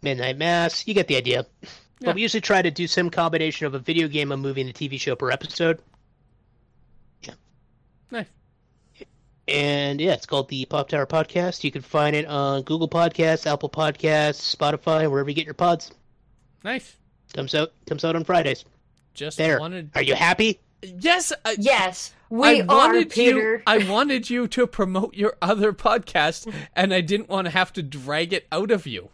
Midnight 0.00 0.38
Mass. 0.38 0.86
You 0.86 0.94
get 0.94 1.08
the 1.08 1.16
idea. 1.16 1.46
Yeah. 1.60 1.68
But 2.06 2.14
we 2.16 2.22
usually 2.22 2.40
try 2.40 2.62
to 2.62 2.70
do 2.70 2.86
some 2.86 3.10
combination 3.10 3.66
of 3.66 3.74
a 3.74 3.78
video 3.78 4.08
game, 4.08 4.32
a 4.32 4.36
movie, 4.36 4.60
and 4.62 4.70
a 4.70 4.72
TV 4.72 4.98
show 4.98 5.14
per 5.14 5.30
episode. 5.30 5.80
Yeah. 7.22 7.34
Nice. 8.10 8.26
And 9.48 10.00
yeah, 10.00 10.12
it's 10.12 10.26
called 10.26 10.48
the 10.48 10.64
Pop 10.64 10.88
Tower 10.88 11.06
Podcast. 11.06 11.62
You 11.64 11.70
can 11.70 11.82
find 11.82 12.16
it 12.16 12.26
on 12.26 12.62
Google 12.62 12.88
Podcasts, 12.88 13.46
Apple 13.46 13.68
Podcasts, 13.68 14.54
Spotify, 14.56 15.10
wherever 15.10 15.28
you 15.28 15.34
get 15.34 15.44
your 15.44 15.54
pods. 15.54 15.92
Nice. 16.64 16.96
Comes 17.34 17.54
out 17.54 17.72
comes 17.86 18.04
out 18.04 18.14
on 18.14 18.24
Fridays. 18.24 18.64
Just 19.14 19.38
There. 19.38 19.58
wanted 19.58 19.90
Are 19.94 20.02
you 20.02 20.14
happy? 20.14 20.60
Yes, 20.82 21.32
I, 21.44 21.56
Yes, 21.58 22.12
I 22.14 22.34
we 22.34 22.60
are, 22.62 22.66
wanted 22.66 23.10
Peter. 23.10 23.54
you 23.56 23.62
I 23.66 23.78
wanted 23.88 24.28
you 24.30 24.48
to 24.48 24.66
promote 24.66 25.14
your 25.14 25.36
other 25.42 25.72
podcast 25.72 26.52
and 26.74 26.92
I 26.92 27.00
didn't 27.00 27.28
want 27.28 27.46
to 27.46 27.50
have 27.50 27.72
to 27.74 27.82
drag 27.82 28.32
it 28.32 28.46
out 28.50 28.70
of 28.70 28.86
you. 28.86 29.10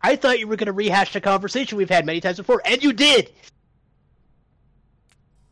I 0.00 0.16
thought 0.16 0.38
you 0.38 0.46
were 0.46 0.56
going 0.56 0.66
to 0.66 0.72
rehash 0.72 1.12
the 1.12 1.20
conversation 1.20 1.76
we've 1.76 1.90
had 1.90 2.06
many 2.06 2.20
times 2.20 2.36
before, 2.36 2.62
and 2.64 2.82
you 2.82 2.92
did. 2.92 3.32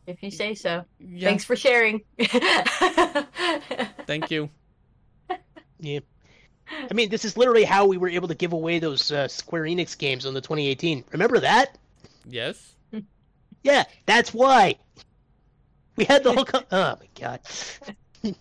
If 0.05 0.23
you 0.23 0.31
say 0.31 0.55
so. 0.55 0.85
Yeah. 0.99 1.27
Thanks 1.27 1.43
for 1.43 1.57
sharing. 1.57 2.01
Thank 4.05 4.31
you. 4.31 4.49
Yeah. 5.79 5.99
I 6.89 6.93
mean, 6.95 7.09
this 7.09 7.23
is 7.23 7.37
literally 7.37 7.63
how 7.63 7.85
we 7.85 7.97
were 7.97 8.09
able 8.09 8.27
to 8.29 8.33
give 8.33 8.51
away 8.51 8.79
those 8.79 9.11
uh, 9.11 9.27
Square 9.27 9.63
Enix 9.65 9.95
games 9.95 10.25
on 10.25 10.33
the 10.33 10.41
2018. 10.41 11.03
Remember 11.11 11.39
that? 11.39 11.77
Yes. 12.27 12.73
Yeah, 13.67 13.83
that's 14.05 14.33
why. 14.33 14.75
We 15.95 16.05
had 16.05 16.23
the 16.23 16.33
whole. 16.33 16.45
Co- 16.45 16.63
oh 16.71 16.97
my 16.99 17.07
god. 17.19 17.39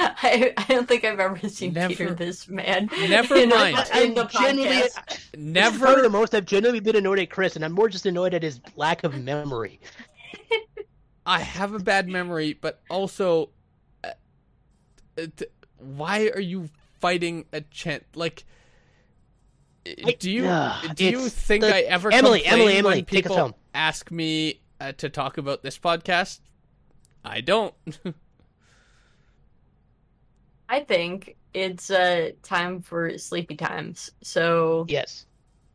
I, 0.00 0.54
I 0.56 0.64
don't 0.68 0.86
think 0.86 1.04
I've 1.04 1.18
ever 1.18 1.48
seen 1.48 1.72
Never- 1.72 1.88
Peter 1.88 2.14
this 2.14 2.48
mad. 2.48 2.90
Never 2.92 3.34
in 3.36 3.50
a- 3.50 3.54
mind. 3.54 3.78
in 4.00 4.14
the 4.14 4.24
genuinely, 4.26 4.82
podcast. 4.82 5.06
this 5.32 5.72
is 5.72 5.78
probably 5.78 5.96
Never 5.96 6.02
the 6.02 6.10
most 6.10 6.34
I've 6.34 6.44
genuinely 6.46 6.80
been 6.80 6.96
annoyed 6.96 7.18
at 7.18 7.30
Chris, 7.30 7.56
and 7.56 7.64
I'm 7.64 7.72
more 7.72 7.88
just 7.88 8.06
annoyed 8.06 8.32
at 8.34 8.42
his 8.42 8.60
lack 8.76 9.02
of 9.04 9.20
memory. 9.22 9.80
I 11.26 11.40
have 11.40 11.74
a 11.74 11.78
bad 11.78 12.08
memory, 12.08 12.52
but 12.54 12.80
also, 12.88 13.50
uh, 14.04 14.10
uh, 15.18 15.26
t- 15.36 15.46
why 15.78 16.28
are 16.34 16.40
you 16.40 16.70
fighting 17.00 17.44
a 17.52 17.60
chant? 17.62 18.04
Like, 18.14 18.44
uh, 19.86 19.90
I- 20.06 20.12
do 20.18 20.30
you 20.30 20.46
Ugh, 20.46 20.90
do 20.96 21.04
you 21.06 21.28
think 21.28 21.64
I 21.64 21.80
ever 21.80 22.12
Emily, 22.12 22.44
Emily, 22.46 22.74
Emily, 22.76 22.96
when 22.98 23.04
take 23.04 23.26
us 23.26 23.32
people 23.32 23.36
home. 23.36 23.54
Ask 23.78 24.10
me 24.10 24.60
uh, 24.80 24.92
to 24.92 25.08
talk 25.08 25.38
about 25.38 25.62
this 25.62 25.78
podcast? 25.78 26.40
I 27.24 27.40
don't. 27.40 27.74
I 30.68 30.80
think 30.80 31.36
it's 31.54 31.90
uh, 31.90 32.32
time 32.42 32.82
for 32.82 33.16
sleepy 33.16 33.56
times. 33.56 34.10
So, 34.22 34.84
Yes. 34.88 35.26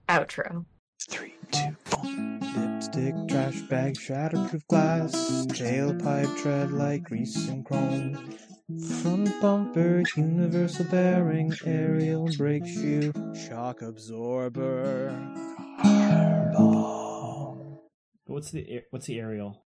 outro. 0.09 0.65
Three, 1.09 1.33
two, 1.51 1.75
one. 1.95 2.39
Lipstick, 2.55 3.15
trash 3.27 3.61
bag, 3.61 3.95
shatterproof 3.95 4.67
glass, 4.67 5.13
tailpipe 5.47 6.37
tread 6.41 6.71
like 6.71 7.03
grease 7.03 7.47
and 7.47 7.65
chrome. 7.65 8.37
Front 9.01 9.41
bumper, 9.41 10.03
universal 10.15 10.85
bearing, 10.85 11.57
aerial 11.65 12.27
brake 12.37 12.67
shoe, 12.67 13.11
shock 13.33 13.81
absorber. 13.81 15.09
What's 18.25 18.51
the 18.51 18.83
what's 18.89 19.05
the 19.07 19.19
aerial? 19.19 19.61